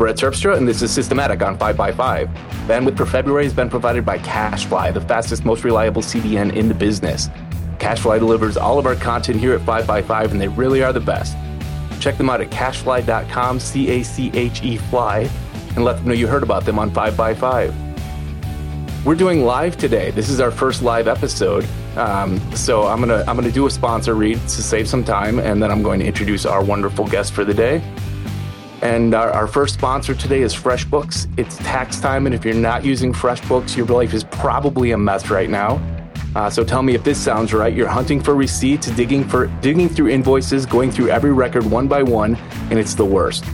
Brett 0.00 0.16
Terpstra, 0.16 0.56
and 0.56 0.66
this 0.66 0.80
is 0.80 0.90
Systematic 0.90 1.42
on 1.42 1.58
5x5. 1.58 2.34
Bandwidth 2.66 2.96
for 2.96 3.04
February 3.04 3.44
has 3.44 3.52
been 3.52 3.68
provided 3.68 4.02
by 4.02 4.16
CacheFly, 4.16 4.94
the 4.94 5.00
fastest, 5.02 5.44
most 5.44 5.62
reliable 5.62 6.00
CDN 6.00 6.56
in 6.56 6.68
the 6.68 6.74
business. 6.74 7.28
CacheFly 7.76 8.18
delivers 8.18 8.56
all 8.56 8.78
of 8.78 8.86
our 8.86 8.94
content 8.94 9.38
here 9.38 9.52
at 9.52 9.60
5x5, 9.60 10.30
and 10.30 10.40
they 10.40 10.48
really 10.48 10.82
are 10.82 10.94
the 10.94 11.00
best. 11.00 11.36
Check 12.00 12.16
them 12.16 12.30
out 12.30 12.40
at 12.40 12.48
cachefly.com, 12.48 13.60
C 13.60 13.90
A 13.90 14.02
C 14.02 14.30
H 14.32 14.62
E 14.62 14.78
fly, 14.78 15.28
and 15.76 15.84
let 15.84 15.96
them 15.96 16.06
know 16.06 16.14
you 16.14 16.26
heard 16.26 16.44
about 16.44 16.64
them 16.64 16.78
on 16.78 16.90
5x5. 16.90 19.04
We're 19.04 19.14
doing 19.14 19.44
live 19.44 19.76
today. 19.76 20.12
This 20.12 20.30
is 20.30 20.40
our 20.40 20.50
first 20.50 20.80
live 20.80 21.08
episode. 21.08 21.68
Um, 21.98 22.40
so 22.56 22.86
I'm 22.86 23.00
gonna 23.00 23.22
I'm 23.28 23.36
gonna 23.36 23.52
do 23.52 23.66
a 23.66 23.70
sponsor 23.70 24.14
read 24.14 24.38
to 24.38 24.62
save 24.62 24.88
some 24.88 25.04
time, 25.04 25.38
and 25.38 25.62
then 25.62 25.70
I'm 25.70 25.82
going 25.82 26.00
to 26.00 26.06
introduce 26.06 26.46
our 26.46 26.64
wonderful 26.64 27.06
guest 27.06 27.34
for 27.34 27.44
the 27.44 27.52
day. 27.52 27.82
And 28.82 29.14
our, 29.14 29.30
our, 29.30 29.46
first 29.46 29.74
sponsor 29.74 30.14
today 30.14 30.40
is 30.40 30.54
FreshBooks. 30.54 31.28
It's 31.38 31.58
tax 31.58 32.00
time, 32.00 32.24
and 32.24 32.34
if 32.34 32.46
you're 32.46 32.54
not 32.54 32.82
using 32.82 33.12
FreshBooks, 33.12 33.76
your 33.76 33.86
life 33.86 34.14
is 34.14 34.24
probably 34.24 34.92
a 34.92 34.98
mess 34.98 35.28
right 35.28 35.50
now. 35.50 35.82
Uh, 36.34 36.48
so 36.48 36.64
tell 36.64 36.82
me 36.82 36.94
if 36.94 37.04
this 37.04 37.18
sounds 37.18 37.52
right. 37.52 37.74
You're 37.74 37.88
hunting 37.88 38.22
for 38.22 38.34
receipts, 38.34 38.90
digging 38.92 39.28
for 39.28 39.48
digging 39.60 39.88
through 39.88 40.08
invoices, 40.08 40.64
going 40.64 40.90
through 40.90 41.10
every 41.10 41.32
record 41.32 41.64
one 41.70 41.88
by 41.88 42.02
one, 42.02 42.36
and 42.70 42.78
it's 42.78 42.94
the 42.94 43.04
worst. 43.04 43.44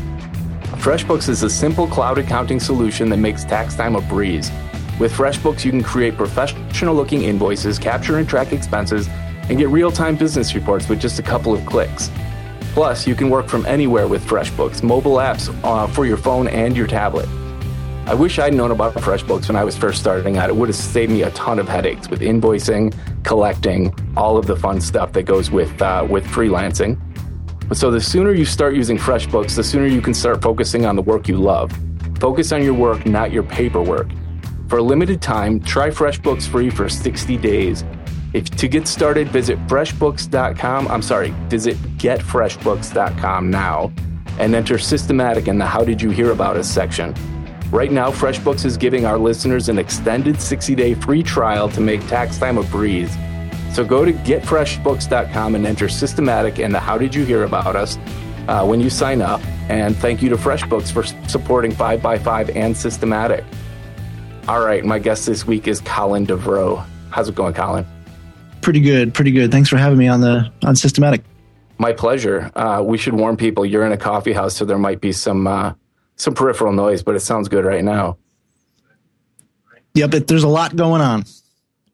FreshBooks 0.78 1.28
is 1.28 1.42
a 1.42 1.50
simple 1.50 1.88
cloud 1.88 2.18
accounting 2.18 2.60
solution 2.60 3.08
that 3.08 3.16
makes 3.16 3.44
tax 3.44 3.74
time 3.74 3.96
a 3.96 4.00
breeze. 4.02 4.52
With 5.00 5.12
FreshBooks, 5.12 5.64
you 5.64 5.72
can 5.72 5.82
create 5.82 6.16
professional 6.16 6.94
looking 6.94 7.22
invoices, 7.22 7.80
capture 7.80 8.18
and 8.18 8.28
track 8.28 8.52
expenses, 8.52 9.08
and 9.48 9.58
get 9.58 9.70
real 9.70 9.90
time 9.90 10.14
business 10.14 10.54
reports 10.54 10.88
with 10.88 11.00
just 11.00 11.18
a 11.18 11.22
couple 11.22 11.52
of 11.52 11.66
clicks. 11.66 12.10
Plus, 12.76 13.06
you 13.06 13.14
can 13.14 13.30
work 13.30 13.48
from 13.48 13.64
anywhere 13.64 14.06
with 14.06 14.22
FreshBooks, 14.26 14.82
mobile 14.82 15.14
apps 15.14 15.48
uh, 15.64 15.86
for 15.86 16.04
your 16.04 16.18
phone 16.18 16.46
and 16.46 16.76
your 16.76 16.86
tablet. 16.86 17.26
I 18.04 18.12
wish 18.12 18.38
I'd 18.38 18.52
known 18.52 18.70
about 18.70 18.92
FreshBooks 18.92 19.48
when 19.48 19.56
I 19.56 19.64
was 19.64 19.74
first 19.74 19.98
starting 19.98 20.36
out. 20.36 20.50
It 20.50 20.56
would 20.56 20.68
have 20.68 20.76
saved 20.76 21.10
me 21.10 21.22
a 21.22 21.30
ton 21.30 21.58
of 21.58 21.70
headaches 21.70 22.10
with 22.10 22.20
invoicing, 22.20 22.94
collecting, 23.24 23.94
all 24.14 24.36
of 24.36 24.46
the 24.46 24.56
fun 24.56 24.82
stuff 24.82 25.14
that 25.14 25.22
goes 25.22 25.50
with 25.50 25.80
uh, 25.80 26.06
with 26.10 26.26
freelancing. 26.26 27.00
So 27.74 27.90
the 27.90 27.98
sooner 27.98 28.32
you 28.34 28.44
start 28.44 28.74
using 28.74 28.98
FreshBooks, 28.98 29.56
the 29.56 29.64
sooner 29.64 29.86
you 29.86 30.02
can 30.02 30.12
start 30.12 30.42
focusing 30.42 30.84
on 30.84 30.96
the 30.96 31.02
work 31.02 31.28
you 31.28 31.38
love. 31.38 31.72
Focus 32.20 32.52
on 32.52 32.62
your 32.62 32.74
work, 32.74 33.06
not 33.06 33.32
your 33.32 33.42
paperwork. 33.42 34.08
For 34.68 34.80
a 34.80 34.82
limited 34.82 35.22
time, 35.22 35.60
try 35.60 35.88
FreshBooks 35.88 36.46
free 36.46 36.68
for 36.68 36.90
60 36.90 37.38
days. 37.38 37.84
If 38.32 38.50
to 38.56 38.68
get 38.68 38.86
started, 38.86 39.28
visit 39.28 39.58
freshbooks.com. 39.66 40.88
I'm 40.88 41.02
sorry, 41.02 41.30
visit 41.48 41.76
getfreshbooks.com 41.98 43.50
now 43.50 43.92
and 44.38 44.54
enter 44.54 44.78
systematic 44.78 45.48
in 45.48 45.58
the 45.58 45.66
how 45.66 45.84
did 45.84 46.02
you 46.02 46.10
hear 46.10 46.32
about 46.32 46.56
us 46.56 46.68
section. 46.68 47.14
Right 47.70 47.90
now, 47.90 48.10
FreshBooks 48.10 48.64
is 48.64 48.76
giving 48.76 49.06
our 49.06 49.18
listeners 49.18 49.68
an 49.68 49.78
extended 49.78 50.36
60-day 50.36 50.94
free 50.94 51.22
trial 51.22 51.68
to 51.70 51.80
make 51.80 52.06
tax 52.06 52.38
time 52.38 52.58
a 52.58 52.62
breeze. 52.64 53.12
So 53.72 53.84
go 53.84 54.04
to 54.04 54.12
getfreshbooks.com 54.12 55.54
and 55.54 55.66
enter 55.66 55.88
systematic 55.88 56.58
in 56.58 56.72
the 56.72 56.78
how 56.78 56.96
did 56.96 57.14
you 57.14 57.24
hear 57.24 57.44
about 57.44 57.74
us 57.74 57.98
uh, 58.46 58.64
when 58.64 58.80
you 58.80 58.88
sign 58.88 59.20
up. 59.20 59.44
And 59.68 59.96
thank 59.96 60.22
you 60.22 60.28
to 60.28 60.36
FreshBooks 60.36 60.92
for 60.92 61.02
supporting 61.28 61.72
5x5 61.72 62.54
and 62.54 62.76
systematic. 62.76 63.44
All 64.46 64.64
right, 64.64 64.84
my 64.84 65.00
guest 65.00 65.26
this 65.26 65.44
week 65.44 65.66
is 65.66 65.80
Colin 65.80 66.24
Devereaux. 66.24 66.84
How's 67.10 67.28
it 67.28 67.34
going, 67.34 67.54
Colin? 67.54 67.84
Pretty 68.66 68.80
good, 68.80 69.14
pretty 69.14 69.30
good. 69.30 69.52
Thanks 69.52 69.68
for 69.68 69.76
having 69.76 69.96
me 69.96 70.08
on 70.08 70.20
the 70.20 70.52
on 70.64 70.74
Systematic. 70.74 71.22
My 71.78 71.92
pleasure. 71.92 72.50
Uh, 72.56 72.82
we 72.84 72.98
should 72.98 73.14
warn 73.14 73.36
people 73.36 73.64
you're 73.64 73.86
in 73.86 73.92
a 73.92 73.96
coffee 73.96 74.32
house, 74.32 74.56
so 74.56 74.64
there 74.64 74.76
might 74.76 75.00
be 75.00 75.12
some 75.12 75.46
uh, 75.46 75.74
some 76.16 76.34
peripheral 76.34 76.72
noise, 76.72 77.04
but 77.04 77.14
it 77.14 77.20
sounds 77.20 77.48
good 77.48 77.64
right 77.64 77.84
now. 77.84 78.18
Yep, 79.94 80.14
it, 80.14 80.26
there's 80.26 80.42
a 80.42 80.48
lot 80.48 80.74
going 80.74 81.00
on. 81.00 81.24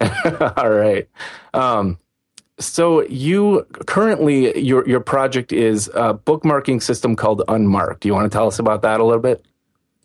All 0.57 0.71
right. 0.71 1.07
Um, 1.53 1.99
so 2.59 3.03
you 3.03 3.67
currently 3.85 4.59
your 4.59 4.89
your 4.89 5.01
project 5.01 5.53
is 5.53 5.89
a 5.89 6.15
bookmarking 6.15 6.83
system 6.83 7.17
called 7.17 7.43
Unmark. 7.49 8.01
Do 8.01 8.09
you 8.09 8.15
want 8.15 8.33
to 8.33 8.35
tell 8.35 8.47
us 8.47 8.59
about 8.59 8.81
that 8.81 8.99
a 8.99 9.05
little 9.05 9.21
bit? 9.21 9.45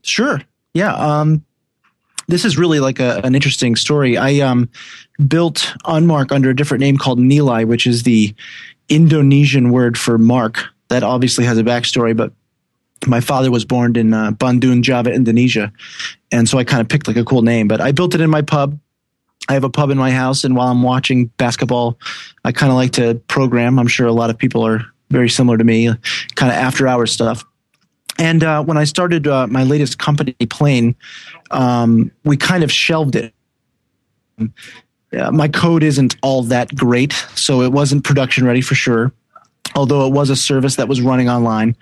Sure. 0.02 0.42
Yeah. 0.74 0.94
Um, 0.94 1.46
this 2.28 2.46
is 2.46 2.58
really 2.58 2.80
like 2.80 3.00
a, 3.00 3.22
an 3.24 3.36
interesting 3.36 3.76
story. 3.76 4.18
I 4.18 4.40
um, 4.40 4.70
built 5.28 5.74
Unmark 5.86 6.32
under 6.32 6.50
a 6.50 6.56
different 6.56 6.82
name 6.82 6.98
called 6.98 7.20
Nilai, 7.20 7.66
which 7.66 7.88
is 7.88 8.04
the 8.04 8.36
Indonesian 8.90 9.72
word 9.72 9.98
for 9.98 10.18
mark. 10.18 10.66
That 10.90 11.04
obviously 11.04 11.46
has 11.46 11.58
a 11.58 11.64
backstory, 11.64 12.16
but 12.16 12.32
my 13.06 13.20
father 13.20 13.52
was 13.52 13.66
born 13.66 13.96
in 13.96 14.14
uh, 14.14 14.32
Bandung, 14.32 14.82
Java, 14.82 15.12
Indonesia, 15.12 15.72
and 16.32 16.48
so 16.48 16.58
I 16.58 16.64
kind 16.64 16.82
of 16.82 16.88
picked 16.88 17.08
like 17.08 17.18
a 17.18 17.26
cool 17.26 17.42
name. 17.42 17.68
But 17.68 17.82
I 17.82 17.92
built 17.92 18.16
it 18.16 18.22
in 18.22 18.30
my 18.30 18.42
pub. 18.42 18.80
I 19.50 19.54
have 19.54 19.64
a 19.64 19.70
pub 19.70 19.90
in 19.90 19.98
my 19.98 20.12
house, 20.12 20.44
and 20.44 20.56
while 20.56 20.70
I'm 20.70 20.84
watching 20.84 21.26
basketball, 21.38 22.00
I 22.44 22.52
kind 22.52 22.72
of 22.72 22.76
like 22.76 22.92
to 22.94 23.16
program. 23.28 23.80
I'm 23.80 23.88
sure 23.88 24.08
a 24.08 24.14
lot 24.14 24.30
of 24.30 24.38
people 24.38 24.66
are 24.66 24.86
very 25.10 25.30
similar 25.30 25.58
to 25.58 25.64
me, 25.64 25.88
kind 26.36 26.52
of 26.52 26.58
after 26.58 26.88
hours 26.88 27.12
stuff. 27.12 27.46
And 28.20 28.44
uh, 28.44 28.64
when 28.64 28.78
I 28.78 28.84
started 28.84 29.28
uh, 29.28 29.48
my 29.48 29.64
latest 29.64 30.00
company, 30.00 30.34
Plain, 30.50 30.96
um, 31.52 32.12
we 32.24 32.38
kind 32.38 32.64
of 32.64 32.72
shelved 32.72 33.16
it. 33.16 33.34
Uh, 34.40 35.32
my 35.32 35.48
code 35.48 35.84
isn't 35.84 36.16
all 36.22 36.44
that 36.44 36.76
great, 36.76 37.14
so 37.36 37.62
it 37.62 37.72
wasn't 37.72 38.04
production 38.04 38.46
ready 38.46 38.62
for 38.62 38.76
sure. 38.76 39.12
Although 39.76 40.08
it 40.08 40.14
was 40.14 40.30
a 40.30 40.36
service 40.36 40.76
that 40.78 40.88
was 40.88 41.02
running 41.02 41.30
online, 41.30 41.76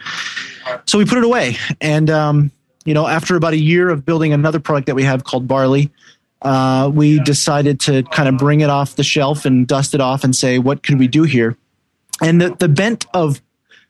so 0.86 0.98
we 0.98 1.06
put 1.06 1.18
it 1.18 1.24
away. 1.24 1.58
And 1.80 2.10
um, 2.10 2.52
you 2.86 2.94
know, 2.94 3.08
after 3.08 3.36
about 3.36 3.54
a 3.54 3.58
year 3.58 3.90
of 3.90 4.06
building 4.06 4.34
another 4.34 4.60
product 4.60 4.88
that 4.88 4.96
we 4.96 5.04
have 5.04 5.24
called 5.24 5.48
Barley, 5.48 5.92
uh, 6.42 6.92
we 6.94 7.20
decided 7.20 7.80
to 7.82 8.04
kind 8.04 8.30
of 8.30 8.38
bring 8.38 8.62
it 8.62 8.70
off 8.70 8.96
the 8.96 9.04
shelf 9.04 9.46
and 9.46 9.68
dust 9.68 9.94
it 9.94 10.02
off 10.02 10.24
and 10.24 10.36
say, 10.36 10.60
what 10.60 10.84
could 10.84 11.00
we 11.00 11.08
do 11.08 11.24
here? 11.24 11.58
And 12.22 12.40
the, 12.40 12.56
the 12.56 12.68
bent 12.68 13.06
of 13.14 13.42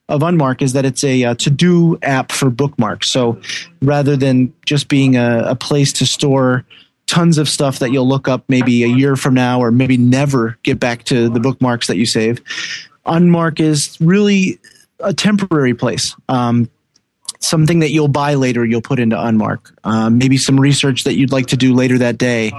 of 0.09 0.21
Unmark 0.21 0.61
is 0.61 0.73
that 0.73 0.85
it's 0.85 1.03
a, 1.03 1.23
uh, 1.23 1.35
to 1.35 1.49
do 1.49 1.97
app 2.01 2.31
for 2.31 2.49
bookmarks. 2.49 3.09
So 3.09 3.39
rather 3.81 4.15
than 4.15 4.53
just 4.65 4.87
being 4.87 5.15
a, 5.15 5.43
a, 5.49 5.55
place 5.55 5.91
to 5.93 6.05
store 6.05 6.63
tons 7.07 7.37
of 7.37 7.49
stuff 7.49 7.79
that 7.79 7.91
you'll 7.91 8.07
look 8.07 8.27
up 8.27 8.43
maybe 8.47 8.83
a 8.83 8.87
year 8.87 9.15
from 9.15 9.33
now 9.33 9.59
or 9.59 9.71
maybe 9.71 9.97
never 9.97 10.57
get 10.63 10.79
back 10.79 11.03
to 11.05 11.29
the 11.29 11.39
bookmarks 11.39 11.87
that 11.87 11.97
you 11.97 12.05
save, 12.05 12.41
Unmark 13.05 13.59
is 13.59 13.97
really 13.99 14.59
a 14.99 15.13
temporary 15.13 15.73
place. 15.73 16.15
Um, 16.29 16.69
something 17.45 17.79
that 17.79 17.91
you'll 17.91 18.07
buy 18.07 18.33
later 18.33 18.65
you'll 18.65 18.81
put 18.81 18.99
into 18.99 19.15
unmark. 19.15 19.71
Um, 19.83 20.17
maybe 20.17 20.37
some 20.37 20.59
research 20.59 21.03
that 21.03 21.15
you'd 21.15 21.31
like 21.31 21.47
to 21.47 21.57
do 21.57 21.73
later 21.73 21.97
that 21.99 22.17
day 22.17 22.51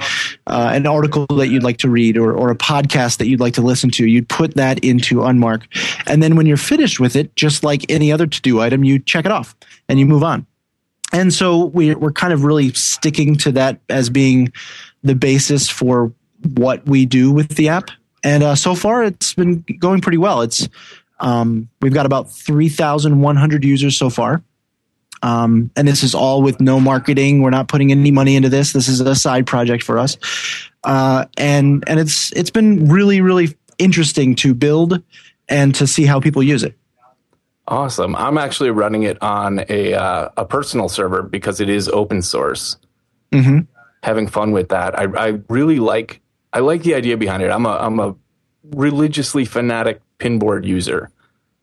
uh, 0.47 0.71
an 0.73 0.87
article 0.87 1.27
that 1.37 1.49
you'd 1.49 1.63
like 1.63 1.79
to 1.79 1.91
read 1.91 2.17
or, 2.17 2.33
or 2.33 2.51
a 2.51 2.57
podcast 2.57 3.19
that 3.19 3.27
you'd 3.27 3.41
like 3.41 3.55
to 3.55 3.63
listen 3.63 3.91
to 3.91 4.07
you'd 4.07 4.29
put 4.29 4.55
that 4.55 4.79
into 4.85 5.17
unmark. 5.17 5.65
And 6.07 6.23
then 6.23 6.37
when 6.37 6.47
you're 6.47 6.57
finished 6.57 7.01
with 7.01 7.17
it 7.17 7.35
just 7.37 7.65
like 7.65 7.91
any 7.91 8.13
other 8.13 8.27
to-do 8.27 8.61
item 8.61 8.85
you 8.85 8.99
check 8.99 9.25
it 9.25 9.33
off 9.33 9.55
and 9.89 9.99
you 9.99 10.07
move 10.07 10.23
on. 10.23 10.47
And 11.13 11.33
so 11.33 11.67
we're, 11.67 11.99
we're 11.99 12.13
kind 12.13 12.33
of 12.33 12.45
really 12.45 12.73
sticking 12.73 13.37
to 13.39 13.53
that 13.53 13.81
as 13.89 14.11
being 14.11 14.53
the 15.03 15.15
basis 15.15 15.69
for 15.69 16.13
what 16.55 16.87
we 16.87 17.07
do 17.07 17.33
with 17.33 17.51
the 17.57 17.69
app. 17.69 17.91
And 18.23 18.43
uh, 18.43 18.55
so 18.55 18.75
far 18.75 19.05
it's 19.05 19.35
been 19.35 19.65
going 19.79 20.01
pretty 20.01 20.19
well. 20.19 20.43
It's 20.43 20.69
um, 21.19 21.69
we've 21.81 21.95
got 21.95 22.07
about 22.07 22.31
3100 22.31 23.65
users 23.65 23.97
so 23.97 24.11
far 24.11 24.43
um, 25.23 25.71
and 25.77 25.89
this 25.89 26.03
is 26.03 26.15
all 26.15 26.43
with 26.43 26.61
no 26.61 26.81
marketing. 26.81 27.43
We're 27.43 27.51
not 27.51 27.69
putting 27.69 27.91
any 27.91 28.11
money 28.11 28.37
into 28.37 28.49
this. 28.49 28.73
This 28.73 28.89
is 28.89 29.01
a 29.01 29.15
side 29.15 29.47
project 29.47 29.83
for 29.83 29.99
us. 29.99 30.17
Uh, 30.85 31.27
and 31.37 31.85
and 31.87 31.99
it's 31.99 32.33
it's 32.33 32.51
been 32.51 32.89
really 32.89 33.21
really 33.21 33.57
interesting 33.79 34.35
to 34.37 34.55
build 34.55 35.03
and 35.49 35.75
to 35.75 35.87
see 35.87 36.05
how 36.05 36.21
people 36.21 36.43
use 36.43 36.63
it. 36.63 36.77
Awesome. 37.69 38.15
I'm 38.15 38.39
actually 38.39 38.71
running 38.71 39.03
it 39.03 39.21
on 39.23 39.65
a 39.69 39.95
uh, 39.95 40.29
a 40.37 40.45
personal 40.45 40.89
server 40.89 41.23
because 41.23 41.61
it 41.61 41.69
is 41.69 41.89
open 41.89 42.23
source. 42.23 42.77
Mm-hmm. 43.33 43.61
Having 44.03 44.29
fun 44.29 44.53
with 44.53 44.69
that. 44.69 44.97
I, 44.97 45.05
I 45.17 45.41
really 45.49 45.81
like 45.81 46.21
I 46.53 46.61
like 46.61 46.85
the 46.85 46.95
idea 46.95 47.17
behind 47.17 47.43
it. 47.43 47.51
I'm 47.51 47.67
a 47.67 47.77
I'm 47.77 47.99
a 47.99 48.15
religiously 48.71 49.45
fanatic 49.45 50.01
pinboard 50.19 50.65
user. 50.65 51.11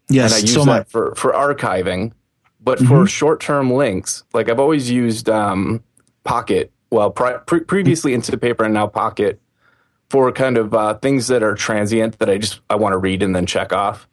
Yes, 0.10 0.34
and 0.34 0.38
I 0.38 0.42
use 0.42 0.54
so 0.54 0.66
that 0.66 0.90
for 0.90 1.16
for 1.16 1.32
archiving 1.32 2.12
but 2.64 2.80
mm-hmm. 2.80 2.88
for 2.88 3.08
short 3.08 3.42
term 3.42 3.72
links, 3.72 4.24
like 4.34 4.50
I've 4.50 4.60
always 4.60 4.90
used 4.90 5.30
um, 5.30 5.84
Pocket, 6.24 6.72
well, 6.90 7.12
pre- 7.12 7.60
previously 7.62 8.14
Instapaper 8.14 8.66
and 8.66 8.74
now 8.74 8.88
Pocket 8.88 9.42
for 10.10 10.32
kind 10.32 10.58
of 10.58 10.74
uh, 10.74 10.94
things 10.96 11.28
that 11.28 11.44
are 11.44 11.56
transient 11.56 12.20
that 12.20 12.30
I 12.30 12.38
just 12.38 12.62
I 12.70 12.76
want 12.76 12.94
to 12.94 12.98
read 12.98 13.24
and 13.24 13.36
then 13.36 13.46
check 13.46 13.74
off. 13.74 14.08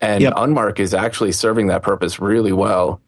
And 0.00 0.22
yep. 0.22 0.34
Unmark 0.34 0.78
is 0.78 0.94
actually 0.94 1.32
serving 1.32 1.68
that 1.68 1.82
purpose 1.82 2.20
really 2.20 2.52
well. 2.52 3.00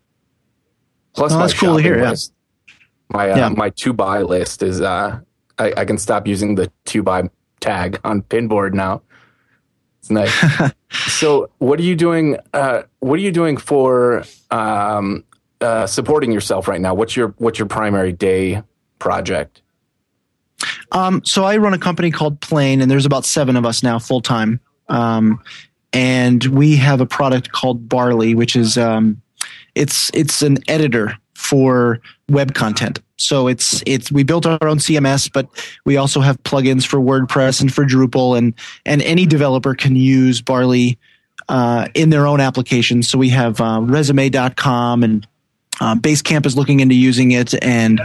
Plus, 1.14 1.32
oh, 1.32 1.36
my 1.36 1.42
that's 1.42 1.58
cool 1.58 1.76
to 1.76 1.82
hear. 1.82 1.98
List, 2.02 2.32
yeah. 2.66 2.74
my 3.10 3.30
uh, 3.30 3.36
yeah. 3.36 3.48
my 3.50 3.70
to 3.70 3.92
buy 3.92 4.22
list 4.22 4.62
is 4.62 4.80
uh, 4.80 5.20
I, 5.58 5.72
I 5.76 5.84
can 5.84 5.98
stop 5.98 6.26
using 6.26 6.54
the 6.54 6.72
to 6.86 7.02
buy 7.02 7.28
tag 7.60 8.00
on 8.04 8.22
Pinboard 8.22 8.74
now. 8.74 9.02
It's 10.04 10.10
nice. 10.10 10.72
so, 11.18 11.48
what 11.58 11.78
are 11.80 11.82
you 11.82 11.96
doing? 11.96 12.36
Uh, 12.52 12.82
what 13.00 13.14
are 13.14 13.22
you 13.22 13.32
doing 13.32 13.56
for 13.56 14.24
um, 14.50 15.24
uh, 15.62 15.86
supporting 15.86 16.30
yourself 16.30 16.68
right 16.68 16.80
now? 16.80 16.92
What's 16.92 17.16
your 17.16 17.28
what's 17.38 17.58
your 17.58 17.68
primary 17.68 18.12
day 18.12 18.62
project? 18.98 19.62
Um, 20.92 21.24
so 21.24 21.44
I 21.44 21.56
run 21.56 21.72
a 21.72 21.78
company 21.78 22.10
called 22.10 22.38
Plain, 22.42 22.82
and 22.82 22.90
there's 22.90 23.06
about 23.06 23.24
seven 23.24 23.56
of 23.56 23.64
us 23.64 23.82
now 23.82 23.98
full 23.98 24.20
time. 24.20 24.60
Um, 24.88 25.42
and 25.94 26.44
we 26.44 26.76
have 26.76 27.00
a 27.00 27.06
product 27.06 27.52
called 27.52 27.88
Barley, 27.88 28.34
which 28.34 28.56
is 28.56 28.76
um, 28.76 29.22
it's 29.74 30.10
it's 30.12 30.42
an 30.42 30.58
editor 30.68 31.16
for 31.32 32.00
web 32.28 32.54
content. 32.54 33.00
So 33.16 33.46
it's 33.46 33.82
it's 33.86 34.10
we 34.10 34.22
built 34.22 34.46
our 34.46 34.66
own 34.66 34.78
CMS, 34.78 35.30
but 35.32 35.48
we 35.84 35.96
also 35.96 36.20
have 36.20 36.42
plugins 36.42 36.86
for 36.86 36.98
WordPress 36.98 37.60
and 37.60 37.72
for 37.72 37.84
Drupal, 37.84 38.36
and 38.36 38.54
and 38.84 39.02
any 39.02 39.26
developer 39.26 39.74
can 39.74 39.96
use 39.96 40.40
Barley 40.40 40.98
uh, 41.48 41.88
in 41.94 42.10
their 42.10 42.26
own 42.26 42.40
applications. 42.40 43.08
So 43.08 43.18
we 43.18 43.28
have 43.30 43.60
uh, 43.60 43.80
Resume.com 43.82 45.02
and 45.04 45.26
uh, 45.80 45.94
Basecamp 45.96 46.46
is 46.46 46.56
looking 46.56 46.80
into 46.80 46.94
using 46.94 47.32
it, 47.32 47.54
and 47.62 48.00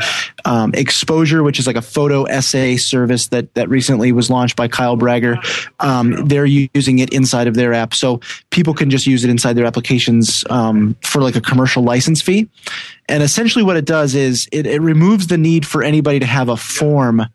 um, 0.46 0.74
Exposure, 0.74 1.44
which 1.44 1.60
is 1.60 1.68
like 1.68 1.76
a 1.76 1.82
photo 1.82 2.24
essay 2.24 2.78
service 2.78 3.28
that 3.28 3.54
that 3.54 3.70
recently 3.70 4.12
was 4.12 4.30
launched 4.30 4.56
by 4.56 4.68
Kyle 4.68 4.96
Bragger, 4.96 5.38
um, 5.80 6.28
they're 6.28 6.46
using 6.46 7.00
it 7.00 7.14
inside 7.14 7.48
of 7.48 7.56
their 7.56 7.74
app, 7.74 7.94
so 7.94 8.22
people 8.50 8.74
can 8.74 8.90
just 8.90 9.06
use 9.06 9.24
it 9.24 9.30
inside 9.30 9.54
their 9.54 9.66
applications 9.66 10.44
um, 10.50 10.96
for 11.04 11.22
like 11.22 11.36
a 11.36 11.42
commercial 11.42 11.84
license 11.84 12.22
fee. 12.22 12.50
And 13.08 13.22
essentially, 13.24 13.64
what 13.64 13.78
it 13.78 13.86
does 13.86 14.16
is 14.16 14.48
it, 14.52 14.66
it 14.66 14.82
removes 14.82 15.28
the 15.28 15.38
need 15.38 15.66
for 15.66 15.84
anybody 15.84 16.20
to 16.20 16.26
have 16.26 16.50
a 16.50 16.58
form 16.58 17.26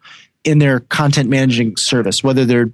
in 0.44 0.58
their 0.58 0.80
content 0.80 1.30
managing 1.30 1.76
service, 1.76 2.22
whether 2.22 2.44
they're 2.44 2.70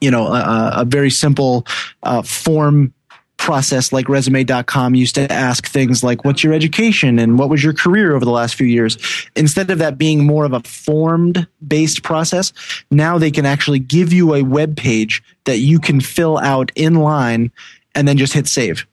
you 0.00 0.10
know 0.10 0.26
a, 0.26 0.72
a 0.78 0.84
very 0.84 1.10
simple 1.10 1.66
uh, 2.02 2.22
form 2.22 2.92
process 3.36 3.92
like 3.92 4.08
resume.com 4.08 4.94
used 4.94 5.14
to 5.14 5.30
ask 5.32 5.66
things 5.66 6.02
like 6.02 6.24
what's 6.24 6.42
your 6.42 6.52
education 6.52 7.18
and 7.18 7.38
what 7.38 7.48
was 7.48 7.62
your 7.62 7.72
career 7.72 8.14
over 8.14 8.24
the 8.24 8.30
last 8.30 8.54
few 8.54 8.66
years? 8.66 8.98
Instead 9.36 9.70
of 9.70 9.78
that 9.78 9.98
being 9.98 10.26
more 10.26 10.44
of 10.44 10.52
a 10.52 10.60
formed 10.60 11.46
based 11.66 12.02
process 12.02 12.52
now 12.90 13.18
they 13.18 13.30
can 13.30 13.46
actually 13.46 13.78
give 13.78 14.12
you 14.12 14.34
a 14.34 14.42
web 14.42 14.76
page 14.76 15.22
that 15.44 15.58
you 15.58 15.78
can 15.78 16.00
fill 16.00 16.38
out 16.38 16.72
in 16.74 16.94
line 16.94 17.52
and 17.94 18.06
then 18.08 18.16
just 18.16 18.32
hit 18.32 18.46
save. 18.46 18.86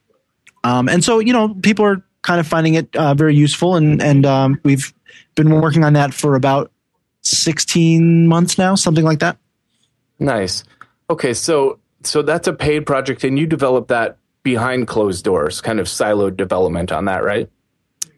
Um, 0.64 0.88
and 0.88 1.04
so 1.04 1.20
you 1.20 1.34
know 1.34 1.54
people 1.56 1.86
are 1.86 2.04
kind 2.22 2.40
of 2.40 2.48
finding 2.48 2.76
it 2.76 2.96
uh, 2.96 3.14
very 3.14 3.36
useful 3.36 3.76
and 3.76 4.02
and 4.02 4.26
um, 4.26 4.60
we've 4.64 4.94
been 5.36 5.50
working 5.50 5.84
on 5.84 5.94
that 5.94 6.14
for 6.14 6.36
about 6.36 6.72
16 7.22 8.28
months 8.28 8.58
now 8.58 8.76
something 8.76 9.06
like 9.06 9.20
that. 9.20 9.38
Nice. 10.20 10.64
Okay 11.10 11.34
so 11.34 11.80
so 12.04 12.22
that's 12.22 12.48
a 12.48 12.54
paid 12.54 12.86
project 12.86 13.24
and 13.24 13.40
you 13.40 13.48
developed 13.48 13.88
that 13.88 14.18
behind 14.44 14.88
closed 14.88 15.24
doors, 15.24 15.62
kind 15.62 15.80
of 15.80 15.88
siloed 15.88 16.38
development 16.38 16.92
on 16.92 17.06
that, 17.06 17.24
right? 17.24 17.50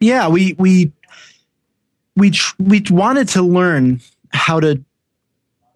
Yeah, 0.00 0.28
we 0.28 0.54
we 0.58 0.92
we 2.16 2.32
we 2.58 2.82
wanted 2.90 3.28
to 3.30 3.42
learn 3.42 4.00
how 4.32 4.60
to 4.60 4.84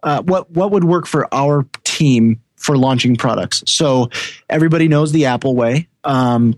uh, 0.03 0.23
what 0.23 0.51
what 0.51 0.71
would 0.73 0.85
work 0.85 1.07
for 1.07 1.33
our 1.33 1.67
team 1.85 2.41
for 2.57 2.77
launching 2.77 3.17
products. 3.17 3.63
So 3.67 4.11
everybody 4.49 4.89
knows 4.89 5.13
the 5.13 5.27
Apple 5.27 5.55
way 5.55 5.89
um, 6.05 6.55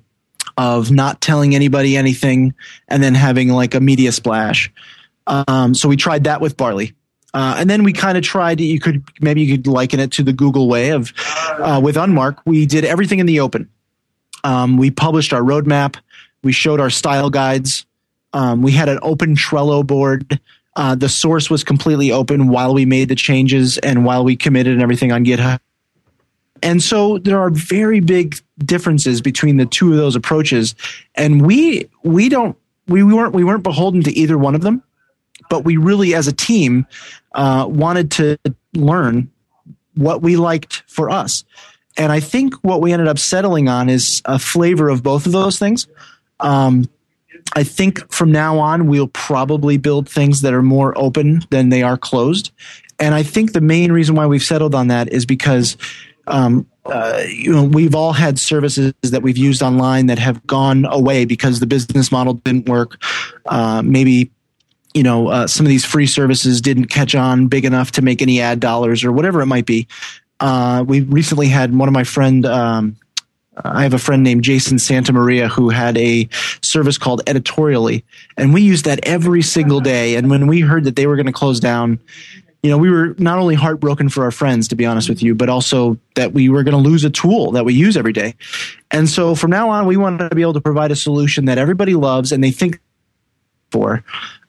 of 0.56 0.90
not 0.90 1.20
telling 1.20 1.54
anybody 1.54 1.96
anything 1.96 2.54
and 2.88 3.02
then 3.02 3.14
having 3.14 3.48
like 3.48 3.74
a 3.74 3.80
media 3.80 4.10
splash. 4.10 4.72
Um, 5.26 5.74
so 5.74 5.88
we 5.88 5.96
tried 5.96 6.24
that 6.24 6.40
with 6.40 6.56
Barley. 6.56 6.94
Uh, 7.34 7.56
and 7.58 7.70
then 7.70 7.82
we 7.82 7.92
kind 7.92 8.18
of 8.18 8.24
tried. 8.24 8.60
You 8.60 8.78
could 8.78 9.04
maybe 9.20 9.42
you 9.42 9.56
could 9.56 9.66
liken 9.66 10.00
it 10.00 10.12
to 10.12 10.22
the 10.22 10.32
Google 10.32 10.68
way 10.68 10.90
of 10.90 11.12
uh, 11.58 11.80
with 11.82 11.96
Unmark. 11.96 12.38
We 12.44 12.66
did 12.66 12.84
everything 12.84 13.20
in 13.20 13.26
the 13.26 13.40
open. 13.40 13.70
Um, 14.44 14.76
we 14.76 14.90
published 14.90 15.32
our 15.32 15.42
roadmap. 15.42 15.96
We 16.42 16.52
showed 16.52 16.80
our 16.80 16.90
style 16.90 17.30
guides. 17.30 17.86
Um, 18.32 18.62
we 18.62 18.72
had 18.72 18.88
an 18.88 18.98
open 19.02 19.36
Trello 19.36 19.86
board. 19.86 20.40
Uh, 20.74 20.94
the 20.94 21.08
source 21.08 21.50
was 21.50 21.64
completely 21.64 22.12
open 22.12 22.48
while 22.48 22.72
we 22.72 22.86
made 22.86 23.08
the 23.08 23.14
changes 23.14 23.78
and 23.78 24.04
while 24.04 24.24
we 24.24 24.36
committed 24.36 24.72
and 24.72 24.82
everything 24.82 25.12
on 25.12 25.24
GitHub. 25.24 25.60
And 26.62 26.82
so 26.82 27.18
there 27.18 27.40
are 27.40 27.50
very 27.50 28.00
big 28.00 28.36
differences 28.58 29.20
between 29.20 29.56
the 29.56 29.66
two 29.66 29.90
of 29.90 29.98
those 29.98 30.16
approaches. 30.16 30.74
And 31.14 31.44
we 31.44 31.90
we 32.02 32.28
don't 32.28 32.56
we, 32.86 33.02
we 33.02 33.12
weren't 33.12 33.34
we 33.34 33.44
weren't 33.44 33.64
beholden 33.64 34.02
to 34.04 34.12
either 34.12 34.38
one 34.38 34.54
of 34.54 34.62
them, 34.62 34.82
but 35.50 35.64
we 35.64 35.76
really 35.76 36.14
as 36.14 36.28
a 36.28 36.32
team 36.32 36.86
uh, 37.34 37.66
wanted 37.68 38.12
to 38.12 38.38
learn 38.74 39.30
what 39.94 40.22
we 40.22 40.36
liked 40.36 40.84
for 40.86 41.10
us. 41.10 41.44
And 41.96 42.10
I 42.10 42.20
think 42.20 42.54
what 42.62 42.80
we 42.80 42.92
ended 42.92 43.08
up 43.08 43.18
settling 43.18 43.68
on 43.68 43.88
is 43.88 44.22
a 44.24 44.38
flavor 44.38 44.88
of 44.88 45.02
both 45.02 45.26
of 45.26 45.32
those 45.32 45.58
things. 45.58 45.86
Um, 46.40 46.88
I 47.54 47.64
think 47.64 48.10
from 48.12 48.32
now 48.32 48.58
on, 48.58 48.86
we'll 48.86 49.08
probably 49.08 49.76
build 49.76 50.08
things 50.08 50.40
that 50.40 50.54
are 50.54 50.62
more 50.62 50.96
open 50.96 51.42
than 51.50 51.68
they 51.68 51.82
are 51.82 51.98
closed. 51.98 52.50
And 52.98 53.14
I 53.14 53.22
think 53.22 53.52
the 53.52 53.60
main 53.60 53.92
reason 53.92 54.14
why 54.14 54.26
we've 54.26 54.42
settled 54.42 54.74
on 54.74 54.88
that 54.88 55.12
is 55.12 55.26
because 55.26 55.76
um, 56.26 56.66
uh, 56.86 57.22
you 57.28 57.52
know, 57.52 57.64
we've 57.64 57.94
all 57.94 58.12
had 58.12 58.38
services 58.38 58.92
that 59.02 59.22
we've 59.22 59.36
used 59.36 59.62
online 59.62 60.06
that 60.06 60.18
have 60.18 60.44
gone 60.46 60.84
away 60.84 61.24
because 61.24 61.60
the 61.60 61.66
business 61.66 62.10
model 62.10 62.34
didn't 62.34 62.68
work. 62.68 63.02
Uh, 63.46 63.82
maybe 63.84 64.30
you 64.94 65.02
know 65.02 65.28
uh, 65.28 65.46
some 65.46 65.64
of 65.64 65.70
these 65.70 65.84
free 65.84 66.06
services 66.06 66.60
didn't 66.60 66.86
catch 66.86 67.14
on 67.14 67.46
big 67.46 67.64
enough 67.64 67.92
to 67.92 68.02
make 68.02 68.20
any 68.20 68.40
ad 68.40 68.60
dollars 68.60 69.04
or 69.04 69.12
whatever 69.12 69.40
it 69.40 69.46
might 69.46 69.66
be. 69.66 69.86
Uh, 70.42 70.82
we 70.82 71.02
recently 71.02 71.46
had 71.46 71.72
one 71.72 71.88
of 71.88 71.94
my 71.94 72.02
friend. 72.02 72.44
Um, 72.44 72.96
I 73.56 73.84
have 73.84 73.94
a 73.94 73.98
friend 73.98 74.24
named 74.24 74.42
Jason 74.42 74.78
Santa 74.80 75.12
Maria 75.12 75.46
who 75.46 75.68
had 75.68 75.96
a 75.96 76.28
service 76.62 76.98
called 76.98 77.22
Editorially, 77.28 78.04
and 78.36 78.52
we 78.52 78.62
used 78.62 78.84
that 78.86 78.98
every 79.04 79.42
single 79.42 79.78
day. 79.78 80.16
And 80.16 80.28
when 80.28 80.48
we 80.48 80.60
heard 80.60 80.82
that 80.84 80.96
they 80.96 81.06
were 81.06 81.14
going 81.14 81.26
to 81.26 81.32
close 81.32 81.60
down, 81.60 82.00
you 82.64 82.70
know, 82.70 82.78
we 82.78 82.90
were 82.90 83.14
not 83.18 83.38
only 83.38 83.54
heartbroken 83.54 84.08
for 84.08 84.24
our 84.24 84.32
friends, 84.32 84.66
to 84.68 84.74
be 84.74 84.84
honest 84.84 85.08
with 85.08 85.22
you, 85.22 85.36
but 85.36 85.48
also 85.48 85.96
that 86.16 86.32
we 86.32 86.48
were 86.48 86.64
going 86.64 86.76
to 86.76 86.90
lose 86.90 87.04
a 87.04 87.10
tool 87.10 87.52
that 87.52 87.64
we 87.64 87.74
use 87.74 87.96
every 87.96 88.12
day. 88.12 88.34
And 88.90 89.08
so 89.08 89.36
from 89.36 89.52
now 89.52 89.70
on, 89.70 89.86
we 89.86 89.96
wanted 89.96 90.28
to 90.28 90.34
be 90.34 90.42
able 90.42 90.54
to 90.54 90.60
provide 90.60 90.90
a 90.90 90.96
solution 90.96 91.44
that 91.44 91.58
everybody 91.58 91.94
loves 91.94 92.32
and 92.32 92.42
they 92.42 92.50
think 92.50 92.80
for, 93.70 94.02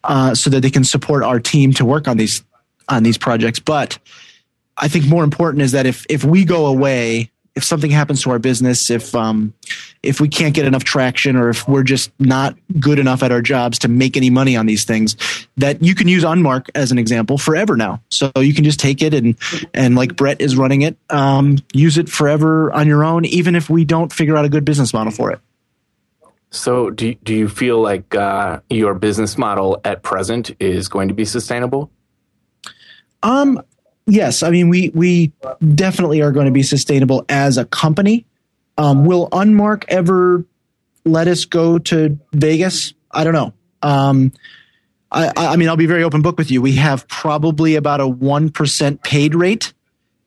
uh, 0.03 0.33
so 0.33 0.49
that 0.49 0.61
they 0.61 0.71
can 0.71 0.83
support 0.83 1.23
our 1.23 1.39
team 1.39 1.71
to 1.73 1.85
work 1.85 2.07
on 2.07 2.17
these 2.17 2.43
on 2.89 3.03
these 3.03 3.17
projects. 3.17 3.59
But 3.59 3.99
I 4.77 4.87
think 4.87 5.05
more 5.05 5.23
important 5.23 5.61
is 5.61 5.71
that 5.73 5.85
if 5.85 6.05
if 6.09 6.23
we 6.23 6.45
go 6.45 6.65
away, 6.65 7.31
if 7.55 7.63
something 7.63 7.91
happens 7.91 8.23
to 8.23 8.31
our 8.31 8.39
business, 8.39 8.89
if 8.89 9.13
um, 9.13 9.53
if 10.01 10.19
we 10.19 10.27
can't 10.27 10.55
get 10.55 10.65
enough 10.65 10.83
traction, 10.83 11.35
or 11.35 11.49
if 11.49 11.67
we're 11.67 11.83
just 11.83 12.11
not 12.19 12.55
good 12.79 12.97
enough 12.97 13.21
at 13.21 13.31
our 13.31 13.41
jobs 13.41 13.77
to 13.79 13.87
make 13.87 14.17
any 14.17 14.29
money 14.29 14.57
on 14.57 14.65
these 14.65 14.85
things, 14.85 15.15
that 15.57 15.81
you 15.83 15.93
can 15.93 16.07
use 16.07 16.23
Unmark 16.23 16.69
as 16.73 16.91
an 16.91 16.97
example 16.97 17.37
forever 17.37 17.77
now. 17.77 18.01
So 18.09 18.31
you 18.37 18.53
can 18.53 18.63
just 18.63 18.79
take 18.79 19.01
it 19.01 19.13
and 19.13 19.37
and 19.73 19.95
like 19.95 20.15
Brett 20.15 20.41
is 20.41 20.55
running 20.55 20.81
it, 20.81 20.97
um, 21.09 21.59
use 21.73 21.97
it 21.97 22.09
forever 22.09 22.71
on 22.71 22.87
your 22.87 23.03
own, 23.03 23.25
even 23.25 23.55
if 23.55 23.69
we 23.69 23.85
don't 23.85 24.11
figure 24.11 24.35
out 24.35 24.45
a 24.45 24.49
good 24.49 24.65
business 24.65 24.93
model 24.93 25.11
for 25.11 25.31
it. 25.31 25.39
So 26.49 26.89
do 26.89 27.13
do 27.15 27.33
you 27.33 27.49
feel 27.49 27.81
like 27.81 28.15
uh, 28.15 28.61
your 28.69 28.93
business 28.95 29.37
model 29.37 29.79
at 29.85 30.01
present 30.03 30.55
is 30.59 30.87
going 30.87 31.07
to 31.07 31.13
be 31.13 31.25
sustainable? 31.25 31.91
Um, 33.23 33.63
yes, 34.05 34.43
I 34.43 34.49
mean 34.49 34.69
we 34.69 34.89
we 34.89 35.31
definitely 35.75 36.21
are 36.21 36.31
going 36.31 36.45
to 36.45 36.51
be 36.51 36.63
sustainable 36.63 37.25
as 37.29 37.57
a 37.57 37.65
company. 37.65 38.25
Um, 38.77 39.05
will 39.05 39.29
Unmark 39.29 39.85
ever 39.87 40.45
let 41.05 41.27
us 41.27 41.45
go 41.45 41.77
to 41.77 42.19
Vegas? 42.33 42.93
I 43.11 43.23
don't 43.23 43.33
know. 43.33 43.53
Um, 43.81 44.31
I, 45.11 45.31
I 45.35 45.55
mean, 45.57 45.69
I'll 45.69 45.77
be 45.77 45.85
very 45.85 46.03
open 46.03 46.21
book 46.21 46.37
with 46.37 46.49
you. 46.49 46.61
We 46.61 46.73
have 46.73 47.07
probably 47.07 47.75
about 47.75 48.01
a 48.01 48.07
one 48.07 48.49
percent 48.49 49.03
paid 49.03 49.35
rate, 49.35 49.73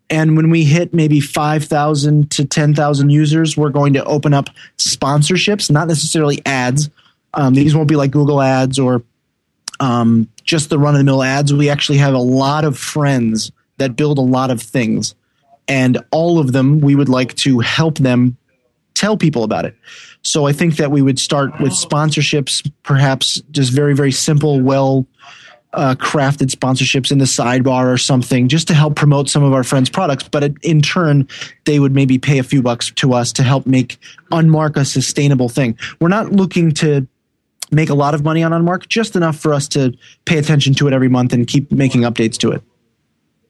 and 0.09 0.37
when 0.37 0.51
we 0.51 0.65
hit 0.65 0.95
maybe 0.95 1.21
five 1.21 1.65
thousand 1.65 2.31
to 2.33 2.45
ten 2.45 2.75
thousand 2.75 3.11
users, 3.11 3.57
we're 3.57 3.71
going 3.71 3.95
to 3.95 4.05
open 4.05 4.33
up 4.33 4.49
sponsorships, 4.79 5.71
not 5.71 5.89
necessarily 5.89 6.41
ads. 6.47 6.89
Um, 7.35 7.55
these 7.55 7.75
won't 7.75 7.89
be 7.89 7.97
like 7.97 8.13
Google 8.13 8.41
ads 8.41 8.79
or 8.79 9.03
um, 9.81 10.29
just 10.45 10.71
the 10.71 10.79
run 10.79 10.95
of 10.95 10.99
the 10.99 11.05
mill 11.05 11.23
ads. 11.23 11.53
We 11.53 11.69
actually 11.69 11.99
have 11.99 12.15
a 12.15 12.19
lot 12.19 12.65
of 12.65 12.79
friends 12.79 13.51
that 13.79 13.97
build 13.97 14.19
a 14.19 14.23
lot 14.23 14.51
of 14.51 14.61
things. 14.63 15.15
And 15.69 15.99
all 16.11 16.39
of 16.39 16.53
them, 16.53 16.81
we 16.81 16.95
would 16.95 17.09
like 17.09 17.35
to 17.37 17.61
help 17.61 17.99
them 17.99 18.37
tell 18.95 19.17
people 19.17 19.45
about 19.45 19.65
it. 19.65 19.77
So 20.23 20.47
I 20.47 20.53
think 20.53 20.77
that 20.77 20.91
we 20.91 21.03
would 21.03 21.19
start 21.19 21.61
with 21.61 21.73
sponsorships, 21.73 22.69
perhaps 22.83 23.43
just 23.51 23.73
very, 23.73 23.95
very 23.95 24.13
simple, 24.13 24.61
well 24.61 25.07
uh, 25.73 25.95
crafted 25.97 26.51
sponsorships 26.51 27.13
in 27.13 27.19
the 27.19 27.27
sidebar 27.27 27.93
or 27.93 27.99
something, 27.99 28.49
just 28.49 28.67
to 28.69 28.75
help 28.75 28.97
promote 28.97 29.29
some 29.29 29.45
of 29.45 29.53
our 29.53 29.63
friends' 29.63 29.91
products. 29.91 30.27
But 30.27 30.55
in 30.63 30.81
turn, 30.81 31.29
they 31.67 31.79
would 31.79 31.95
maybe 31.95 32.19
pay 32.19 32.39
a 32.39 32.43
few 32.43 32.63
bucks 32.63 32.91
to 32.93 33.13
us 33.13 33.33
to 33.35 33.43
help 33.43 33.67
make 33.67 33.99
Unmark 34.33 34.77
a 34.77 34.85
sustainable 34.85 35.51
thing. 35.51 35.79
We're 36.01 36.09
not 36.09 36.33
looking 36.33 36.73
to 36.73 37.07
make 37.71 37.91
a 37.91 37.95
lot 37.95 38.15
of 38.15 38.25
money 38.25 38.43
on 38.43 38.53
Unmark, 38.53 38.89
just 38.89 39.17
enough 39.17 39.37
for 39.37 39.53
us 39.53 39.69
to 39.69 39.93
pay 40.25 40.39
attention 40.39 40.73
to 40.75 40.89
it 40.89 40.95
every 40.95 41.09
month 41.09 41.33
and 41.33 41.47
keep 41.47 41.71
making 41.71 42.03
updates 42.03 42.39
to 42.39 42.53
it. 42.53 42.63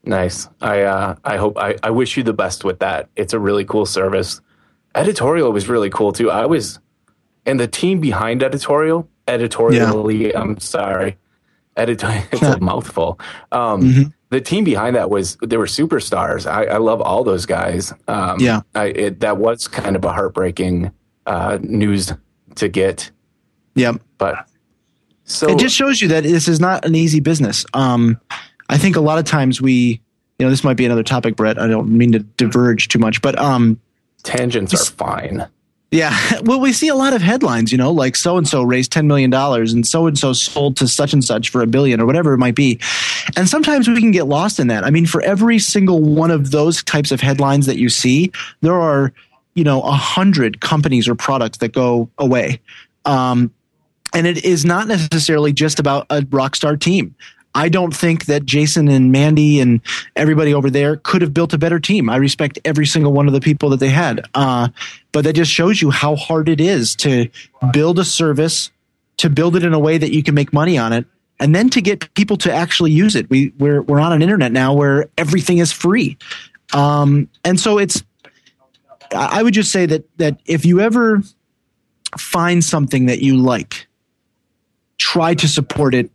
Nice. 0.07 0.49
I 0.61 0.83
uh, 0.83 1.17
I 1.25 1.37
hope 1.37 1.59
I, 1.59 1.77
I 1.83 1.91
wish 1.91 2.17
you 2.17 2.23
the 2.23 2.33
best 2.33 2.65
with 2.65 2.79
that. 2.79 3.09
It's 3.17 3.33
a 3.33 3.41
really 3.41 3.65
cool 3.65 3.87
service. 3.87 4.41
Editorial 4.95 5.53
was 5.53 5.69
really 5.69 5.91
cool 5.91 6.13
too. 6.13 6.31
I 6.31 6.47
was 6.47 6.79
and 7.45 7.59
the 7.59 7.67
team 7.67 8.01
behind 8.01 8.43
editorial, 8.43 9.09
editorially, 9.27 10.29
yeah. 10.29 10.41
I'm 10.41 10.59
sorry, 10.61 11.17
editorial, 11.77 12.23
it's 12.33 12.43
a 12.43 12.61
mouthful. 12.61 13.19
Um, 13.51 13.83
mm-hmm. 13.83 14.03
The 14.31 14.41
team 14.41 14.65
behind 14.65 14.95
that 14.97 15.11
was 15.11 15.37
they 15.45 15.57
were 15.57 15.67
superstars. 15.67 16.51
I, 16.51 16.67
I 16.67 16.77
love 16.79 17.01
all 17.01 17.25
those 17.25 17.45
guys. 17.45 17.93
Um, 18.07 18.41
yeah, 18.41 18.63
I, 18.75 18.87
it, 18.87 19.21
that 19.21 19.39
was 19.39 19.67
kind 19.67 19.97
of 19.97 20.05
a 20.05 20.13
heartbreaking 20.13 20.93
uh, 21.27 21.59
news 21.63 22.13
to 22.57 22.69
get. 22.69 23.11
Yep, 23.75 24.03
but 24.19 24.49
so 25.25 25.49
it 25.49 25.59
just 25.59 25.75
shows 25.75 26.01
you 26.01 26.09
that 26.09 26.23
this 26.23 26.47
is 26.47 26.61
not 26.61 26.85
an 26.85 26.95
easy 26.95 27.19
business. 27.19 27.67
Um, 27.75 28.21
I 28.69 28.79
think 28.79 28.97
a 28.97 29.01
lot 29.01 29.19
of 29.19 29.25
times 29.25 29.61
we, 29.61 30.01
you 30.39 30.47
know, 30.47 30.51
this 30.51 30.65
might 30.65 30.77
be 30.77 30.85
another 30.85 31.03
topic, 31.03 31.37
Brett. 31.37 31.59
I 31.59 31.67
don't 31.67 31.89
mean 31.89 32.13
to 32.13 32.21
diverge 32.21 32.89
too 32.89 32.99
much, 32.99 33.23
but 33.23 33.39
um, 33.39 33.81
tangents 34.23 34.75
are 34.75 34.93
fine. 34.93 35.47
Yeah. 35.91 36.17
Well, 36.43 36.61
we 36.61 36.73
see 36.73 36.89
a 36.89 36.95
lot 36.95 37.13
of 37.13 37.23
headlines, 37.23 37.73
you 37.73 37.79
know, 37.79 37.91
like 37.91 38.15
so 38.15 38.37
and 38.37 38.47
so 38.47 38.63
raised 38.63 38.93
$10 38.93 39.07
million 39.07 39.33
and 39.33 39.87
so 39.87 40.07
and 40.07 40.19
so 40.19 40.33
sold 40.33 40.77
to 40.77 40.87
such 40.87 41.13
and 41.13 41.25
such 41.25 41.49
for 41.49 41.63
a 41.63 41.67
billion 41.67 42.01
or 42.01 42.07
whatever 42.07 42.35
it 42.35 42.39
might 42.39 42.55
be. 42.55 42.79
And 43.37 43.49
sometimes 43.49 43.89
we 43.89 44.01
can 44.01 44.11
get 44.11 44.27
lost 44.27 44.61
in 44.61 44.69
that. 44.69 44.85
I 44.85 44.91
mean, 44.91 45.07
for 45.07 45.23
every 45.23 45.59
single 45.59 46.01
one 46.01 46.31
of 46.31 46.51
those 46.51 46.85
types 46.85 47.11
of 47.11 47.21
headlines 47.21 47.67
that 47.67 47.79
you 47.79 47.89
see, 47.89 48.31
there 48.61 48.75
are, 48.75 49.13
you 49.55 49.65
know, 49.65 49.81
a 49.83 49.93
hundred 49.93 50.61
companies 50.61 51.09
or 51.09 51.15
products 51.15 51.59
that 51.59 51.73
go 51.73 52.11
away. 52.19 52.61
Um, 53.05 53.53
and 54.13 54.27
it 54.27 54.45
is 54.45 54.65
not 54.65 54.87
necessarily 54.87 55.53
just 55.53 55.79
about 55.81 56.07
a 56.11 56.25
rock 56.31 56.55
star 56.55 56.77
team. 56.77 57.15
I 57.57 57.71
don't 57.71 57.97
think 57.97 58.27
that 58.27 58.45
Jason 58.45 58.87
and 58.89 59.11
Mandy 59.11 59.61
and 59.61 59.81
everybody 60.15 60.53
over 60.53 60.69
there 60.69 60.99
could 60.99 61.23
have 61.23 61.33
built 61.33 61.55
a 61.55 61.59
better 61.59 61.81
team. 61.81 62.11
I 62.11 62.17
respect 62.17 62.59
every 62.67 62.85
single 62.85 63.15
one 63.15 63.29
of 63.29 63.33
the 63.33 63.41
people 63.41 63.71
that 63.71 63.81
they 63.81 63.89
had. 63.89 64.29
Uh, 64.35 64.69
but 65.11 65.25
that 65.25 65.33
just 65.33 65.51
shows 65.51 65.81
you 65.81 65.91
how 65.91 66.17
hard 66.17 66.51
it 66.51 66.61
is 66.61 66.95
to 66.97 67.31
build 67.73 67.99
a 67.99 68.05
service, 68.05 68.71
to 69.17 69.31
build 69.31 69.57
it 69.57 69.65
in 69.65 69.73
a 69.73 69.79
way 69.79 69.97
that 69.97 70.13
you 70.13 70.23
can 70.23 70.35
make 70.35 70.53
money 70.53 70.77
on 70.77 70.93
it, 70.93 71.07
and 71.41 71.55
then 71.55 71.71
to 71.71 71.81
get 71.81 72.13
people 72.13 72.37
to 72.37 72.53
actually 72.53 72.93
use 72.93 73.17
it. 73.17 73.31
We, 73.31 73.55
we're, 73.59 73.81
we're 73.81 74.01
on 74.01 74.13
an 74.13 74.21
internet 74.21 74.53
now 74.53 74.75
where 74.75 75.09
everything 75.17 75.57
is 75.57 75.73
free. 75.73 76.19
Um, 76.75 77.31
and 77.43 77.59
so 77.59 77.79
it's, 77.79 78.05
I 79.15 79.43
would 79.43 79.55
just 79.55 79.73
say 79.73 79.87
that, 79.87 80.05
that 80.19 80.41
if 80.45 80.67
you 80.67 80.81
ever 80.81 81.23
find 82.19 82.63
something 82.63 83.07
that 83.07 83.23
you 83.23 83.39
like, 83.39 83.87
try 84.99 85.33
to 85.33 85.49
support 85.49 85.95
it 85.95 86.11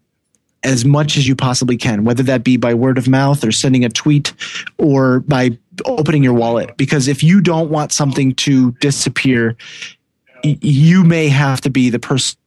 as 0.63 0.85
much 0.85 1.17
as 1.17 1.27
you 1.27 1.35
possibly 1.35 1.77
can, 1.77 2.03
whether 2.03 2.23
that 2.23 2.43
be 2.43 2.55
by 2.57 2.73
word 2.73 2.97
of 2.97 3.07
mouth 3.07 3.43
or 3.43 3.51
sending 3.51 3.83
a 3.83 3.89
tweet 3.89 4.33
or 4.77 5.21
by 5.21 5.57
opening 5.85 6.23
your 6.23 6.33
wallet. 6.33 6.77
Because 6.77 7.07
if 7.07 7.23
you 7.23 7.41
don't 7.41 7.69
want 7.69 7.91
something 7.91 8.35
to 8.35 8.71
disappear, 8.73 9.55
you 10.43 11.03
may 11.03 11.29
have 11.29 11.61
to 11.61 11.69
be 11.69 11.89
the 11.89 11.99
person 11.99 12.37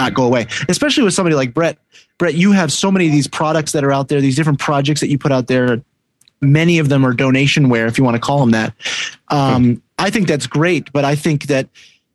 not 0.00 0.14
go 0.14 0.24
away, 0.24 0.46
especially 0.68 1.04
with 1.04 1.14
somebody 1.14 1.36
like 1.36 1.54
Brett. 1.54 1.78
Brett, 2.18 2.34
you 2.34 2.52
have 2.52 2.72
so 2.72 2.90
many 2.90 3.06
of 3.06 3.12
these 3.12 3.28
products 3.28 3.72
that 3.72 3.84
are 3.84 3.92
out 3.92 4.08
there, 4.08 4.20
these 4.20 4.36
different 4.36 4.58
projects 4.58 5.00
that 5.00 5.08
you 5.08 5.18
put 5.18 5.32
out 5.32 5.46
there. 5.46 5.82
Many 6.40 6.78
of 6.78 6.88
them 6.88 7.06
are 7.06 7.14
donationware, 7.14 7.86
if 7.88 7.96
you 7.96 8.04
want 8.04 8.16
to 8.16 8.20
call 8.20 8.40
them 8.40 8.50
that. 8.50 8.74
Um, 9.28 9.82
I 9.98 10.10
think 10.10 10.26
that's 10.26 10.46
great, 10.46 10.92
but 10.92 11.04
I 11.04 11.14
think 11.14 11.46
that 11.46 11.68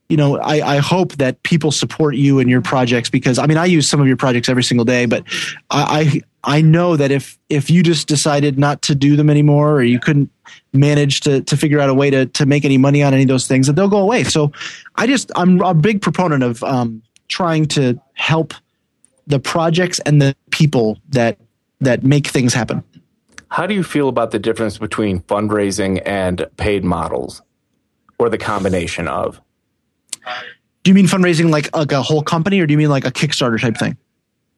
you 0.10 0.18
know, 0.18 0.40
I, 0.40 0.76
I 0.76 0.78
hope 0.78 1.14
that 1.14 1.42
people 1.44 1.72
support 1.72 2.16
you 2.16 2.40
and 2.40 2.50
your 2.50 2.62
projects 2.62 3.10
because 3.12 3.38
I 3.38 3.46
mean, 3.46 3.58
I 3.58 3.66
use 3.66 3.88
some 3.88 4.02
of 4.02 4.08
your 4.08 4.18
projects 4.18 4.50
every 4.50 4.64
single 4.64 4.84
day, 4.84 5.06
but 5.06 5.24
I, 5.70 6.22
I 6.44 6.62
know 6.62 6.98
that 6.98 7.12
if, 7.12 7.38
if 7.50 7.70
you 7.70 7.84
just 7.84 8.08
decided 8.08 8.58
not 8.58 8.82
to 8.84 8.96
do 8.96 9.16
them 9.16 9.30
anymore 9.30 9.76
or 9.76 9.84
you 9.84 10.00
couldn't 10.00 10.32
manage 10.74 11.22
to, 11.22 11.42
to 11.42 11.56
figure 11.56 11.80
out 11.80 11.90
a 11.90 11.94
way 11.94 12.10
to, 12.10 12.26
to 12.26 12.48
make 12.48 12.66
any 12.66 12.78
money 12.78 13.04
on 13.04 13.14
any 13.14 13.22
of 13.22 13.28
those 13.28 13.48
things, 13.48 13.68
that 13.68 13.76
they'll 13.76 13.88
go 13.88 14.00
away. 14.00 14.24
So 14.24 14.52
I 14.96 15.06
just, 15.06 15.32
I'm 15.36 15.62
a 15.62 15.76
big 15.76 16.02
proponent 16.02 16.42
of 16.44 16.64
um, 16.64 17.04
trying 17.28 17.68
to 17.68 18.02
help 18.14 18.56
the 19.28 19.40
projects 19.40 20.00
and 20.00 20.20
the 20.20 20.36
people 20.50 20.98
that, 21.10 21.38
that 21.82 22.04
make 22.04 22.28
things 22.28 22.56
happen. 22.56 22.84
How 23.50 23.68
do 23.68 23.76
you 23.76 23.84
feel 23.84 24.10
about 24.10 24.32
the 24.32 24.40
difference 24.40 24.80
between 24.80 25.22
fundraising 25.22 26.02
and 26.04 26.48
paid 26.58 26.84
models 26.84 27.44
or 28.18 28.30
the 28.30 28.40
combination 28.40 29.08
of? 29.08 29.40
Do 30.84 30.92
you 30.92 30.96
mean 30.96 31.08
fundraising 31.08 31.50
like 31.50 31.76
like 31.76 31.92
a 31.92 32.02
whole 32.02 32.24
company, 32.24 32.60
or 32.60 32.68
do 32.68 32.72
you 32.72 32.78
mean 32.78 32.90
like 32.90 33.06
a 33.06 33.12
Kickstarter 33.12 33.60
type 33.60 33.78
thing? 33.78 33.98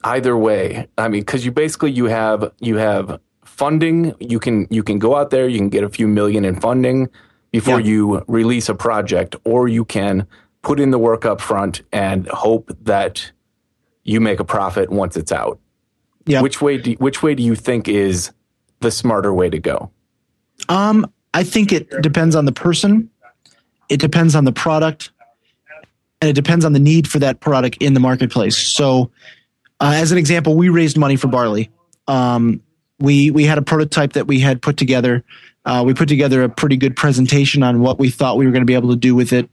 Either 0.04 0.38
way, 0.38 0.88
I 0.98 1.08
mean, 1.08 1.22
because 1.22 1.46
you 1.46 1.52
basically 1.52 1.92
you 1.92 2.06
have 2.06 2.52
you 2.60 2.78
have 2.78 3.20
funding. 3.44 4.16
You 4.20 4.40
can 4.40 4.68
you 4.70 4.84
can 4.84 5.00
go 5.00 5.16
out 5.16 5.30
there, 5.30 5.48
you 5.48 5.58
can 5.58 5.70
get 5.70 5.84
a 5.84 5.90
few 5.90 6.08
million 6.08 6.46
in 6.46 6.60
funding 6.60 7.10
before 7.52 7.80
yeah. 7.80 7.88
you 7.88 8.24
release 8.28 8.70
a 8.70 8.76
project, 8.76 9.36
or 9.44 9.68
you 9.68 9.84
can 9.84 10.28
put 10.62 10.80
in 10.80 10.92
the 10.92 11.00
work 11.00 11.26
up 11.26 11.42
front 11.42 11.82
and 11.92 12.28
hope 12.28 12.72
that 12.82 13.32
you 14.04 14.20
make 14.20 14.40
a 14.40 14.46
profit 14.46 14.90
once 14.90 15.18
it's 15.18 15.32
out. 15.32 15.60
Yeah. 16.26 16.42
Which 16.42 16.62
way 16.62 16.78
do 16.78 16.94
which 16.94 17.24
way 17.24 17.36
do 17.36 17.44
you 17.44 17.56
think 17.56 17.88
is 17.88 18.32
the 18.80 18.92
smarter 18.92 19.34
way 19.34 19.50
to 19.50 19.60
go? 19.60 19.92
Um, 20.70 21.12
I 21.34 21.44
think 21.44 21.72
it 21.72 21.90
depends 22.02 22.36
on 22.36 22.46
the 22.46 22.52
person. 22.52 23.10
It 23.90 24.00
depends 24.00 24.36
on 24.36 24.46
the 24.46 24.52
product 24.52 25.12
and 26.22 26.30
it 26.30 26.34
depends 26.34 26.64
on 26.64 26.74
the 26.74 26.80
need 26.80 27.08
for 27.08 27.20
that 27.20 27.40
product 27.40 27.78
in 27.82 27.94
the 27.94 28.00
marketplace. 28.00 28.56
So, 28.56 29.12
uh, 29.80 29.94
as 29.96 30.12
an 30.12 30.20
example, 30.20 30.56
we 30.56 30.70
raised 30.70 30.98
money 30.98 31.16
for 31.16 31.28
barley. 31.28 31.72
Um, 32.08 32.62
we 33.00 33.32
we 33.32 33.46
had 33.46 33.58
a 33.58 33.64
prototype 33.64 34.14
that 34.14 34.28
we 34.28 34.40
had 34.40 34.62
put 34.62 34.78
together. 34.78 35.24
Uh, 35.66 35.84
we 35.86 35.94
put 35.94 36.08
together 36.08 36.44
a 36.44 36.50
pretty 36.50 36.78
good 36.78 36.96
presentation 36.96 37.64
on 37.64 37.82
what 37.82 38.00
we 38.00 38.10
thought 38.10 38.38
we 38.38 38.46
were 38.46 38.52
going 38.52 38.62
to 38.62 38.68
be 38.68 38.76
able 38.76 38.90
to 38.90 38.96
do 38.96 39.16
with 39.16 39.34
it. 39.34 39.50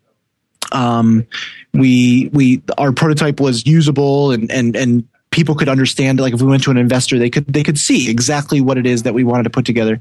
Um, 0.70 1.26
we 1.72 2.28
we 2.32 2.62
our 2.76 2.92
prototype 2.92 3.40
was 3.40 3.66
usable 3.66 4.30
and 4.32 4.50
and 4.52 4.76
and 4.76 5.08
people 5.30 5.54
could 5.54 5.68
understand 5.68 6.20
like 6.20 6.34
if 6.34 6.42
we 6.42 6.48
went 6.48 6.62
to 6.62 6.70
an 6.70 6.78
investor 6.78 7.18
they 7.18 7.30
could 7.30 7.46
they 7.46 7.62
could 7.62 7.78
see 7.78 8.10
exactly 8.10 8.60
what 8.60 8.78
it 8.78 8.86
is 8.86 9.02
that 9.02 9.12
we 9.12 9.24
wanted 9.24 9.42
to 9.42 9.50
put 9.50 9.66
together 9.66 10.00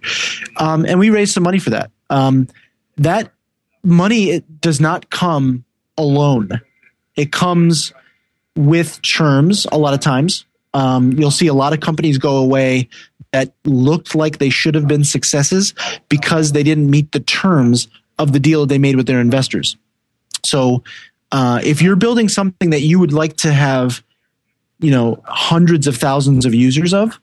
um, 0.58 0.86
and 0.86 1.00
we 1.00 1.10
raised 1.10 1.34
some 1.34 1.44
money 1.44 1.60
for 1.60 1.72
that 1.72 1.92
um, 2.10 2.48
that 2.96 3.32
money 3.84 4.42
does 4.62 4.80
not 4.80 5.10
come 5.10 5.66
alone. 5.98 6.62
It 7.16 7.32
comes 7.32 7.94
with 8.56 9.02
terms 9.02 9.66
a 9.72 9.78
lot 9.78 9.94
of 9.94 10.00
times. 10.00 10.46
Um, 10.74 11.14
you'll 11.14 11.32
see 11.32 11.48
a 11.48 11.54
lot 11.54 11.74
of 11.74 11.80
companies 11.80 12.18
go 12.18 12.38
away 12.38 12.90
that 13.32 13.54
looked 13.66 14.16
like 14.16 14.38
they 14.38 14.50
should 14.50 14.76
have 14.76 14.88
been 14.88 15.04
successes 15.04 15.74
because 16.10 16.52
they 16.52 16.64
didn't 16.64 16.90
meet 16.90 17.12
the 17.12 17.20
terms 17.20 17.88
of 18.20 18.32
the 18.32 18.40
deal 18.40 18.66
they 18.66 18.78
made 18.78 18.96
with 18.96 19.08
their 19.08 19.20
investors. 19.20 19.78
So, 20.46 20.84
uh, 21.32 21.60
if 21.64 21.82
you're 21.82 21.98
building 21.98 22.30
something 22.30 22.70
that 22.70 22.82
you 22.82 23.00
would 23.00 23.12
like 23.12 23.38
to 23.38 23.52
have, 23.52 24.02
you 24.80 24.92
know, 24.92 25.22
hundreds 25.26 25.88
of 25.88 25.98
thousands 25.98 26.46
of 26.46 26.54
users 26.54 26.94
of, 26.94 27.20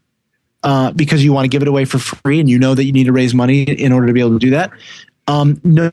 uh, 0.62 0.92
because 0.92 1.24
you 1.24 1.32
want 1.32 1.44
to 1.44 1.48
give 1.48 1.62
it 1.62 1.68
away 1.68 1.84
for 1.84 1.98
free 1.98 2.40
and 2.40 2.48
you 2.50 2.58
know 2.58 2.74
that 2.74 2.84
you 2.84 2.92
need 2.92 3.04
to 3.04 3.12
raise 3.12 3.34
money 3.34 3.62
in 3.62 3.92
order 3.92 4.06
to 4.06 4.12
be 4.12 4.20
able 4.20 4.32
to 4.32 4.38
do 4.38 4.50
that, 4.50 4.70
um, 5.26 5.60
no 5.64 5.90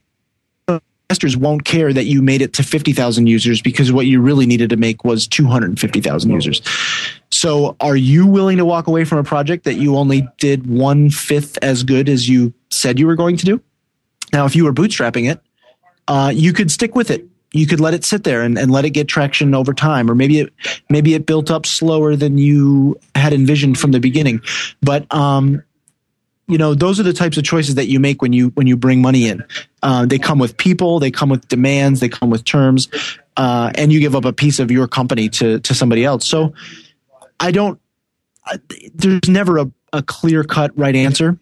investors 1.12 1.36
won't 1.36 1.66
care 1.66 1.92
that 1.92 2.06
you 2.06 2.22
made 2.22 2.42
it 2.42 2.54
to 2.54 2.64
50,000 2.64 3.28
users 3.28 3.62
because 3.62 3.92
what 3.92 4.06
you 4.06 4.22
really 4.22 4.46
needed 4.46 4.70
to 4.70 4.78
make 4.78 5.04
was 5.04 5.28
250,000 5.28 6.32
users. 6.32 6.62
So 7.32 7.76
are 7.82 7.98
you 7.98 8.26
willing 8.26 8.58
to 8.60 8.64
walk 8.64 8.88
away 8.88 9.04
from 9.04 9.18
a 9.18 9.24
project 9.26 9.66
that 9.66 9.74
you 9.74 9.98
only 9.98 10.26
did 10.38 10.68
one 10.68 11.10
fifth 11.10 11.58
as 11.62 11.84
good 11.84 12.08
as 12.08 12.30
you 12.30 12.54
said 12.70 12.98
you 12.98 13.08
were 13.08 13.18
going 13.18 13.36
to 13.36 13.46
do? 13.46 13.62
Now, 14.32 14.46
if 14.46 14.56
you 14.56 14.64
were 14.64 14.72
bootstrapping 14.72 15.30
it, 15.30 15.42
uh, 16.08 16.32
you 16.34 16.54
could 16.54 16.72
stick 16.72 16.96
with 16.96 17.12
it. 17.12 17.28
You 17.52 17.68
could 17.68 17.82
let 17.82 17.94
it 17.94 18.06
sit 18.06 18.24
there 18.24 18.42
and, 18.42 18.58
and 18.58 18.72
let 18.72 18.86
it 18.86 18.92
get 18.92 19.10
traction 19.10 19.54
over 19.54 19.74
time, 19.74 20.10
or 20.10 20.16
maybe 20.16 20.40
it 20.40 20.54
maybe 20.90 21.14
it 21.14 21.26
built 21.26 21.52
up 21.52 21.66
slower 21.66 22.16
than 22.16 22.38
you 22.38 22.98
had 23.16 23.34
envisioned 23.34 23.78
from 23.78 23.92
the 23.92 24.00
beginning. 24.00 24.40
But 24.82 25.14
um, 25.14 25.62
you 26.52 26.58
know 26.58 26.76
those 26.76 27.00
are 27.00 27.04
the 27.04 27.14
types 27.14 27.38
of 27.38 27.46
choices 27.46 27.76
that 27.76 27.88
you 27.88 28.00
make 28.00 28.22
when 28.22 28.34
you 28.34 28.50
when 28.50 28.68
you 28.68 28.76
bring 28.76 29.02
money 29.02 29.30
in. 29.30 29.44
Uh, 29.82 30.06
they 30.06 30.20
come 30.20 30.38
with 30.38 30.58
people 30.58 31.00
they 31.00 31.10
come 31.10 31.30
with 31.30 31.48
demands 31.48 32.02
they 32.02 32.10
come 32.10 32.30
with 32.30 32.44
terms 32.44 32.90
uh, 33.38 33.72
and 33.76 33.92
you 33.94 34.02
give 34.02 34.16
up 34.16 34.26
a 34.26 34.34
piece 34.34 34.60
of 34.60 34.70
your 34.70 34.88
company 34.88 35.30
to 35.30 35.60
to 35.62 35.74
somebody 35.74 36.04
else. 36.04 36.28
So 36.28 36.54
i 37.40 37.52
don't 37.52 37.80
there's 38.94 39.30
never 39.30 39.60
a, 39.60 39.72
a 39.94 40.04
clear 40.04 40.44
cut 40.44 40.78
right 40.78 40.96
answer. 40.96 41.40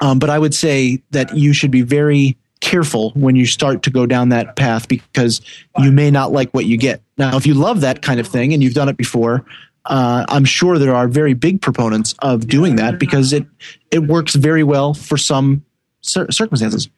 Um, 0.00 0.18
but 0.18 0.30
i 0.30 0.38
would 0.38 0.54
say 0.54 1.02
that 1.10 1.36
you 1.36 1.52
should 1.52 1.70
be 1.70 1.82
very 1.82 2.38
careful 2.60 3.10
when 3.10 3.36
you 3.36 3.46
start 3.46 3.82
to 3.82 3.90
go 3.90 4.06
down 4.06 4.30
that 4.30 4.56
path 4.56 4.88
because 4.88 5.40
you 5.78 5.90
may 5.90 6.10
not 6.10 6.30
like 6.30 6.50
what 6.50 6.66
you 6.66 6.76
get. 6.76 7.02
Now 7.18 7.36
if 7.36 7.46
you 7.46 7.54
love 7.54 7.82
that 7.82 8.00
kind 8.00 8.20
of 8.20 8.26
thing 8.26 8.54
and 8.54 8.62
you've 8.62 8.74
done 8.74 8.88
it 8.88 8.96
before 8.96 9.44
uh, 9.86 10.24
I'm 10.28 10.44
sure 10.44 10.78
there 10.78 10.94
are 10.94 11.08
very 11.08 11.34
big 11.34 11.60
proponents 11.60 12.14
of 12.20 12.46
doing 12.46 12.76
that 12.76 12.98
because 12.98 13.32
it 13.32 13.46
it 13.90 14.00
works 14.00 14.34
very 14.34 14.62
well 14.62 14.94
for 14.94 15.16
some 15.16 15.64
cir- 16.00 16.30
circumstances. 16.30 16.88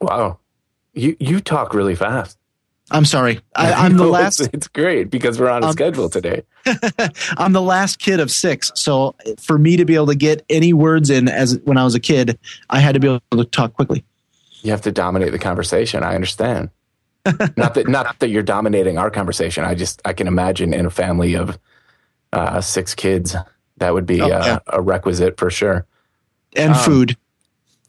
Wow, 0.00 0.38
you 0.94 1.16
you 1.18 1.40
talk 1.40 1.74
really 1.74 1.94
fast. 1.94 2.38
I'm 2.90 3.04
sorry. 3.04 3.40
I, 3.54 3.86
am 3.86 3.96
the 3.96 4.06
last. 4.06 4.40
It's, 4.40 4.50
it's, 4.52 4.68
great 4.68 5.10
because 5.10 5.38
we're 5.38 5.50
on 5.50 5.62
a 5.62 5.66
um, 5.68 5.72
schedule 5.72 6.08
today. 6.08 6.42
I'm 7.36 7.52
the 7.52 7.62
last 7.62 7.98
kid 7.98 8.20
of 8.20 8.30
six, 8.30 8.72
so 8.74 9.14
for 9.38 9.58
me 9.58 9.76
to 9.76 9.84
be 9.84 9.94
able 9.94 10.06
to 10.06 10.14
get 10.14 10.44
any 10.48 10.72
words 10.72 11.10
in 11.10 11.28
as 11.28 11.58
when 11.64 11.76
I 11.76 11.84
was 11.84 11.94
a 11.94 12.00
kid, 12.00 12.38
I 12.70 12.80
had 12.80 12.94
to 12.94 13.00
be 13.00 13.08
able 13.08 13.20
to 13.32 13.44
talk 13.44 13.74
quickly. 13.74 14.04
You 14.62 14.70
have 14.70 14.82
to 14.82 14.92
dominate 14.92 15.32
the 15.32 15.38
conversation. 15.38 16.02
I 16.02 16.14
understand. 16.14 16.70
Not 17.56 17.74
that 17.74 17.88
not 17.88 18.18
that 18.18 18.28
you're 18.28 18.42
dominating 18.42 18.98
our 18.98 19.10
conversation. 19.10 19.64
I 19.64 19.74
just 19.74 20.00
I 20.04 20.12
can 20.12 20.26
imagine 20.26 20.72
in 20.72 20.86
a 20.86 20.90
family 20.90 21.34
of 21.34 21.58
uh, 22.32 22.60
six 22.60 22.94
kids 22.94 23.34
that 23.78 23.94
would 23.94 24.06
be 24.06 24.20
oh, 24.20 24.26
uh, 24.26 24.28
yeah. 24.28 24.58
a 24.66 24.80
requisite 24.82 25.36
for 25.36 25.50
sure. 25.50 25.86
And 26.56 26.72
um, 26.72 26.78
food. 26.78 27.16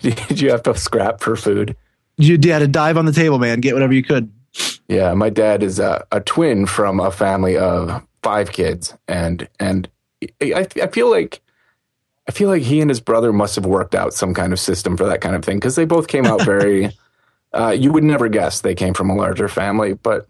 did 0.00 0.40
you 0.40 0.50
have 0.50 0.62
to 0.62 0.74
scrap 0.74 1.20
for 1.20 1.36
food? 1.36 1.76
You 2.16 2.38
had 2.50 2.60
to 2.60 2.68
dive 2.68 2.96
on 2.96 3.04
the 3.04 3.12
table, 3.12 3.38
man. 3.38 3.60
Get 3.60 3.74
whatever 3.74 3.92
you 3.92 4.02
could. 4.02 4.32
Yeah, 4.88 5.14
my 5.14 5.30
dad 5.30 5.62
is 5.62 5.78
a, 5.78 6.04
a 6.10 6.20
twin 6.20 6.66
from 6.66 6.98
a 6.98 7.10
family 7.10 7.56
of 7.56 8.02
five 8.22 8.50
kids, 8.50 8.94
and 9.06 9.48
and 9.60 9.88
I, 10.42 10.66
I 10.82 10.86
feel 10.88 11.10
like 11.10 11.40
I 12.28 12.32
feel 12.32 12.48
like 12.48 12.62
he 12.62 12.80
and 12.80 12.90
his 12.90 13.00
brother 13.00 13.32
must 13.32 13.54
have 13.56 13.66
worked 13.66 13.94
out 13.94 14.14
some 14.14 14.34
kind 14.34 14.52
of 14.52 14.58
system 14.58 14.96
for 14.96 15.04
that 15.06 15.20
kind 15.20 15.36
of 15.36 15.44
thing 15.44 15.58
because 15.58 15.76
they 15.76 15.84
both 15.84 16.08
came 16.08 16.26
out 16.26 16.42
very. 16.44 16.90
Uh, 17.52 17.70
you 17.70 17.92
would 17.92 18.04
never 18.04 18.28
guess 18.28 18.60
they 18.60 18.74
came 18.74 18.94
from 18.94 19.10
a 19.10 19.14
larger 19.14 19.48
family, 19.48 19.94
but 19.94 20.26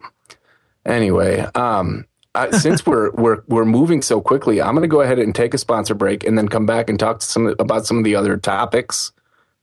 anyway, 0.85 1.41
um, 1.55 2.07
I, 2.35 2.51
since 2.51 2.87
we're 2.87 3.11
we're 3.15 3.43
we're 3.49 3.65
moving 3.65 4.03
so 4.03 4.21
quickly, 4.21 4.61
I'm 4.63 4.75
going 4.75 4.83
to 4.83 4.89
go 4.89 5.01
ahead 5.01 5.19
and 5.19 5.35
take 5.35 5.55
a 5.55 5.59
sponsor 5.59 5.95
break 5.95 6.25
and 6.25 6.39
then 6.39 6.49
come 6.49 6.67
back 6.67 6.89
and 6.89 6.99
talk 6.99 7.21
to 7.21 7.27
some 7.27 7.55
about 7.59 7.87
some 7.87 7.99
of 7.99 8.05
the 8.05 8.15
other 8.15 8.37
topics 8.37 9.13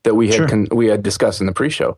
that 0.04 0.16
we 0.16 0.28
had 0.28 0.36
sure. 0.36 0.48
con, 0.48 0.68
we 0.72 0.88
had 0.88 1.04
discussed 1.04 1.42
in 1.42 1.48
the 1.48 1.54
pre-show. 1.54 1.98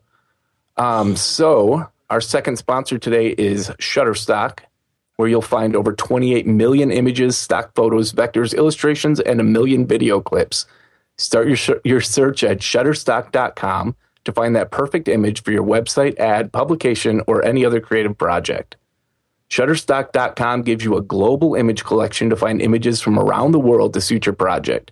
Um, 0.78 1.16
so 1.16 1.88
our 2.10 2.22
second 2.22 2.58
sponsor 2.58 2.98
today 2.98 3.30
is 3.38 3.70
Shutterstock, 3.80 4.60
where 5.18 5.28
you'll 5.28 5.42
find 5.42 5.76
over 5.76 5.92
28 5.92 6.46
million 6.48 6.92
images, 6.92 7.38
stock 7.38 7.74
photos, 7.76 8.14
vectors, 8.14 8.56
illustrations, 8.56 9.20
and 9.20 9.42
a 9.42 9.44
million 9.44 9.86
video 9.86 10.22
clips. 10.22 10.66
Start 11.18 11.48
your 11.48 11.58
sh- 11.58 11.72
your 11.84 12.00
search 12.00 12.44
at 12.44 12.60
shutterstock.com 12.60 13.96
to 14.28 14.34
find 14.34 14.54
that 14.58 14.72
perfect 14.72 15.08
image 15.08 15.42
for 15.42 15.52
your 15.52 15.64
website, 15.64 16.20
ad, 16.20 16.52
publication, 16.52 17.22
or 17.28 17.46
any 17.46 17.64
other 17.64 17.80
creative 17.80 18.18
project. 18.18 18.76
Shutterstock.com 19.50 20.64
gives 20.64 20.84
you 20.84 20.98
a 20.98 21.02
global 21.02 21.56
image 21.56 21.86
collection 21.86 22.30
to 22.30 22.36
find 22.36 22.62
images 22.62 23.00
from 23.00 23.18
around 23.18 23.54
the 23.54 23.60
world 23.60 23.94
to 23.94 24.02
suit 24.02 24.26
your 24.26 24.36
project. 24.36 24.92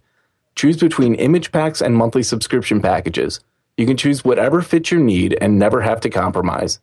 Choose 0.56 0.78
between 0.78 1.16
image 1.16 1.52
packs 1.52 1.82
and 1.82 1.98
monthly 1.98 2.24
subscription 2.24 2.82
packages. 2.82 3.42
You 3.76 3.86
can 3.86 3.98
choose 3.98 4.24
whatever 4.24 4.62
fits 4.62 4.90
your 4.90 5.02
need 5.02 5.38
and 5.42 5.60
never 5.60 5.82
have 5.82 6.00
to 6.02 6.10
compromise. 6.10 6.80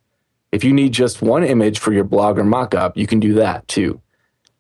If 0.53 0.63
you 0.63 0.75
need 0.75 0.93
just 0.93 1.23
one 1.23 1.45
image 1.45 1.79
for 1.79 1.95
your 1.95 2.05
blog 2.05 2.39
or 2.39 2.45
mockup, 2.45 2.99
you 2.99 3.07
can 3.07 3.19
do 3.19 3.33
that 3.35 3.67
too. 3.67 4.03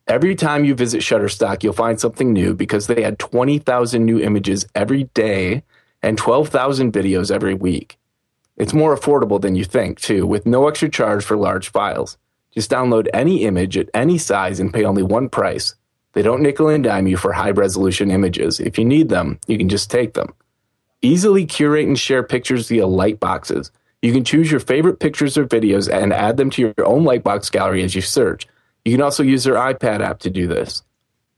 Every 0.09 0.35
time 0.35 0.65
you 0.65 0.75
visit 0.75 1.03
Shutterstock, 1.03 1.63
you'll 1.63 1.75
find 1.75 2.01
something 2.01 2.33
new 2.33 2.55
because 2.55 2.87
they 2.87 3.05
add 3.05 3.19
20,000 3.19 4.03
new 4.03 4.19
images 4.19 4.65
every 4.75 5.05
day 5.13 5.63
and 6.03 6.19
12,000 6.19 6.93
videos 6.93 7.31
every 7.31 7.55
week. 7.55 7.99
It's 8.57 8.75
more 8.75 8.97
affordable 8.97 9.41
than 9.41 9.55
you 9.55 9.65
think, 9.65 10.01
too, 10.01 10.27
with 10.27 10.47
no 10.47 10.69
extra 10.69 10.89
charge 10.89 11.25
for 11.25 11.37
large 11.37 11.71
files. 11.71 12.19
Just 12.53 12.71
download 12.71 13.09
any 13.15 13.45
image 13.45 13.79
at 13.79 13.89
any 13.95 14.19
size 14.19 14.61
and 14.61 14.73
pay 14.73 14.85
only 14.85 15.03
one 15.03 15.29
price. 15.29 15.75
They 16.13 16.23
don't 16.23 16.43
nickel 16.43 16.69
and 16.69 16.85
dime 16.85 17.07
you 17.07 17.17
for 17.17 17.33
high 17.33 17.53
resolution 17.53 18.11
images. 18.11 18.61
If 18.61 18.79
you 18.79 18.85
need 18.85 19.09
them, 19.09 19.39
you 19.47 19.57
can 19.57 19.69
just 19.69 19.91
take 19.91 20.15
them. 20.15 20.35
Easily 21.01 21.47
curate 21.47 21.87
and 21.87 21.99
share 21.99 22.23
pictures 22.23 22.69
via 22.69 22.85
lightboxes. 22.85 23.71
You 24.03 24.13
can 24.13 24.25
choose 24.25 24.51
your 24.51 24.61
favorite 24.61 25.01
pictures 25.01 25.39
or 25.39 25.47
videos 25.47 25.91
and 25.91 26.13
add 26.13 26.37
them 26.37 26.51
to 26.51 26.63
your 26.63 26.87
own 26.87 27.05
lightbox 27.05 27.51
gallery 27.51 27.83
as 27.83 27.95
you 27.95 28.03
search. 28.03 28.47
You 28.85 28.93
can 28.93 29.03
also 29.03 29.23
use 29.23 29.45
their 29.45 29.55
iPad 29.55 30.01
app 30.01 30.19
to 30.21 30.31
do 30.31 30.47
this. 30.47 30.83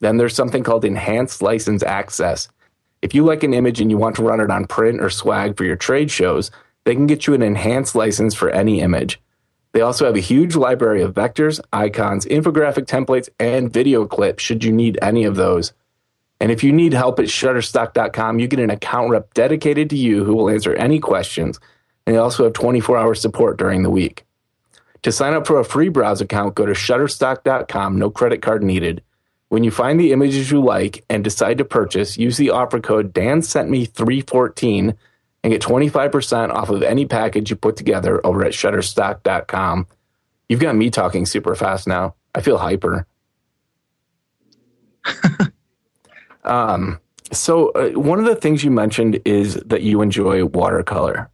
Then 0.00 0.16
there's 0.16 0.34
something 0.34 0.64
called 0.64 0.84
Enhanced 0.84 1.40
License 1.40 1.82
Access. 1.82 2.48
If 3.04 3.14
you 3.14 3.22
like 3.22 3.42
an 3.42 3.52
image 3.52 3.82
and 3.82 3.90
you 3.90 3.98
want 3.98 4.16
to 4.16 4.22
run 4.22 4.40
it 4.40 4.50
on 4.50 4.66
print 4.66 5.02
or 5.02 5.10
swag 5.10 5.58
for 5.58 5.64
your 5.64 5.76
trade 5.76 6.10
shows, 6.10 6.50
they 6.84 6.94
can 6.94 7.06
get 7.06 7.26
you 7.26 7.34
an 7.34 7.42
enhanced 7.42 7.94
license 7.94 8.34
for 8.34 8.48
any 8.48 8.80
image. 8.80 9.20
They 9.72 9.82
also 9.82 10.06
have 10.06 10.16
a 10.16 10.20
huge 10.20 10.56
library 10.56 11.02
of 11.02 11.12
vectors, 11.12 11.60
icons, 11.70 12.24
infographic 12.24 12.86
templates, 12.86 13.28
and 13.38 13.70
video 13.70 14.06
clips 14.06 14.42
should 14.42 14.64
you 14.64 14.72
need 14.72 14.98
any 15.02 15.24
of 15.24 15.36
those. 15.36 15.74
And 16.40 16.50
if 16.50 16.64
you 16.64 16.72
need 16.72 16.94
help 16.94 17.18
at 17.18 17.26
shutterstock.com, 17.26 18.38
you 18.38 18.48
get 18.48 18.58
an 18.58 18.70
account 18.70 19.10
rep 19.10 19.34
dedicated 19.34 19.90
to 19.90 19.98
you 19.98 20.24
who 20.24 20.34
will 20.34 20.48
answer 20.48 20.74
any 20.74 20.98
questions. 20.98 21.60
And 22.06 22.16
they 22.16 22.18
also 22.18 22.44
have 22.44 22.54
24 22.54 22.96
hour 22.96 23.14
support 23.14 23.58
during 23.58 23.82
the 23.82 23.90
week. 23.90 24.24
To 25.02 25.12
sign 25.12 25.34
up 25.34 25.46
for 25.46 25.60
a 25.60 25.64
free 25.64 25.90
browse 25.90 26.22
account, 26.22 26.54
go 26.54 26.64
to 26.64 26.72
shutterstock.com, 26.72 27.98
no 27.98 28.08
credit 28.08 28.40
card 28.40 28.62
needed. 28.62 29.02
When 29.54 29.62
you 29.62 29.70
find 29.70 30.00
the 30.00 30.10
images 30.10 30.50
you 30.50 30.60
like 30.60 31.04
and 31.08 31.22
decide 31.22 31.58
to 31.58 31.64
purchase, 31.64 32.18
use 32.18 32.38
the 32.38 32.50
offer 32.50 32.80
code 32.80 33.12
Dan 33.12 33.40
sent 33.40 33.70
me 33.70 33.84
314 33.84 34.96
and 35.44 35.52
get 35.52 35.62
25% 35.62 36.50
off 36.50 36.70
of 36.70 36.82
any 36.82 37.06
package 37.06 37.50
you 37.50 37.54
put 37.54 37.76
together 37.76 38.20
over 38.26 38.44
at 38.44 38.50
shutterstock.com. 38.50 39.86
You've 40.48 40.58
got 40.58 40.74
me 40.74 40.90
talking 40.90 41.24
super 41.24 41.54
fast 41.54 41.86
now. 41.86 42.16
I 42.34 42.40
feel 42.40 42.58
hyper. 42.58 43.06
um, 46.42 46.98
so, 47.30 47.68
uh, 47.68 47.90
one 47.90 48.18
of 48.18 48.24
the 48.24 48.34
things 48.34 48.64
you 48.64 48.72
mentioned 48.72 49.20
is 49.24 49.54
that 49.66 49.82
you 49.82 50.02
enjoy 50.02 50.46
watercolor. 50.46 51.30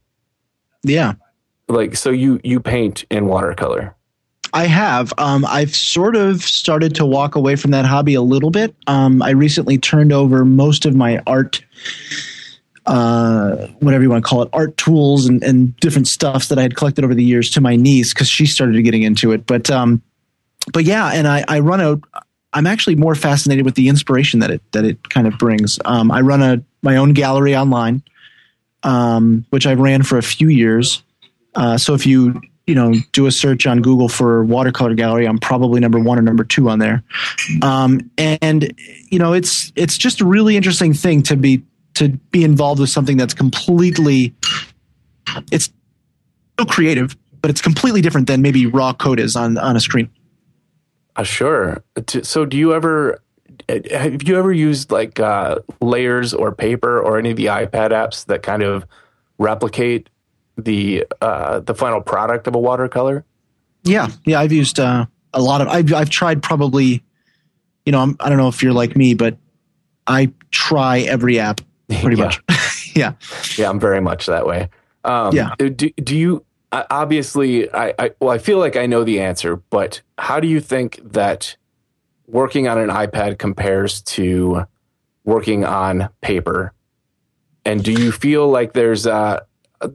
Yeah. 0.82 1.14
Like, 1.68 1.96
so 1.96 2.10
you 2.10 2.38
you 2.44 2.60
paint 2.60 3.06
in 3.10 3.28
watercolor. 3.28 3.96
I 4.52 4.66
have. 4.66 5.12
Um, 5.18 5.44
I've 5.44 5.74
sort 5.74 6.16
of 6.16 6.42
started 6.42 6.96
to 6.96 7.06
walk 7.06 7.36
away 7.36 7.56
from 7.56 7.70
that 7.70 7.84
hobby 7.84 8.14
a 8.14 8.22
little 8.22 8.50
bit. 8.50 8.74
Um, 8.86 9.22
I 9.22 9.30
recently 9.30 9.78
turned 9.78 10.12
over 10.12 10.44
most 10.44 10.86
of 10.86 10.94
my 10.94 11.22
art 11.26 11.62
uh, 12.86 13.68
whatever 13.78 14.02
you 14.02 14.10
want 14.10 14.24
to 14.24 14.28
call 14.28 14.42
it, 14.42 14.48
art 14.52 14.76
tools 14.76 15.26
and, 15.26 15.42
and 15.44 15.76
different 15.76 16.08
stuffs 16.08 16.48
that 16.48 16.58
I 16.58 16.62
had 16.62 16.76
collected 16.76 17.04
over 17.04 17.14
the 17.14 17.24
years 17.24 17.50
to 17.50 17.60
my 17.60 17.76
niece 17.76 18.12
because 18.12 18.28
she 18.28 18.46
started 18.46 18.82
getting 18.82 19.02
into 19.02 19.32
it. 19.32 19.46
But 19.46 19.70
um, 19.70 20.02
but 20.72 20.84
yeah, 20.84 21.10
and 21.12 21.28
I, 21.28 21.44
I 21.46 21.60
run 21.60 21.80
a. 21.80 22.00
I'm 22.52 22.66
actually 22.66 22.96
more 22.96 23.14
fascinated 23.14 23.64
with 23.64 23.76
the 23.76 23.88
inspiration 23.88 24.40
that 24.40 24.50
it 24.50 24.72
that 24.72 24.84
it 24.84 25.08
kind 25.08 25.26
of 25.26 25.38
brings. 25.38 25.78
Um, 25.84 26.10
I 26.10 26.20
run 26.20 26.42
a 26.42 26.62
my 26.82 26.96
own 26.96 27.12
gallery 27.12 27.54
online, 27.54 28.02
um, 28.82 29.46
which 29.50 29.66
I 29.66 29.74
ran 29.74 30.02
for 30.02 30.18
a 30.18 30.22
few 30.22 30.48
years. 30.48 31.02
Uh, 31.54 31.78
so 31.78 31.94
if 31.94 32.06
you 32.06 32.40
you 32.70 32.76
know 32.76 32.94
do 33.10 33.26
a 33.26 33.32
search 33.32 33.66
on 33.66 33.82
Google 33.82 34.08
for 34.08 34.44
watercolor 34.44 34.94
gallery, 34.94 35.26
I'm 35.26 35.38
probably 35.38 35.80
number 35.80 35.98
one 35.98 36.20
or 36.20 36.22
number 36.22 36.44
two 36.44 36.70
on 36.70 36.78
there. 36.78 37.02
Um, 37.62 38.12
and 38.16 38.72
you 39.10 39.18
know 39.18 39.32
it's 39.32 39.72
it's 39.74 39.98
just 39.98 40.20
a 40.20 40.24
really 40.24 40.56
interesting 40.56 40.94
thing 40.94 41.24
to 41.24 41.36
be 41.36 41.64
to 41.94 42.10
be 42.30 42.44
involved 42.44 42.80
with 42.80 42.88
something 42.88 43.16
that's 43.16 43.34
completely 43.34 44.32
it's 45.50 45.70
still 46.54 46.66
creative, 46.66 47.16
but 47.42 47.50
it's 47.50 47.60
completely 47.60 48.02
different 48.02 48.28
than 48.28 48.40
maybe 48.40 48.66
raw 48.66 48.92
code 48.92 49.18
is 49.18 49.34
on 49.34 49.58
on 49.58 49.74
a 49.74 49.80
screen. 49.80 50.08
Uh, 51.16 51.24
sure. 51.24 51.82
So, 52.22 52.44
do 52.44 52.56
you 52.56 52.72
ever 52.72 53.20
have 53.68 54.22
you 54.22 54.38
ever 54.38 54.52
used 54.52 54.92
like 54.92 55.18
uh, 55.18 55.56
layers 55.80 56.32
or 56.32 56.54
paper 56.54 57.00
or 57.00 57.18
any 57.18 57.32
of 57.32 57.36
the 57.36 57.46
iPad 57.46 57.90
apps 57.90 58.26
that 58.26 58.44
kind 58.44 58.62
of 58.62 58.86
replicate 59.38 60.08
the 60.60 61.06
uh, 61.20 61.60
the 61.60 61.74
final 61.74 62.00
product 62.00 62.46
of 62.46 62.54
a 62.54 62.58
watercolor? 62.58 63.24
Yeah, 63.84 64.08
yeah, 64.24 64.40
I've 64.40 64.52
used 64.52 64.78
uh, 64.78 65.06
a 65.32 65.40
lot 65.40 65.60
of. 65.60 65.68
I've 65.68 65.92
I've 65.92 66.10
tried 66.10 66.42
probably, 66.42 67.02
you 67.84 67.92
know, 67.92 68.00
I'm, 68.00 68.16
I 68.20 68.28
do 68.28 68.36
not 68.36 68.42
know 68.42 68.48
if 68.48 68.62
you're 68.62 68.72
like 68.72 68.96
me, 68.96 69.14
but 69.14 69.36
I 70.06 70.32
try 70.50 71.00
every 71.00 71.38
app 71.38 71.60
pretty 71.88 72.16
yeah. 72.16 72.24
much. 72.24 72.42
yeah. 72.94 73.12
Yeah, 73.56 73.70
I'm 73.70 73.80
very 73.80 74.00
much 74.00 74.26
that 74.26 74.46
way. 74.46 74.68
Um, 75.04 75.34
yeah. 75.34 75.54
Do, 75.56 75.70
do 75.70 76.16
you, 76.16 76.44
obviously, 76.72 77.72
I, 77.72 77.94
I, 77.98 78.10
well, 78.20 78.30
I 78.30 78.38
feel 78.38 78.58
like 78.58 78.76
I 78.76 78.86
know 78.86 79.04
the 79.04 79.20
answer, 79.20 79.56
but 79.56 80.02
how 80.18 80.40
do 80.40 80.48
you 80.48 80.60
think 80.60 81.00
that 81.12 81.56
working 82.26 82.68
on 82.68 82.78
an 82.78 82.90
iPad 82.90 83.38
compares 83.38 84.02
to 84.02 84.66
working 85.24 85.64
on 85.64 86.10
paper? 86.20 86.72
And 87.64 87.82
do 87.82 87.92
you 87.92 88.12
feel 88.12 88.48
like 88.48 88.72
there's, 88.72 89.06
uh, 89.06 89.40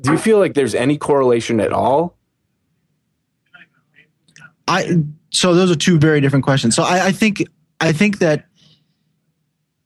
do 0.01 0.11
you 0.11 0.17
feel 0.17 0.39
like 0.39 0.53
there's 0.53 0.75
any 0.75 0.97
correlation 0.97 1.59
at 1.59 1.71
all? 1.71 2.17
I, 4.67 5.03
so 5.29 5.53
those 5.53 5.69
are 5.69 5.75
two 5.75 5.99
very 5.99 6.21
different 6.21 6.43
questions. 6.43 6.75
So 6.75 6.83
I, 6.83 7.07
I 7.07 7.11
think, 7.11 7.43
I 7.79 7.91
think 7.91 8.19
that 8.19 8.45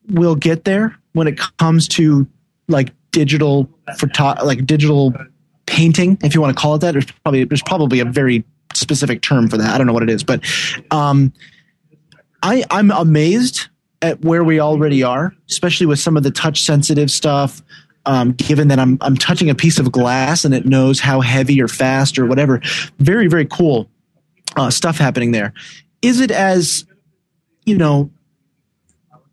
we'll 0.09 0.35
get 0.35 0.63
there 0.63 0.97
when 1.13 1.27
it 1.27 1.39
comes 1.57 1.87
to 1.89 2.27
like 2.67 2.93
digital 3.11 3.69
photo, 3.97 4.43
like 4.43 4.65
digital 4.65 5.13
painting, 5.65 6.17
if 6.23 6.33
you 6.33 6.41
want 6.41 6.55
to 6.55 6.61
call 6.61 6.75
it 6.75 6.79
that. 6.79 6.91
There's 6.91 7.05
probably 7.05 7.43
there's 7.43 7.63
probably 7.63 7.99
a 7.99 8.05
very 8.05 8.43
specific 8.73 9.21
term 9.21 9.49
for 9.49 9.57
that. 9.57 9.73
I 9.73 9.77
don't 9.77 9.87
know 9.87 9.93
what 9.93 10.03
it 10.03 10.09
is, 10.09 10.23
but 10.23 10.43
um, 10.91 11.33
I 12.43 12.63
I'm 12.71 12.91
amazed 12.91 13.67
at 14.01 14.23
where 14.23 14.43
we 14.43 14.59
already 14.59 15.03
are, 15.03 15.33
especially 15.49 15.85
with 15.85 15.99
some 15.99 16.15
of 16.15 16.23
the 16.23 16.31
touch 16.31 16.61
sensitive 16.61 17.11
stuff. 17.11 17.61
Um, 18.09 18.31
given 18.31 18.69
that 18.69 18.79
I'm 18.79 18.97
I'm 19.01 19.15
touching 19.15 19.51
a 19.51 19.55
piece 19.55 19.77
of 19.77 19.91
glass 19.91 20.43
and 20.43 20.51
it 20.55 20.65
knows 20.65 20.99
how 20.99 21.21
heavy 21.21 21.61
or 21.61 21.67
fast 21.67 22.17
or 22.17 22.25
whatever, 22.25 22.59
very 22.97 23.27
very 23.27 23.45
cool 23.45 23.87
uh, 24.55 24.71
stuff 24.71 24.97
happening 24.97 25.31
there. 25.31 25.53
Is 26.01 26.19
it 26.19 26.31
as 26.31 26.85
you 27.65 27.77
know 27.77 28.09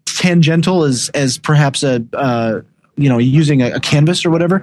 tangential 0.04 0.84
as 0.84 1.08
as 1.14 1.38
perhaps 1.38 1.82
a 1.82 2.04
uh, 2.12 2.60
you 2.96 3.08
know 3.08 3.16
using 3.16 3.62
a, 3.62 3.70
a, 3.70 3.80
canvas 3.80 4.26
or 4.26 4.30
whatever? 4.30 4.62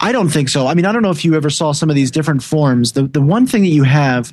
I 0.00 0.10
don't 0.10 0.30
think 0.30 0.48
so. 0.48 0.66
I 0.66 0.72
mean 0.72 0.86
i 0.86 0.92
don't 0.92 1.02
know 1.02 1.10
if 1.10 1.22
you 1.22 1.34
ever 1.34 1.50
saw 1.50 1.72
some 1.72 1.90
of 1.90 1.96
these 1.96 2.10
different 2.10 2.42
forms. 2.42 2.92
The 2.92 3.02
the 3.02 3.20
one 3.20 3.46
thing 3.46 3.60
that 3.60 3.68
you 3.68 3.82
have 3.82 4.32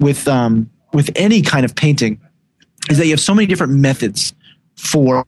with 0.00 0.28
um 0.28 0.68
with 0.92 1.10
any 1.16 1.40
kind 1.40 1.64
of 1.64 1.74
painting 1.74 2.20
is 2.90 2.98
that 2.98 3.06
you 3.06 3.12
have 3.12 3.20
so 3.20 3.34
many 3.34 3.46
different 3.46 3.72
methods 3.72 4.34
for 4.76 5.24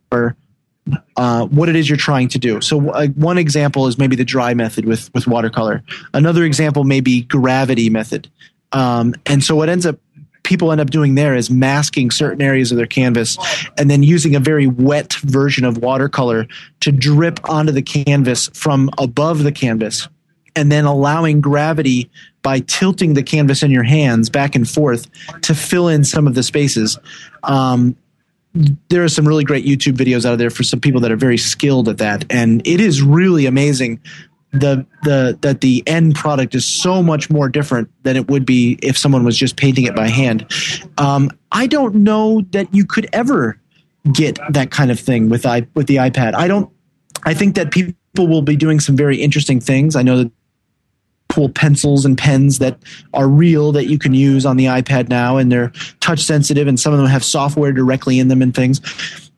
uh, 1.16 1.46
what 1.46 1.68
it 1.68 1.76
is 1.76 1.88
you're 1.88 1.98
trying 1.98 2.28
to 2.28 2.38
do. 2.38 2.60
So 2.60 2.90
uh, 2.90 3.06
one 3.08 3.38
example 3.38 3.86
is 3.86 3.98
maybe 3.98 4.16
the 4.16 4.24
dry 4.24 4.54
method 4.54 4.84
with 4.84 5.12
with 5.14 5.26
watercolor. 5.26 5.82
Another 6.14 6.44
example 6.44 6.84
may 6.84 7.00
be 7.00 7.22
gravity 7.22 7.90
method. 7.90 8.30
Um, 8.72 9.14
and 9.26 9.42
so 9.42 9.56
what 9.56 9.68
ends 9.68 9.86
up 9.86 9.98
people 10.42 10.72
end 10.72 10.80
up 10.80 10.88
doing 10.88 11.14
there 11.14 11.34
is 11.34 11.50
masking 11.50 12.10
certain 12.10 12.40
areas 12.40 12.70
of 12.70 12.78
their 12.78 12.86
canvas 12.86 13.36
and 13.76 13.90
then 13.90 14.02
using 14.02 14.34
a 14.34 14.40
very 14.40 14.66
wet 14.66 15.12
version 15.14 15.62
of 15.62 15.78
watercolor 15.78 16.46
to 16.80 16.90
drip 16.90 17.38
onto 17.50 17.70
the 17.70 17.82
canvas 17.82 18.48
from 18.54 18.88
above 18.96 19.42
the 19.42 19.52
canvas 19.52 20.08
and 20.56 20.72
then 20.72 20.86
allowing 20.86 21.42
gravity 21.42 22.10
by 22.42 22.60
tilting 22.60 23.12
the 23.12 23.22
canvas 23.22 23.62
in 23.62 23.70
your 23.70 23.82
hands 23.82 24.30
back 24.30 24.54
and 24.54 24.68
forth 24.68 25.06
to 25.42 25.54
fill 25.54 25.86
in 25.86 26.02
some 26.02 26.26
of 26.26 26.34
the 26.34 26.42
spaces. 26.42 26.98
Um, 27.42 27.94
there 28.54 29.04
are 29.04 29.08
some 29.08 29.28
really 29.28 29.44
great 29.44 29.64
YouTube 29.64 29.94
videos 29.94 30.24
out 30.24 30.32
of 30.32 30.38
there 30.38 30.50
for 30.50 30.62
some 30.62 30.80
people 30.80 31.00
that 31.02 31.12
are 31.12 31.16
very 31.16 31.38
skilled 31.38 31.88
at 31.88 31.98
that, 31.98 32.24
and 32.30 32.66
it 32.66 32.80
is 32.80 33.02
really 33.02 33.46
amazing 33.46 34.00
the 34.52 34.86
the 35.02 35.38
that 35.42 35.60
the 35.60 35.82
end 35.86 36.14
product 36.14 36.54
is 36.54 36.66
so 36.66 37.02
much 37.02 37.30
more 37.30 37.48
different 37.48 37.90
than 38.02 38.16
it 38.16 38.28
would 38.28 38.46
be 38.46 38.78
if 38.82 38.96
someone 38.96 39.24
was 39.24 39.36
just 39.36 39.56
painting 39.56 39.84
it 39.84 39.94
by 39.94 40.08
hand. 40.08 40.46
Um, 40.96 41.30
I 41.52 41.66
don't 41.66 41.96
know 41.96 42.42
that 42.50 42.74
you 42.74 42.86
could 42.86 43.08
ever 43.12 43.60
get 44.12 44.38
that 44.50 44.70
kind 44.70 44.90
of 44.90 44.98
thing 44.98 45.28
with 45.28 45.44
i 45.44 45.66
with 45.74 45.86
the 45.86 45.96
iPad. 45.96 46.34
I 46.34 46.48
don't. 46.48 46.70
I 47.24 47.34
think 47.34 47.56
that 47.56 47.72
people 47.72 47.94
will 48.16 48.42
be 48.42 48.56
doing 48.56 48.80
some 48.80 48.96
very 48.96 49.20
interesting 49.20 49.60
things. 49.60 49.96
I 49.96 50.02
know 50.02 50.24
that 50.24 50.32
cool 51.38 51.48
pencils 51.48 52.04
and 52.04 52.18
pens 52.18 52.58
that 52.58 52.76
are 53.14 53.28
real 53.28 53.70
that 53.70 53.86
you 53.86 53.96
can 53.96 54.12
use 54.12 54.44
on 54.44 54.56
the 54.56 54.64
iPad 54.64 55.08
now, 55.08 55.36
and 55.36 55.52
they're 55.52 55.70
touch 56.00 56.24
sensitive, 56.24 56.66
and 56.66 56.80
some 56.80 56.92
of 56.92 56.98
them 56.98 57.06
have 57.06 57.24
software 57.24 57.70
directly 57.70 58.18
in 58.18 58.26
them 58.26 58.42
and 58.42 58.56
things. 58.56 58.80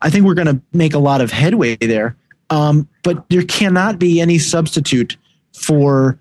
I 0.01 0.09
think 0.09 0.25
we're 0.25 0.33
going 0.33 0.47
to 0.47 0.59
make 0.73 0.95
a 0.95 0.99
lot 0.99 1.21
of 1.21 1.31
headway 1.31 1.75
there. 1.75 2.15
Um, 2.49 2.89
but 3.03 3.29
there 3.29 3.43
cannot 3.43 3.99
be 3.99 4.19
any 4.19 4.39
substitute 4.39 5.15
for 5.55 6.17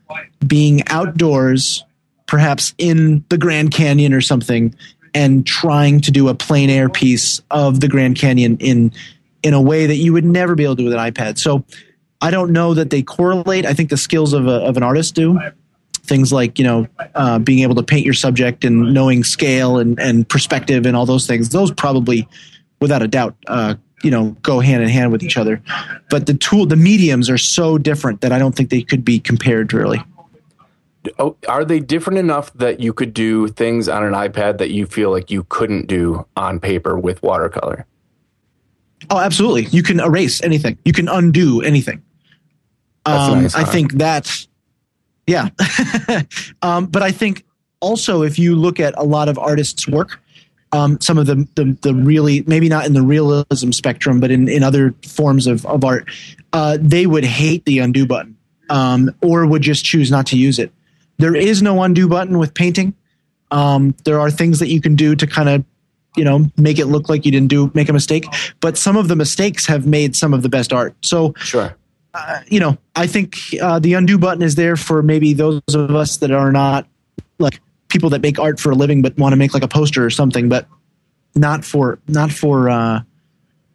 being 0.46 0.86
outdoors, 0.88 1.82
perhaps 2.26 2.74
in 2.76 3.24
the 3.30 3.38
Grand 3.38 3.70
Canyon 3.70 4.12
or 4.12 4.20
something, 4.20 4.74
and 5.14 5.46
trying 5.46 6.02
to 6.02 6.10
do 6.10 6.28
a 6.28 6.34
plein 6.34 6.68
air 6.68 6.90
piece 6.90 7.40
of 7.50 7.80
the 7.80 7.88
Grand 7.88 8.16
Canyon 8.16 8.58
in 8.58 8.92
in 9.42 9.54
a 9.54 9.62
way 9.62 9.86
that 9.86 9.96
you 9.96 10.12
would 10.12 10.26
never 10.26 10.54
be 10.54 10.64
able 10.64 10.76
to 10.76 10.82
do 10.82 10.88
with 10.90 10.92
an 10.92 11.00
iPad. 11.00 11.38
So 11.38 11.64
I 12.20 12.30
don't 12.30 12.52
know 12.52 12.74
that 12.74 12.90
they 12.90 13.02
correlate. 13.02 13.64
I 13.64 13.72
think 13.72 13.88
the 13.88 13.96
skills 13.96 14.34
of, 14.34 14.46
a, 14.46 14.56
of 14.56 14.76
an 14.76 14.82
artist 14.82 15.14
do. 15.14 15.40
Things 16.10 16.32
like 16.32 16.58
you 16.58 16.64
know 16.64 16.88
uh, 17.14 17.38
being 17.38 17.60
able 17.60 17.76
to 17.76 17.84
paint 17.84 18.04
your 18.04 18.14
subject 18.14 18.64
and 18.64 18.92
knowing 18.92 19.22
scale 19.22 19.78
and, 19.78 19.96
and 20.00 20.28
perspective 20.28 20.84
and 20.84 20.96
all 20.96 21.06
those 21.06 21.24
things. 21.24 21.50
Those 21.50 21.70
probably, 21.70 22.26
without 22.80 23.00
a 23.00 23.06
doubt, 23.06 23.36
uh, 23.46 23.76
you 24.02 24.10
know 24.10 24.36
go 24.42 24.58
hand 24.58 24.82
in 24.82 24.88
hand 24.88 25.12
with 25.12 25.22
each 25.22 25.36
other. 25.36 25.62
But 26.10 26.26
the 26.26 26.34
tool 26.34 26.66
the 26.66 26.74
mediums 26.74 27.30
are 27.30 27.38
so 27.38 27.78
different 27.78 28.22
that 28.22 28.32
i 28.32 28.40
don't 28.40 28.56
think 28.56 28.70
they 28.70 28.82
could 28.82 29.04
be 29.04 29.20
compared 29.20 29.72
really. 29.72 30.02
Oh, 31.18 31.36
are 31.48 31.64
they 31.64 31.78
different 31.78 32.18
enough 32.18 32.52
that 32.54 32.80
you 32.80 32.92
could 32.92 33.14
do 33.14 33.46
things 33.46 33.88
on 33.88 34.02
an 34.04 34.12
ipad 34.12 34.58
that 34.58 34.70
you 34.70 34.86
feel 34.86 35.12
like 35.12 35.30
you 35.30 35.44
couldn't 35.44 35.86
do 35.86 36.26
on 36.36 36.58
paper 36.58 36.98
with 36.98 37.22
watercolor? 37.22 37.86
Oh 39.10 39.18
absolutely. 39.18 39.66
You 39.66 39.84
can 39.84 40.00
erase 40.00 40.42
anything. 40.42 40.76
You 40.84 40.92
can 40.92 41.08
undo 41.08 41.62
anything. 41.62 42.02
Um, 43.06 43.42
nice, 43.42 43.54
huh? 43.54 43.62
i 43.62 43.64
think 43.64 43.94
that's 43.94 44.46
yeah 45.26 45.48
um, 46.62 46.86
but 46.86 47.02
i 47.02 47.10
think 47.10 47.44
also 47.80 48.22
if 48.22 48.38
you 48.38 48.54
look 48.54 48.80
at 48.80 48.94
a 48.96 49.04
lot 49.04 49.28
of 49.28 49.38
artists 49.38 49.88
work 49.88 50.20
um, 50.72 51.00
some 51.00 51.18
of 51.18 51.26
the, 51.26 51.48
the, 51.56 51.76
the 51.82 51.94
really 51.94 52.42
maybe 52.46 52.68
not 52.68 52.86
in 52.86 52.92
the 52.92 53.02
realism 53.02 53.72
spectrum, 53.72 54.20
but 54.20 54.30
in, 54.30 54.48
in 54.48 54.62
other 54.62 54.94
forms 55.06 55.46
of, 55.46 55.66
of 55.66 55.84
art, 55.84 56.08
uh, 56.52 56.78
they 56.80 57.06
would 57.06 57.24
hate 57.24 57.64
the 57.64 57.80
undo 57.80 58.06
button 58.06 58.36
um, 58.68 59.14
or 59.22 59.46
would 59.46 59.62
just 59.62 59.84
choose 59.84 60.10
not 60.10 60.26
to 60.26 60.36
use 60.36 60.58
it. 60.58 60.72
There 61.18 61.34
is 61.34 61.60
no 61.60 61.82
undo 61.82 62.08
button 62.08 62.38
with 62.38 62.54
painting. 62.54 62.94
Um, 63.50 63.94
there 64.04 64.20
are 64.20 64.30
things 64.30 64.60
that 64.60 64.68
you 64.68 64.80
can 64.80 64.94
do 64.94 65.16
to 65.16 65.26
kind 65.26 65.48
of 65.48 65.64
you 66.16 66.24
know 66.24 66.46
make 66.56 66.78
it 66.78 66.86
look 66.86 67.08
like 67.08 67.24
you 67.24 67.32
didn't 67.32 67.48
do 67.48 67.70
make 67.74 67.88
a 67.88 67.92
mistake, 67.92 68.24
but 68.60 68.78
some 68.78 68.96
of 68.96 69.08
the 69.08 69.16
mistakes 69.16 69.66
have 69.66 69.86
made 69.86 70.16
some 70.16 70.32
of 70.32 70.42
the 70.42 70.48
best 70.48 70.72
art. 70.72 70.94
So 71.02 71.34
sure. 71.38 71.76
Uh, 72.12 72.40
you 72.48 72.58
know, 72.58 72.76
I 72.96 73.06
think 73.06 73.36
uh, 73.60 73.78
the 73.78 73.94
undo 73.94 74.18
button 74.18 74.42
is 74.42 74.56
there 74.56 74.76
for 74.76 75.02
maybe 75.02 75.32
those 75.32 75.62
of 75.72 75.94
us 75.94 76.16
that 76.18 76.30
are 76.30 76.50
not 76.50 76.86
like 77.38 77.60
people 77.88 78.10
that 78.10 78.22
make 78.22 78.38
art 78.38 78.58
for 78.58 78.72
a 78.72 78.74
living 78.74 79.02
but 79.02 79.16
want 79.16 79.32
to 79.32 79.36
make 79.36 79.54
like 79.54 79.62
a 79.62 79.68
poster 79.68 80.04
or 80.04 80.10
something, 80.10 80.48
but 80.48 80.66
not 81.34 81.64
for 81.64 82.00
not 82.08 82.32
for 82.32 82.68
uh, 82.68 83.02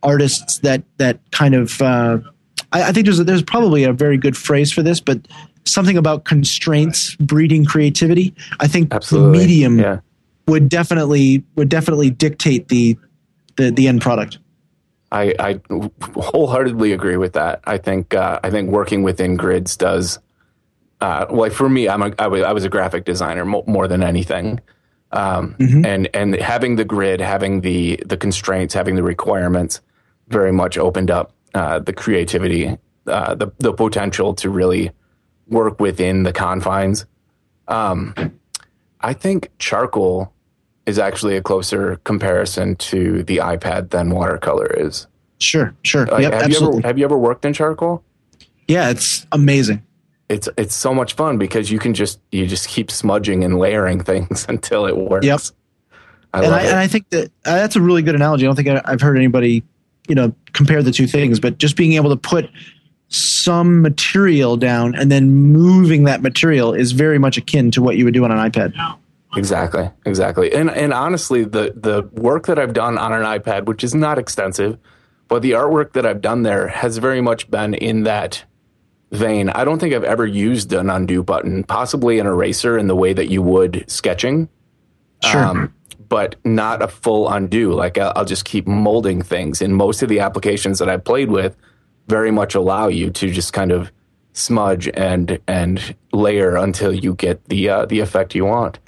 artists 0.04 0.60
that 0.60 0.84
that 0.98 1.19
kind 1.32 1.56
of. 1.56 1.82
Uh, 1.82 2.19
I, 2.71 2.84
I, 2.84 2.91
think 2.91 3.06
there's 3.06 3.19
there's 3.19 3.43
probably 3.43 3.84
a 3.84 3.93
very 3.93 4.17
good 4.17 4.36
phrase 4.36 4.71
for 4.71 4.84
this, 4.84 5.00
but 5.00 5.28
something 5.65 5.98
about 5.98 6.26
constraints 6.26 7.15
breeding 7.15 7.65
creativity. 7.65 8.34
I 8.60 8.67
think 8.67 8.93
Absolutely. 8.93 9.39
the 9.39 9.45
medium 9.45 9.80
yeah. 9.80 10.00
would 10.48 10.69
definitely 10.69 11.43
would 11.56 11.69
definitely 11.69 12.10
dictate 12.10 12.67
the 12.67 12.98
the, 13.56 13.71
the 13.71 13.88
end 13.88 14.02
product. 14.02 14.39
I, 15.11 15.33
I, 15.39 15.61
wholeheartedly 16.15 16.91
agree 16.91 17.17
with 17.17 17.33
that. 17.33 17.61
I 17.63 17.77
think 17.77 18.13
uh, 18.13 18.39
I 18.43 18.49
think 18.49 18.69
working 18.69 19.03
within 19.03 19.37
grids 19.37 19.77
does 19.77 20.19
uh, 21.01 21.25
like 21.29 21.51
for 21.51 21.69
me, 21.69 21.89
I'm 21.89 22.01
a, 22.01 22.13
I, 22.17 22.27
was, 22.27 22.41
I 22.43 22.51
was 22.51 22.63
a 22.63 22.69
graphic 22.69 23.05
designer 23.05 23.45
mo- 23.45 23.63
more 23.67 23.87
than 23.87 24.01
anything. 24.01 24.59
Um, 25.11 25.55
mm-hmm. 25.59 25.85
and, 25.85 26.09
and 26.13 26.35
having 26.35 26.75
the 26.77 26.85
grid, 26.85 27.21
having 27.21 27.61
the, 27.61 28.01
the 28.05 28.17
constraints, 28.17 28.73
having 28.73 28.95
the 28.95 29.03
requirements 29.03 29.81
very 30.27 30.51
much 30.51 30.77
opened 30.77 31.11
up 31.11 31.33
uh, 31.53 31.79
the 31.79 31.93
creativity, 31.93 32.77
uh, 33.07 33.35
the, 33.35 33.51
the 33.59 33.71
potential 33.71 34.33
to 34.35 34.49
really 34.49 34.91
work 35.47 35.79
within 35.79 36.23
the 36.23 36.33
confines. 36.33 37.05
Um, 37.67 38.13
I 38.99 39.13
think 39.13 39.51
charcoal 39.59 40.33
is 40.86 41.00
actually 41.00 41.36
a 41.36 41.41
closer 41.41 41.98
comparison 42.04 42.76
to 42.76 43.24
the 43.24 43.38
iPad 43.38 43.89
than 43.89 44.10
watercolor 44.12 44.67
is. 44.67 45.08
Sure, 45.39 45.76
sure. 45.84 46.06
Like, 46.06 46.21
yep, 46.21 46.34
have 46.34 46.43
absolutely. 46.43 46.78
you 46.78 46.80
ever 46.80 46.88
have 46.88 46.98
you 46.98 47.06
ever 47.06 47.17
worked 47.17 47.45
in 47.45 47.54
charcoal? 47.54 48.04
Yeah, 48.67 48.89
it's 48.89 49.26
amazing 49.32 49.84
it's 50.30 50.50
it's 50.58 50.76
so 50.76 50.93
much 50.93 51.13
fun 51.13 51.38
because 51.38 51.69
you 51.69 51.80
can 51.80 51.93
just 51.93 52.19
you 52.32 52.48
just 52.48 52.67
keep 52.67 52.89
smudging 52.89 53.43
and 53.43 53.58
layering 53.58 54.04
things 54.04 54.45
until 54.50 54.86
it 54.86 54.98
works. 54.98 55.26
Yep. 55.26 55.41
I 56.34 56.43
and, 56.43 56.54
I, 56.54 56.62
and 56.63 56.78
I 56.78 56.88
think 56.88 57.10
that 57.12 57.26
uh, 57.45 57.56
that's 57.56 57.78
a 57.78 57.82
really 57.82 58.02
good 58.02 58.15
analogy. 58.15 58.45
I 58.45 58.48
don't 58.48 58.56
think 58.56 58.67
I, 58.67 58.82
I've 58.84 59.00
heard 59.00 59.15
anybody, 59.17 59.63
you 60.10 60.15
know, 60.15 60.36
compare 60.52 60.84
the 60.84 60.91
two 60.91 61.08
things, 61.08 61.39
but 61.39 61.60
just 61.60 61.78
being 61.78 61.93
able 61.93 62.10
to 62.10 62.17
put 62.17 62.50
some 63.08 63.82
material 63.82 64.58
down 64.58 64.95
and 64.95 65.10
then 65.10 65.32
moving 65.32 66.04
that 66.06 66.21
material 66.21 66.74
is 66.74 66.91
very 66.91 67.19
much 67.19 67.38
akin 67.38 67.71
to 67.71 67.82
what 67.82 67.95
you 67.95 68.04
would 68.04 68.13
do 68.13 68.26
on 68.26 68.32
an 68.32 68.52
iPad. 68.52 68.74
Exactly, 69.38 69.89
exactly. 70.06 70.54
And 70.54 70.69
and 70.69 70.93
honestly, 70.93 71.43
the 71.43 71.74
the 71.76 72.10
work 72.13 72.48
that 72.48 72.60
I've 72.60 72.74
done 72.74 72.98
on 72.98 73.13
an 73.13 73.24
iPad, 73.24 73.65
which 73.65 73.84
is 73.84 73.93
not 73.93 74.17
extensive, 74.17 74.78
but 75.28 75.41
the 75.41 75.52
artwork 75.52 75.93
that 75.93 76.06
I've 76.06 76.21
done 76.21 76.43
there 76.43 76.67
has 76.67 76.98
very 76.98 77.21
much 77.21 77.50
been 77.50 77.74
in 77.74 78.04
that 78.04 78.45
vein, 79.12 79.50
I 79.50 79.63
don't 79.63 79.80
think 79.80 79.93
I've 79.93 80.04
ever 80.04 80.26
used 80.26 80.74
an 80.74 80.89
undo 80.89 81.24
button, 81.24 81.63
possibly 81.63 82.19
an 82.19 82.28
eraser 82.28 82.78
in 82.78 82.88
the 82.88 82.95
way 82.95 83.13
that 83.13 83.30
you 83.30 83.41
would 83.41 83.86
sketching. 83.88 84.50
Sure. 85.24 85.43
Um, 85.43 85.74
but 86.08 86.36
not 86.45 86.82
a 86.82 86.88
full 86.88 87.28
undo. 87.30 87.74
Like 87.74 87.98
I'll, 87.98 88.13
I'll 88.15 88.26
just 88.26 88.45
keep 88.45 88.67
molding 88.67 89.21
things. 89.21 89.62
And 89.62 89.76
most 89.76 90.04
of 90.04 90.10
the 90.10 90.19
applications 90.19 90.80
that 90.80 90.89
I've 90.89 91.04
played 91.04 91.32
with 91.32 91.56
very 92.08 92.32
much 92.32 92.54
allow 92.54 92.88
you 92.88 93.10
to 93.10 93.32
just 93.32 93.54
kind 93.54 93.71
of 93.71 93.91
smudge 94.34 94.89
and 94.93 95.39
and 95.48 95.95
layer 96.12 96.58
until 96.58 96.93
you 96.93 97.15
get 97.15 97.43
the 97.45 97.69
uh, 97.69 97.86
the 97.86 98.02
effect 98.02 98.36
you 98.36 98.45
want. 98.45 98.80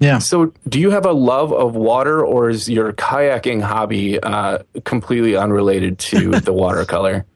Yeah. 0.00 0.18
So, 0.18 0.52
do 0.66 0.80
you 0.80 0.90
have 0.90 1.04
a 1.04 1.12
love 1.12 1.52
of 1.52 1.76
water, 1.76 2.24
or 2.24 2.48
is 2.48 2.68
your 2.68 2.92
kayaking 2.94 3.62
hobby 3.62 4.18
uh, 4.18 4.60
completely 4.84 5.36
unrelated 5.36 5.98
to 5.98 6.30
the 6.40 6.52
watercolor? 6.52 7.26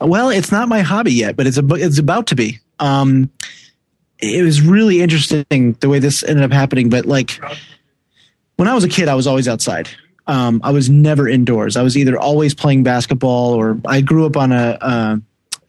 Well, 0.00 0.28
it's 0.28 0.50
not 0.50 0.68
my 0.68 0.80
hobby 0.80 1.12
yet, 1.12 1.36
but 1.36 1.46
it's 1.46 1.56
a, 1.56 1.64
it's 1.74 1.98
about 1.98 2.26
to 2.28 2.34
be. 2.34 2.58
Um, 2.80 3.30
it 4.18 4.42
was 4.42 4.60
really 4.60 5.02
interesting 5.02 5.76
the 5.80 5.88
way 5.88 5.98
this 5.98 6.22
ended 6.24 6.44
up 6.44 6.52
happening. 6.52 6.88
But 6.88 7.06
like 7.06 7.40
when 8.56 8.68
I 8.68 8.74
was 8.74 8.84
a 8.84 8.88
kid, 8.88 9.08
I 9.08 9.14
was 9.14 9.26
always 9.26 9.48
outside. 9.48 9.88
Um, 10.26 10.60
I 10.64 10.70
was 10.70 10.88
never 10.88 11.28
indoors. 11.28 11.76
I 11.76 11.82
was 11.82 11.96
either 11.96 12.18
always 12.18 12.54
playing 12.54 12.82
basketball 12.82 13.54
or 13.54 13.78
I 13.86 14.00
grew 14.00 14.26
up 14.26 14.36
on 14.36 14.52
a, 14.52 14.78
uh, 14.80 15.16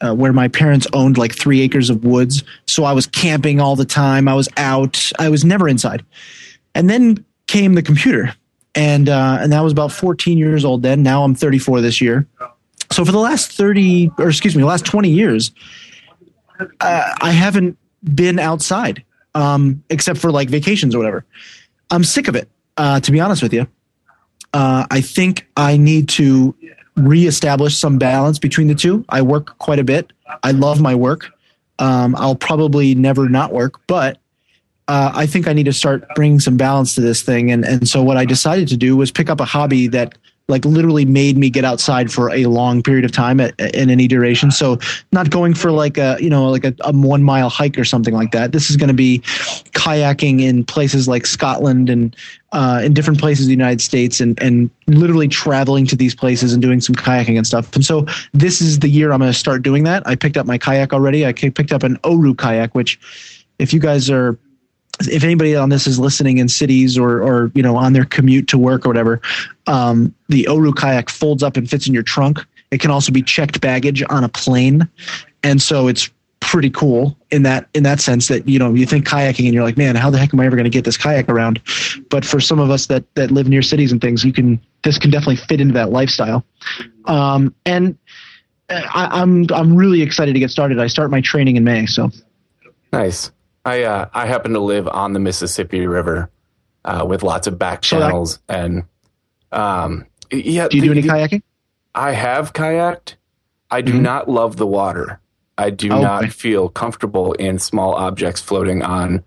uh, 0.01 0.13
where 0.13 0.33
my 0.33 0.47
parents 0.47 0.87
owned 0.93 1.17
like 1.17 1.35
three 1.35 1.61
acres 1.61 1.89
of 1.89 2.03
woods. 2.03 2.43
So 2.67 2.83
I 2.83 2.93
was 2.93 3.07
camping 3.07 3.59
all 3.59 3.75
the 3.75 3.85
time. 3.85 4.27
I 4.27 4.33
was 4.33 4.49
out. 4.57 5.11
I 5.19 5.29
was 5.29 5.43
never 5.43 5.67
inside. 5.67 6.05
And 6.73 6.89
then 6.89 7.23
came 7.47 7.75
the 7.75 7.81
computer, 7.81 8.33
and 8.73 9.07
uh, 9.07 9.37
and 9.39 9.53
I 9.53 9.61
was 9.61 9.71
about 9.71 9.91
14 9.91 10.37
years 10.37 10.65
old 10.65 10.81
then. 10.81 11.03
Now 11.03 11.23
I'm 11.23 11.35
34 11.35 11.81
this 11.81 12.01
year, 12.01 12.27
so 12.91 13.03
for 13.03 13.11
the 13.11 13.19
last 13.19 13.51
30 13.51 14.11
or 14.17 14.29
excuse 14.29 14.55
me 14.55 14.63
last 14.63 14.85
20 14.85 15.09
years 15.09 15.51
uh, 16.59 17.13
i 17.21 17.31
haven't 17.31 17.77
been 18.13 18.39
outside 18.39 19.03
um, 19.33 19.83
except 19.89 20.19
for 20.19 20.31
like 20.31 20.49
vacations 20.49 20.95
or 20.95 20.99
whatever 20.99 21.25
i'm 21.89 22.03
sick 22.03 22.27
of 22.27 22.35
it 22.35 22.49
uh, 22.77 22.99
to 22.99 23.11
be 23.11 23.19
honest 23.19 23.41
with 23.41 23.53
you 23.53 23.67
uh, 24.53 24.85
i 24.91 25.01
think 25.01 25.47
i 25.57 25.77
need 25.77 26.07
to 26.09 26.55
reestablish 26.95 27.77
some 27.77 27.97
balance 27.97 28.39
between 28.39 28.67
the 28.67 28.75
two. 28.75 29.03
I 29.09 29.21
work 29.21 29.57
quite 29.57 29.79
a 29.79 29.83
bit. 29.83 30.11
I 30.43 30.51
love 30.51 30.81
my 30.81 30.95
work. 30.95 31.31
Um, 31.77 32.15
i'll 32.15 32.37
probably 32.37 32.95
never 32.95 33.27
not 33.27 33.51
work 33.51 33.85
but 33.85 34.17
uh, 34.87 35.11
I 35.13 35.25
think 35.25 35.47
I 35.47 35.53
need 35.53 35.65
to 35.65 35.73
start 35.73 36.05
bringing 36.15 36.39
some 36.39 36.57
balance 36.57 36.95
to 36.95 37.01
this 37.01 37.21
thing. 37.21 37.51
And, 37.51 37.65
and 37.65 37.87
so 37.87 38.03
what 38.03 38.17
I 38.17 38.25
decided 38.25 38.67
to 38.69 38.77
do 38.77 38.95
was 38.95 39.11
pick 39.11 39.29
up 39.29 39.39
a 39.39 39.45
hobby 39.45 39.87
that 39.87 40.17
like 40.47 40.63
literally 40.63 41.05
made 41.05 41.37
me 41.37 41.49
get 41.49 41.65
outside 41.65 42.11
for 42.11 42.29
a 42.31 42.45
long 42.45 42.83
period 42.83 43.03
of 43.03 43.11
time 43.11 43.39
at, 43.39 43.59
in 43.73 43.89
any 43.89 44.07
duration. 44.07 44.51
So 44.51 44.77
not 45.11 45.31
going 45.31 45.55
for 45.55 45.71
like 45.71 45.97
a, 45.97 46.17
you 46.19 46.29
know, 46.29 46.49
like 46.49 46.63
a, 46.63 46.75
a 46.81 46.93
one 46.93 47.23
mile 47.23 47.49
hike 47.49 47.79
or 47.79 47.83
something 47.83 48.13
like 48.13 48.31
that. 48.31 48.51
This 48.51 48.69
is 48.69 48.77
going 48.77 48.89
to 48.89 48.93
be 48.93 49.19
kayaking 49.73 50.41
in 50.41 50.63
places 50.63 51.07
like 51.07 51.25
Scotland 51.25 51.89
and 51.89 52.15
uh, 52.51 52.81
in 52.83 52.93
different 52.93 53.19
places 53.19 53.45
in 53.45 53.49
the 53.49 53.55
United 53.55 53.81
States 53.81 54.21
and, 54.21 54.39
and 54.39 54.69
literally 54.87 55.27
traveling 55.27 55.87
to 55.87 55.95
these 55.95 56.13
places 56.13 56.53
and 56.53 56.61
doing 56.61 56.79
some 56.79 56.93
kayaking 56.93 57.37
and 57.37 57.47
stuff. 57.47 57.73
And 57.75 57.83
so 57.83 58.05
this 58.33 58.61
is 58.61 58.79
the 58.79 58.87
year 58.87 59.11
I'm 59.11 59.19
going 59.19 59.31
to 59.31 59.37
start 59.37 59.63
doing 59.63 59.83
that. 59.85 60.07
I 60.07 60.15
picked 60.15 60.37
up 60.37 60.45
my 60.45 60.59
kayak 60.59 60.93
already. 60.93 61.25
I 61.25 61.33
picked 61.33 61.71
up 61.71 61.81
an 61.81 61.97
Oru 61.97 62.37
kayak, 62.37 62.75
which 62.75 62.99
if 63.57 63.73
you 63.73 63.79
guys 63.79 64.11
are 64.11 64.37
if 65.01 65.23
anybody 65.23 65.55
on 65.55 65.69
this 65.69 65.87
is 65.87 65.99
listening 65.99 66.37
in 66.37 66.47
cities 66.47 66.97
or 66.97 67.21
or 67.21 67.51
you 67.55 67.63
know 67.63 67.75
on 67.75 67.93
their 67.93 68.05
commute 68.05 68.47
to 68.49 68.57
work 68.57 68.85
or 68.85 68.89
whatever, 68.89 69.21
um, 69.67 70.13
the 70.29 70.47
Oru 70.49 70.75
kayak 70.75 71.09
folds 71.09 71.43
up 71.43 71.57
and 71.57 71.69
fits 71.69 71.87
in 71.87 71.93
your 71.93 72.03
trunk. 72.03 72.39
It 72.71 72.79
can 72.81 72.91
also 72.91 73.11
be 73.11 73.21
checked 73.21 73.61
baggage 73.61 74.03
on 74.09 74.23
a 74.23 74.29
plane, 74.29 74.87
and 75.43 75.61
so 75.61 75.87
it's 75.87 76.09
pretty 76.39 76.69
cool 76.69 77.17
in 77.31 77.41
that 77.43 77.67
in 77.73 77.83
that 77.83 77.99
sense 77.99 78.27
that 78.27 78.47
you 78.47 78.59
know 78.59 78.73
you 78.73 78.85
think 78.85 79.07
kayaking 79.07 79.45
and 79.45 79.53
you're 79.53 79.63
like 79.63 79.77
man 79.77 79.95
how 79.95 80.11
the 80.11 80.17
heck 80.17 80.31
am 80.31 80.39
i 80.39 80.45
ever 80.45 80.55
going 80.55 80.63
to 80.65 80.69
get 80.69 80.85
this 80.85 80.97
kayak 80.97 81.27
around? 81.27 81.61
But 82.09 82.23
for 82.23 82.39
some 82.39 82.59
of 82.59 82.69
us 82.69 82.85
that 82.87 83.03
that 83.15 83.31
live 83.31 83.47
near 83.47 83.61
cities 83.61 83.91
and 83.91 83.99
things 83.99 84.23
you 84.23 84.31
can 84.31 84.61
this 84.83 84.97
can 84.97 85.09
definitely 85.09 85.37
fit 85.37 85.59
into 85.59 85.73
that 85.73 85.91
lifestyle. 85.91 86.45
Um, 87.05 87.53
and 87.65 87.97
I, 88.69 89.09
i'm 89.11 89.45
i'm 89.53 89.75
really 89.75 90.01
excited 90.01 90.33
to 90.33 90.39
get 90.39 90.51
started. 90.51 90.79
I 90.79 90.87
start 90.87 91.11
my 91.11 91.21
training 91.21 91.55
in 91.55 91.63
may 91.63 91.85
so. 91.85 92.11
Nice 92.93 93.31
I 93.65 93.83
uh, 93.83 94.09
I 94.13 94.27
happen 94.27 94.53
to 94.53 94.59
live 94.59 94.87
on 94.87 95.13
the 95.13 95.19
Mississippi 95.19 95.87
River 95.87 96.29
uh, 96.85 97.03
with 97.07 97.23
lots 97.23 97.47
of 97.47 97.57
back 97.57 97.81
channels 97.81 98.39
and 98.47 98.83
um, 99.51 100.05
yeah. 100.31 100.67
Do 100.67 100.77
you 100.77 100.81
the, 100.81 100.87
do 100.87 100.91
any 100.91 101.01
kayaking? 101.03 101.41
I 101.93 102.11
have 102.11 102.53
kayaked. 102.53 103.15
I 103.71 103.81
do 103.81 103.93
mm-hmm. 103.93 104.03
not 104.03 104.29
love 104.29 104.57
the 104.57 104.67
water. 104.67 105.19
I 105.57 105.69
do 105.69 105.91
oh, 105.91 106.01
not 106.01 106.23
okay. 106.23 106.31
feel 106.31 106.69
comfortable 106.69 107.33
in 107.33 107.59
small 107.59 107.95
objects 107.95 108.41
floating 108.41 108.83
on 108.83 109.23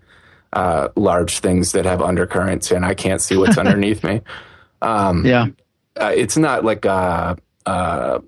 uh, 0.53 0.89
large 0.95 1.39
things 1.39 1.71
that 1.73 1.85
have 1.85 2.01
undercurrents, 2.01 2.71
and 2.71 2.85
I 2.85 2.93
can't 2.93 3.21
see 3.21 3.35
what's 3.35 3.57
underneath 3.59 4.03
me. 4.03 4.21
Um, 4.81 5.25
yeah, 5.25 5.47
uh, 5.99 6.13
it's 6.15 6.37
not 6.37 6.63
like 6.63 6.85
a, 6.85 7.37
a, 7.65 8.21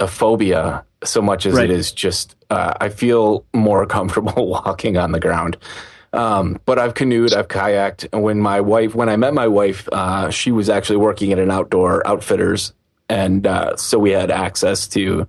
a 0.00 0.06
phobia 0.06 0.84
so 1.04 1.22
much 1.22 1.46
as 1.46 1.54
right. 1.54 1.70
it 1.70 1.70
is 1.70 1.92
just 1.92 2.36
uh, 2.50 2.74
I 2.80 2.88
feel 2.88 3.44
more 3.54 3.86
comfortable 3.96 4.48
walking 4.48 4.96
on 4.96 5.12
the 5.12 5.20
ground. 5.20 5.56
Um, 6.12 6.60
but 6.64 6.78
I've 6.78 6.94
canoed, 6.94 7.32
I've 7.32 7.48
kayaked. 7.48 8.18
When 8.18 8.40
my 8.40 8.60
wife, 8.60 8.94
when 8.94 9.08
I 9.08 9.16
met 9.16 9.32
my 9.32 9.46
wife, 9.46 9.88
uh, 9.92 10.30
she 10.30 10.50
was 10.50 10.68
actually 10.68 10.96
working 10.96 11.32
at 11.32 11.38
an 11.38 11.50
outdoor 11.52 12.04
outfitters, 12.06 12.72
and 13.08 13.46
uh, 13.46 13.76
so 13.76 13.98
we 13.98 14.10
had 14.10 14.30
access 14.30 14.88
to 14.88 15.28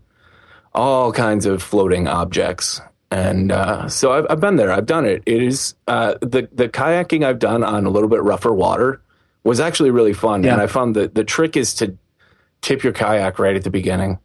all 0.73 1.11
kinds 1.11 1.45
of 1.45 1.61
floating 1.61 2.07
objects. 2.07 2.81
And 3.11 3.51
uh, 3.51 3.89
so 3.89 4.13
I've, 4.13 4.25
I've, 4.29 4.39
been 4.39 4.55
there. 4.55 4.71
I've 4.71 4.85
done 4.85 5.05
it. 5.05 5.21
It 5.25 5.43
is 5.43 5.75
uh, 5.87 6.15
the 6.21 6.49
the 6.51 6.67
kayaking 6.67 7.25
I've 7.25 7.39
done 7.39 7.63
on 7.63 7.85
a 7.85 7.89
little 7.89 8.09
bit 8.09 8.23
rougher 8.23 8.53
water 8.53 9.01
was 9.43 9.59
actually 9.59 9.91
really 9.91 10.13
fun. 10.13 10.43
Yeah. 10.43 10.53
And 10.53 10.61
I 10.61 10.67
found 10.67 10.95
that 10.95 11.13
the 11.13 11.23
trick 11.23 11.57
is 11.57 11.75
to 11.75 11.95
tip 12.61 12.83
your 12.83 12.93
kayak 12.93 13.37
right 13.37 13.55
at 13.55 13.63
the 13.63 13.69
beginning 13.69 14.17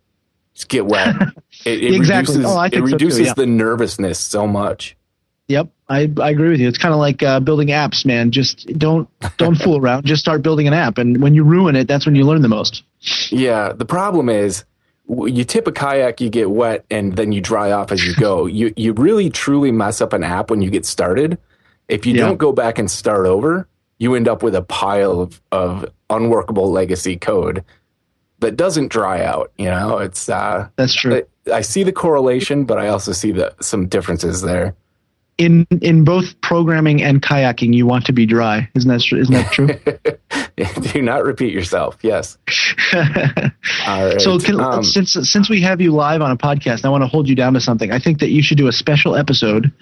get 0.65 0.87
wet. 0.87 1.17
It, 1.65 1.83
it 1.83 1.95
exactly. 1.95 2.37
reduces, 2.37 2.57
oh, 2.57 2.63
it 2.63 2.81
reduces 2.81 3.17
so 3.17 3.23
too, 3.23 3.29
yeah. 3.29 3.35
the 3.35 3.47
nervousness 3.47 4.21
so 4.21 4.47
much. 4.47 4.97
Yep, 5.49 5.69
I, 5.89 6.13
I 6.21 6.31
agree 6.31 6.51
with 6.51 6.61
you. 6.61 6.69
It's 6.69 6.79
kind 6.79 6.93
of 6.93 7.01
like 7.01 7.25
uh, 7.25 7.41
building 7.41 7.69
apps, 7.69 8.05
man. 8.05 8.31
Just 8.31 8.67
don't 8.79 9.09
don't 9.37 9.57
fool 9.57 9.77
around. 9.77 10.05
Just 10.05 10.21
start 10.21 10.43
building 10.43 10.69
an 10.69 10.75
app, 10.75 10.99
and 10.99 11.21
when 11.21 11.35
you 11.35 11.43
ruin 11.43 11.75
it, 11.75 11.89
that's 11.89 12.07
when 12.07 12.15
you 12.15 12.25
learn 12.25 12.43
the 12.43 12.49
most. 12.49 12.85
Yeah, 13.31 13.73
the 13.73 13.85
problem 13.85 14.29
is 14.29 14.65
you 15.09 15.45
tip 15.45 15.67
a 15.67 15.73
kayak, 15.73 16.21
you 16.21 16.31
get 16.31 16.51
wet, 16.51 16.85
and 16.91 17.17
then 17.17 17.33
you 17.33 17.41
dry 17.41 17.73
off 17.73 17.91
as 17.91 18.05
you 18.05 18.15
go. 18.15 18.47
you 18.47 18.73
you 18.77 18.93
really 18.93 19.31
truly 19.31 19.73
mess 19.73 20.01
up 20.01 20.13
an 20.13 20.23
app 20.23 20.51
when 20.51 20.63
you 20.63 20.71
get 20.71 20.85
started. 20.85 21.39
If 21.89 22.07
you 22.07 22.15
yeah. 22.15 22.27
don't 22.27 22.39
go 22.39 22.53
back 22.53 22.79
and 22.79 22.91
start 22.91 23.27
over, 23.27 23.69
you 23.99 24.15
end 24.15 24.29
up 24.29 24.43
with 24.43 24.55
a 24.55 24.63
pile 24.63 25.21
of, 25.21 25.41
of 25.53 25.87
unworkable 26.11 26.71
legacy 26.71 27.17
code 27.17 27.65
that 28.41 28.57
doesn't 28.57 28.89
dry 28.89 29.23
out. 29.25 29.53
You 29.59 29.67
know, 29.67 29.99
it's 29.99 30.29
uh, 30.29 30.69
that's 30.77 30.95
true. 30.95 31.23
I, 31.47 31.53
I 31.53 31.61
see 31.61 31.83
the 31.83 31.93
correlation, 31.93 32.65
but 32.65 32.79
I 32.79 32.89
also 32.89 33.13
see 33.13 33.33
the 33.33 33.55
some 33.61 33.87
differences 33.87 34.43
there. 34.43 34.75
In 35.39 35.67
in 35.83 36.05
both 36.05 36.41
programming 36.41 37.03
and 37.03 37.21
kayaking, 37.21 37.75
you 37.75 37.87
want 37.87 38.07
to 38.07 38.13
be 38.13 38.27
dry. 38.27 38.69
Isn't 38.75 38.91
that 38.91 39.13
isn't 39.13 39.35
that 39.35 39.53
true? 39.53 39.69
Do 40.93 41.03
not 41.03 41.25
repeat 41.25 41.53
yourself. 41.53 41.99
Yes. 42.03 42.39
So 44.19 44.39
can, 44.39 44.61
um, 44.61 44.83
since 44.83 45.13
since 45.13 45.49
we 45.49 45.61
have 45.61 45.81
you 45.81 45.93
live 45.93 46.23
on 46.23 46.31
a 46.31 46.37
podcast, 46.37 46.85
I 46.85 46.89
want 46.89 47.03
to 47.03 47.09
hold 47.09 47.29
you 47.29 47.35
down 47.35 47.55
to 47.55 47.61
something. 47.61 47.93
I 47.93 47.99
think 47.99 48.19
that 48.21 48.31
you 48.31 48.43
should 48.43 48.59
do 48.59 48.67
a 48.69 48.73
special 48.73 49.15
episode, 49.15 49.73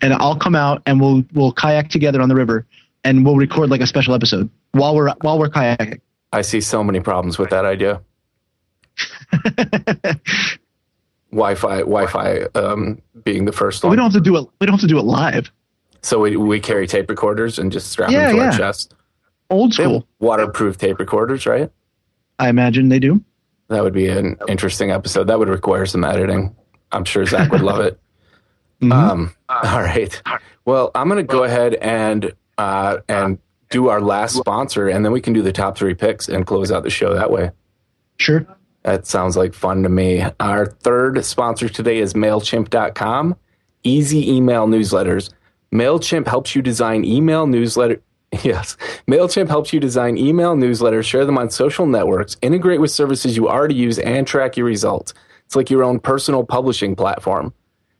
and 0.00 0.12
I'll 0.14 0.36
come 0.36 0.54
out 0.54 0.82
and 0.86 1.00
we'll 1.00 1.24
we'll 1.32 1.52
kayak 1.52 1.88
together 1.88 2.20
on 2.20 2.28
the 2.28 2.34
river, 2.34 2.66
and 3.04 3.24
we'll 3.24 3.36
record 3.36 3.70
like 3.70 3.80
a 3.80 3.86
special 3.86 4.14
episode 4.14 4.48
while 4.72 4.94
we're 4.94 5.12
while 5.20 5.38
we're 5.38 5.48
kayaking. 5.48 6.00
I 6.32 6.42
see 6.42 6.60
so 6.60 6.82
many 6.82 7.00
problems 7.00 7.38
with 7.38 7.50
that 7.50 7.64
idea. 7.64 8.02
Wi-Fi, 11.30 11.78
Wi-Fi 11.78 12.42
um, 12.54 13.00
being 13.24 13.44
the 13.44 13.52
first 13.52 13.82
one. 13.82 13.90
we 13.90 13.96
don't 13.96 14.12
have 14.12 14.12
to 14.12 14.20
do 14.20 14.36
it. 14.36 14.46
We 14.60 14.66
don't 14.66 14.74
have 14.74 14.80
to 14.80 14.86
do 14.86 14.98
it 14.98 15.04
live. 15.04 15.50
So 16.02 16.20
we 16.20 16.36
we 16.36 16.60
carry 16.60 16.86
tape 16.86 17.08
recorders 17.08 17.58
and 17.58 17.70
just 17.70 17.90
strap 17.90 18.10
yeah, 18.10 18.28
them 18.28 18.36
to 18.36 18.42
yeah. 18.42 18.50
our 18.50 18.58
chest. 18.58 18.94
Old 19.50 19.74
school, 19.74 20.06
waterproof 20.18 20.78
tape 20.78 20.98
recorders, 20.98 21.46
right? 21.46 21.70
I 22.38 22.48
imagine 22.48 22.88
they 22.88 22.98
do. 22.98 23.22
That 23.68 23.82
would 23.82 23.92
be 23.92 24.08
an 24.08 24.36
interesting 24.48 24.90
episode. 24.90 25.24
That 25.24 25.38
would 25.38 25.48
require 25.48 25.86
some 25.86 26.04
editing. 26.04 26.54
I'm 26.90 27.04
sure 27.04 27.24
Zach 27.24 27.50
would 27.50 27.62
love 27.62 27.80
it. 27.80 27.98
Mm-hmm. 28.82 28.92
Um, 28.92 29.34
all 29.48 29.80
right. 29.80 30.20
Well, 30.64 30.90
I'm 30.92 31.08
going 31.08 31.24
to 31.24 31.32
go 31.32 31.44
ahead 31.44 31.74
and 31.74 32.32
uh, 32.58 32.98
and 33.08 33.38
do 33.72 33.88
our 33.88 34.00
last 34.00 34.36
sponsor, 34.36 34.88
and 34.88 35.04
then 35.04 35.10
we 35.10 35.20
can 35.20 35.32
do 35.32 35.42
the 35.42 35.52
top 35.52 35.76
three 35.76 35.94
picks 35.94 36.28
and 36.28 36.46
close 36.46 36.70
out 36.70 36.84
the 36.84 36.90
show 36.90 37.14
that 37.14 37.30
way. 37.32 37.50
Sure. 38.18 38.46
That 38.84 39.06
sounds 39.06 39.36
like 39.36 39.54
fun 39.54 39.82
to 39.82 39.88
me. 39.88 40.24
Our 40.38 40.66
third 40.66 41.24
sponsor 41.24 41.68
today 41.68 41.98
is 41.98 42.14
MailChimp.com. 42.14 43.36
Easy 43.82 44.32
email 44.32 44.66
newsletters. 44.66 45.32
MailChimp 45.72 46.28
helps 46.28 46.54
you 46.54 46.62
design 46.62 47.04
email 47.04 47.46
newsletter. 47.46 48.00
Yes. 48.42 48.78
MailChimp 49.06 49.48
helps 49.48 49.74
you 49.74 49.78
design 49.78 50.16
email 50.16 50.56
newsletters, 50.56 51.04
share 51.04 51.26
them 51.26 51.36
on 51.36 51.50
social 51.50 51.84
networks, 51.84 52.38
integrate 52.40 52.80
with 52.80 52.90
services 52.90 53.36
you 53.36 53.46
already 53.46 53.74
use, 53.74 53.98
and 53.98 54.26
track 54.26 54.56
your 54.56 54.64
results. 54.64 55.12
It's 55.44 55.54
like 55.54 55.68
your 55.68 55.84
own 55.84 56.00
personal 56.00 56.42
publishing 56.42 56.96
platform. 56.96 57.52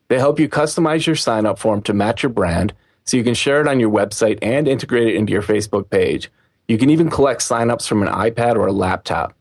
They 0.09 0.19
help 0.19 0.41
you 0.41 0.49
customize 0.49 1.07
your 1.07 1.17
sign 1.17 1.45
up 1.45 1.59
form 1.59 1.83
to 1.83 1.93
match 1.93 2.23
your 2.23 2.31
brand 2.31 2.73
so 3.05 3.17
you 3.17 3.25
can 3.25 3.35
share 3.35 3.61
it 3.61 3.69
on 3.69 3.81
your 3.81 3.91
website 3.91 4.39
and 4.43 4.69
integrate 4.69 5.09
it 5.09 5.17
into 5.17 5.33
your 5.33 5.43
Facebook 5.43 5.91
page. 5.91 6.31
You 6.69 6.79
can 6.79 6.91
even 6.91 7.11
collect 7.11 7.41
signups 7.41 7.87
from 7.89 8.03
an 8.03 8.09
iPad 8.09 8.57
or 8.57 8.67
a 8.67 8.73
laptop. 8.73 9.35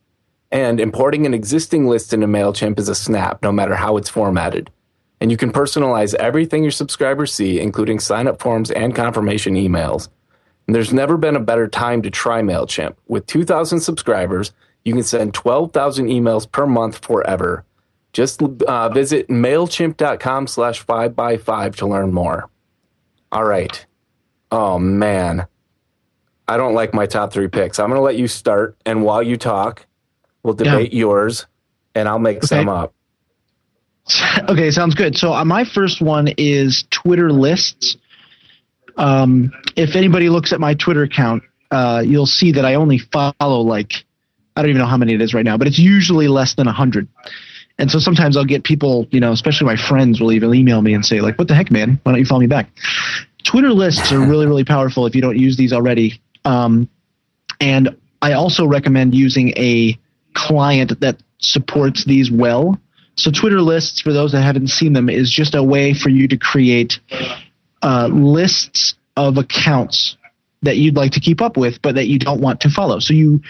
And 0.51 0.79
importing 0.79 1.25
an 1.25 1.33
existing 1.33 1.87
list 1.87 2.13
into 2.13 2.27
MailChimp 2.27 2.77
is 2.77 2.89
a 2.89 2.95
snap, 2.95 3.41
no 3.41 3.51
matter 3.51 3.75
how 3.75 3.95
it's 3.97 4.09
formatted. 4.09 4.69
And 5.21 5.31
you 5.31 5.37
can 5.37 5.53
personalize 5.53 6.13
everything 6.15 6.63
your 6.63 6.71
subscribers 6.71 7.33
see, 7.33 7.59
including 7.59 7.99
sign-up 7.99 8.41
forms 8.41 8.71
and 8.71 8.93
confirmation 8.93 9.53
emails. 9.53 10.09
And 10.67 10.75
there's 10.75 10.91
never 10.91 11.15
been 11.15 11.35
a 11.35 11.39
better 11.39 11.67
time 11.67 12.01
to 12.01 12.09
try 12.09 12.41
MailChimp. 12.41 12.95
With 13.07 13.27
2,000 13.27 13.79
subscribers, 13.79 14.51
you 14.83 14.93
can 14.93 15.03
send 15.03 15.33
12,000 15.33 16.07
emails 16.07 16.51
per 16.51 16.65
month 16.65 17.05
forever. 17.05 17.63
Just 18.13 18.41
uh, 18.41 18.89
visit 18.89 19.29
MailChimp.com 19.29 20.47
slash 20.47 20.85
5by5 20.85 21.75
to 21.77 21.87
learn 21.87 22.11
more. 22.13 22.49
All 23.31 23.43
right. 23.43 23.85
Oh 24.51 24.77
man. 24.79 25.47
I 26.47 26.57
don't 26.57 26.73
like 26.73 26.93
my 26.93 27.05
top 27.05 27.31
three 27.31 27.47
picks. 27.47 27.79
I'm 27.79 27.89
gonna 27.89 28.01
let 28.01 28.17
you 28.17 28.27
start, 28.27 28.77
and 28.85 29.03
while 29.03 29.23
you 29.23 29.37
talk, 29.37 29.85
we'll 30.43 30.53
debate 30.53 30.91
yeah. 30.91 30.99
yours, 30.99 31.45
and 31.95 32.09
I'll 32.09 32.19
make 32.19 32.37
okay. 32.37 32.47
some 32.47 32.69
up. 32.69 32.93
Okay, 34.49 34.71
sounds 34.71 34.95
good. 34.95 35.15
So 35.15 35.33
uh, 35.33 35.45
my 35.45 35.63
first 35.63 36.01
one 36.01 36.27
is 36.37 36.83
Twitter 36.89 37.31
lists. 37.31 37.95
Um, 38.97 39.53
if 39.77 39.95
anybody 39.95 40.27
looks 40.27 40.51
at 40.51 40.59
my 40.59 40.73
Twitter 40.73 41.03
account, 41.03 41.43
uh, 41.69 42.03
you'll 42.05 42.25
see 42.25 42.51
that 42.51 42.65
I 42.65 42.73
only 42.73 42.97
follow 42.97 43.61
like 43.61 44.03
I 44.55 44.61
don't 44.61 44.69
even 44.69 44.81
know 44.81 44.87
how 44.87 44.97
many 44.97 45.13
it 45.13 45.21
is 45.21 45.33
right 45.33 45.45
now, 45.45 45.57
but 45.57 45.67
it's 45.67 45.79
usually 45.79 46.27
less 46.27 46.55
than 46.55 46.65
100. 46.65 47.07
And 47.81 47.89
so 47.89 47.97
sometimes 47.97 48.37
I'll 48.37 48.45
get 48.45 48.63
people, 48.63 49.07
you 49.09 49.19
know, 49.19 49.31
especially 49.31 49.65
my 49.65 49.75
friends 49.75 50.21
will 50.21 50.31
even 50.31 50.53
email 50.53 50.83
me 50.83 50.93
and 50.93 51.03
say, 51.03 51.19
like, 51.19 51.39
what 51.39 51.47
the 51.47 51.55
heck, 51.55 51.71
man? 51.71 51.99
Why 52.03 52.11
don't 52.11 52.19
you 52.19 52.25
follow 52.27 52.41
me 52.41 52.45
back? 52.45 52.69
Twitter 53.43 53.71
lists 53.71 54.11
are 54.11 54.19
really, 54.19 54.45
really 54.45 54.63
powerful 54.63 55.07
if 55.07 55.15
you 55.15 55.21
don't 55.21 55.39
use 55.39 55.57
these 55.57 55.73
already. 55.73 56.21
Um, 56.45 56.87
and 57.59 57.97
I 58.21 58.33
also 58.33 58.67
recommend 58.67 59.15
using 59.15 59.49
a 59.57 59.97
client 60.35 60.99
that 60.99 61.23
supports 61.39 62.05
these 62.05 62.29
well. 62.29 62.79
So 63.15 63.31
Twitter 63.31 63.61
lists, 63.61 63.99
for 63.99 64.13
those 64.13 64.31
that 64.33 64.43
haven't 64.43 64.67
seen 64.67 64.93
them, 64.93 65.09
is 65.09 65.31
just 65.31 65.55
a 65.55 65.63
way 65.63 65.95
for 65.95 66.09
you 66.09 66.27
to 66.27 66.37
create 66.37 66.99
uh, 67.81 68.09
lists 68.11 68.93
of 69.17 69.39
accounts 69.39 70.17
that 70.61 70.77
you'd 70.77 70.95
like 70.95 71.13
to 71.13 71.19
keep 71.19 71.41
up 71.41 71.57
with, 71.57 71.81
but 71.81 71.95
that 71.95 72.05
you 72.05 72.19
don't 72.19 72.41
want 72.41 72.61
to 72.61 72.69
follow. 72.69 72.99
So 72.99 73.15
you 73.15 73.41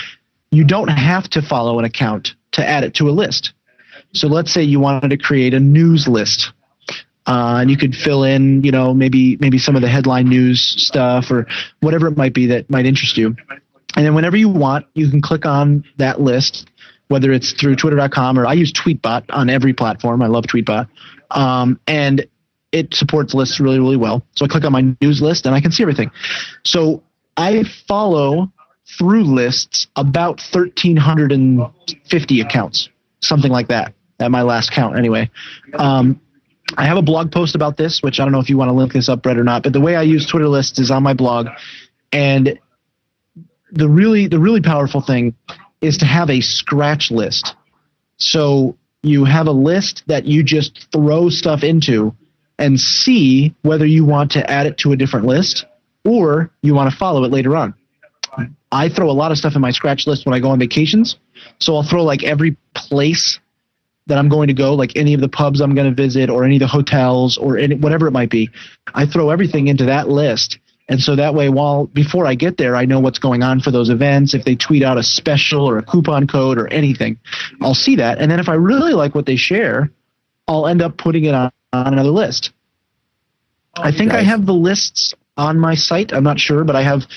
you 0.52 0.64
don't 0.64 0.88
have 0.88 1.30
to 1.32 1.42
follow 1.42 1.80
an 1.80 1.86
account 1.86 2.34
to 2.54 2.66
add 2.66 2.86
it 2.86 2.94
to 2.96 3.10
a 3.10 3.12
list. 3.12 3.52
So 4.14 4.28
let's 4.28 4.52
say 4.52 4.64
you 4.64 4.80
wanted 4.80 5.10
to 5.10 5.18
create 5.18 5.54
a 5.54 5.60
news 5.60 6.08
list. 6.08 6.52
Uh, 7.28 7.60
and 7.62 7.70
you 7.70 7.78
could 7.78 7.96
fill 7.96 8.24
in, 8.24 8.64
you 8.64 8.72
know, 8.72 8.96
maybe 8.96 9.38
maybe 9.38 9.60
some 9.60 9.76
of 9.76 9.82
the 9.84 9.88
headline 9.88 10.28
news 10.28 10.60
stuff 10.62 11.30
or 11.30 11.46
whatever 11.80 12.08
it 12.08 12.18
might 12.18 12.34
be 12.34 12.48
that 12.48 12.68
might 12.70 12.86
interest 12.88 13.16
you. 13.16 13.36
And 13.96 14.06
then 14.06 14.16
whenever 14.16 14.36
you 14.36 14.50
want, 14.50 14.88
you 14.96 15.10
can 15.10 15.22
click 15.22 15.46
on 15.46 15.86
that 15.98 16.20
list, 16.20 16.68
whether 17.10 17.32
it's 17.32 17.52
through 17.54 17.76
Twitter.com 17.76 18.40
or 18.40 18.48
I 18.48 18.54
use 18.54 18.74
Tweetbot 18.74 19.26
on 19.30 19.52
every 19.52 19.74
platform. 19.74 20.24
I 20.24 20.28
love 20.28 20.46
Tweetbot, 20.46 20.88
um, 21.30 21.80
and 21.86 22.26
it 22.72 22.96
supports 22.96 23.36
lists 23.36 23.60
really 23.60 23.80
really 23.80 23.98
well. 23.98 24.26
So 24.36 24.46
I 24.46 24.48
click 24.48 24.64
on 24.64 24.72
my 24.72 24.96
news 25.00 25.22
list 25.22 25.46
and 25.46 25.54
I 25.54 25.62
can 25.62 25.72
see 25.72 25.84
everything. 25.84 26.10
So 26.66 27.04
I 27.38 27.66
follow 27.88 28.52
through 28.98 29.26
lists 29.26 29.86
about 29.96 30.42
1,350 30.52 32.42
accounts, 32.42 32.90
something 33.22 33.52
like 33.52 33.68
that 33.68 33.94
at 34.22 34.32
my 34.32 34.42
last 34.44 34.72
count 34.72 34.98
anyway. 34.98 35.30
Um, 35.74 36.22
I 36.78 36.86
have 36.86 36.98
a 36.98 37.02
blog 37.02 37.32
post 37.32 37.56
about 37.56 37.78
this, 37.78 38.02
which 38.02 38.20
I 38.20 38.24
don't 38.24 38.32
know 38.32 38.40
if 38.40 38.50
you 38.50 38.58
want 38.58 38.70
to 38.70 38.74
link 38.74 38.94
this 38.94 39.10
up, 39.10 39.24
Brett, 39.24 39.38
or 39.38 39.44
not. 39.44 39.64
But 39.64 39.74
the 39.74 39.82
way 39.82 39.96
I 39.96 40.04
use 40.04 40.26
Twitter 40.26 40.48
lists 40.48 40.80
is 40.80 40.92
on 40.92 41.04
my 41.04 41.14
blog, 41.14 41.48
and 42.12 42.60
the 43.72 43.90
really 43.90 44.28
the 44.28 44.40
really 44.40 44.62
powerful 44.62 45.02
thing 45.02 45.36
is 45.82 45.98
to 45.98 46.06
have 46.06 46.30
a 46.30 46.42
scratch 46.42 47.12
list. 47.12 47.56
So 48.18 48.78
you 49.04 49.26
have 49.26 49.48
a 49.48 49.52
list 49.52 50.04
that 50.08 50.26
you 50.26 50.44
just 50.44 50.88
throw 50.92 51.30
stuff 51.30 51.64
into 51.64 52.16
and 52.60 52.80
see 52.80 53.56
whether 53.64 53.86
you 53.86 54.06
want 54.06 54.32
to 54.32 54.50
add 54.50 54.68
it 54.68 54.78
to 54.78 54.92
a 54.92 54.96
different 54.96 55.26
list 55.26 55.66
or 56.06 56.52
you 56.62 56.76
want 56.76 56.92
to 56.92 56.96
follow 56.96 57.24
it 57.24 57.32
later 57.32 57.56
on. 57.56 57.74
I 58.72 58.90
throw 58.90 59.10
a 59.10 59.12
lot 59.12 59.32
of 59.32 59.38
stuff 59.38 59.56
in 59.56 59.62
my 59.62 59.72
scratch 59.72 60.08
list 60.08 60.26
when 60.26 60.34
I 60.34 60.40
go 60.40 60.52
on 60.52 60.60
vacations. 60.60 61.18
So 61.60 61.76
I'll 61.76 61.84
throw 61.84 62.04
like 62.04 62.24
every 62.24 62.56
place 62.74 63.40
that 64.12 64.18
I'm 64.18 64.28
going 64.28 64.50
to 64.50 64.54
go, 64.54 64.74
like 64.74 64.98
any 64.98 65.14
of 65.14 65.22
the 65.22 65.30
pubs 65.30 65.62
I'm 65.62 65.74
going 65.74 65.90
to 65.90 65.96
visit 65.96 66.30
or 66.30 66.44
any 66.44 66.58
of 66.58 66.60
the 66.60 66.68
hotels 66.68 67.38
or 67.38 67.58
any, 67.58 67.76
whatever 67.76 68.08
it 68.08 68.12
might 68.12 68.30
be. 68.30 68.50
I 68.94 69.06
throw 69.06 69.30
everything 69.30 69.70
into 69.70 69.86
that 69.86 70.10
list. 70.10 70.60
And 70.90 71.00
so 71.00 71.16
that 71.16 71.34
way, 71.34 71.48
while 71.48 71.86
before 71.86 72.28
I 72.28 72.36
get 72.36 72.58
there, 72.58 72.76
I 72.76 72.84
know 72.84 73.00
what's 73.00 73.20
going 73.20 73.42
on 73.42 73.62
for 73.62 73.72
those 73.72 73.90
events. 73.90 74.34
If 74.34 74.44
they 74.44 74.56
tweet 74.56 74.84
out 74.84 74.98
a 74.98 75.04
special 75.04 75.64
or 75.64 75.78
a 75.78 75.82
coupon 75.82 76.28
code 76.28 76.58
or 76.58 76.68
anything, 76.68 77.18
I'll 77.62 77.74
see 77.74 77.96
that. 77.96 78.20
And 78.20 78.30
then 78.30 78.42
if 78.42 78.50
I 78.50 78.56
really 78.56 78.92
like 78.92 79.16
what 79.16 79.26
they 79.26 79.38
share, 79.38 79.90
I'll 80.46 80.68
end 80.68 80.82
up 80.82 80.98
putting 80.98 81.24
it 81.24 81.34
on, 81.34 81.50
on 81.72 81.94
another 81.94 82.10
list. 82.10 82.52
Oh, 83.78 83.84
I 83.84 83.94
think 83.94 84.12
I 84.12 84.24
have 84.24 84.46
the 84.46 84.54
lists 84.54 85.14
on 85.38 85.58
my 85.58 85.76
site. 85.76 86.12
I'm 86.12 86.26
not 86.26 86.38
sure, 86.38 86.66
but 86.66 86.76
I 86.76 86.82
have 86.82 87.08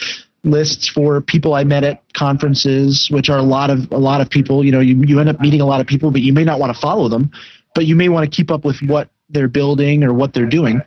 lists 0.45 0.89
for 0.89 1.21
people 1.21 1.55
I 1.55 1.65
met 1.65 1.85
at 1.85 2.03
conferences, 2.13 3.09
which 3.11 3.29
are 3.31 3.39
a 3.39 3.43
lot 3.43 3.71
of 3.71 3.91
a 3.91 3.99
lot 3.99 4.21
of 4.21 4.31
people. 4.31 4.65
You 4.65 4.73
know, 4.73 4.81
you 4.81 5.03
you 5.03 5.21
end 5.21 5.29
up 5.29 5.41
meeting 5.41 5.61
a 5.61 5.67
lot 5.67 5.81
of 5.81 5.87
people, 5.87 6.11
but 6.11 6.21
you 6.21 6.33
may 6.33 6.45
not 6.45 6.61
want 6.61 6.75
to 6.75 6.81
follow 6.81 7.09
them, 7.09 7.31
but 7.75 7.87
you 7.87 7.97
may 7.97 8.09
want 8.09 8.31
to 8.31 8.35
keep 8.35 8.51
up 8.51 8.65
with 8.65 8.81
what 8.83 9.09
they're 9.31 9.49
building 9.49 10.05
or 10.05 10.13
what 10.13 10.35
they're 10.35 10.47
doing. 10.47 10.83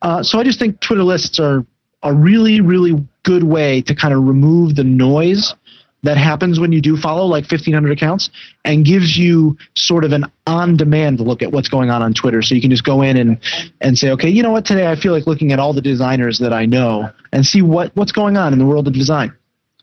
Uh, 0.00 0.22
so 0.22 0.38
I 0.38 0.44
just 0.44 0.58
think 0.58 0.80
Twitter 0.80 1.04
lists 1.04 1.38
are 1.38 1.64
a 2.02 2.12
really 2.12 2.60
really 2.60 3.06
good 3.22 3.44
way 3.44 3.80
to 3.82 3.94
kind 3.94 4.12
of 4.12 4.24
remove 4.24 4.74
the 4.74 4.84
noise 4.84 5.54
that 6.02 6.16
happens 6.16 6.58
when 6.58 6.72
you 6.72 6.80
do 6.80 6.96
follow 6.96 7.26
like 7.26 7.44
1500 7.44 7.92
accounts 7.92 8.30
and 8.64 8.84
gives 8.84 9.16
you 9.16 9.56
sort 9.76 10.04
of 10.04 10.12
an 10.12 10.24
on-demand 10.46 11.20
look 11.20 11.42
at 11.42 11.52
what's 11.52 11.68
going 11.68 11.90
on 11.90 12.02
on 12.02 12.12
Twitter. 12.12 12.42
So 12.42 12.54
you 12.54 12.60
can 12.60 12.70
just 12.70 12.84
go 12.84 13.02
in 13.02 13.16
and 13.16 13.38
and 13.80 13.98
say, 13.98 14.10
okay, 14.10 14.28
you 14.28 14.42
know 14.42 14.50
what, 14.50 14.64
today 14.64 14.90
I 14.90 14.96
feel 14.96 15.12
like 15.12 15.26
looking 15.26 15.52
at 15.52 15.58
all 15.58 15.72
the 15.72 15.80
designers 15.80 16.38
that 16.40 16.52
I 16.52 16.66
know 16.66 17.10
and 17.32 17.46
see 17.46 17.62
what 17.62 17.94
what's 17.94 18.12
going 18.12 18.36
on 18.36 18.52
in 18.52 18.58
the 18.58 18.66
world 18.66 18.86
of 18.88 18.94
design. 18.94 19.32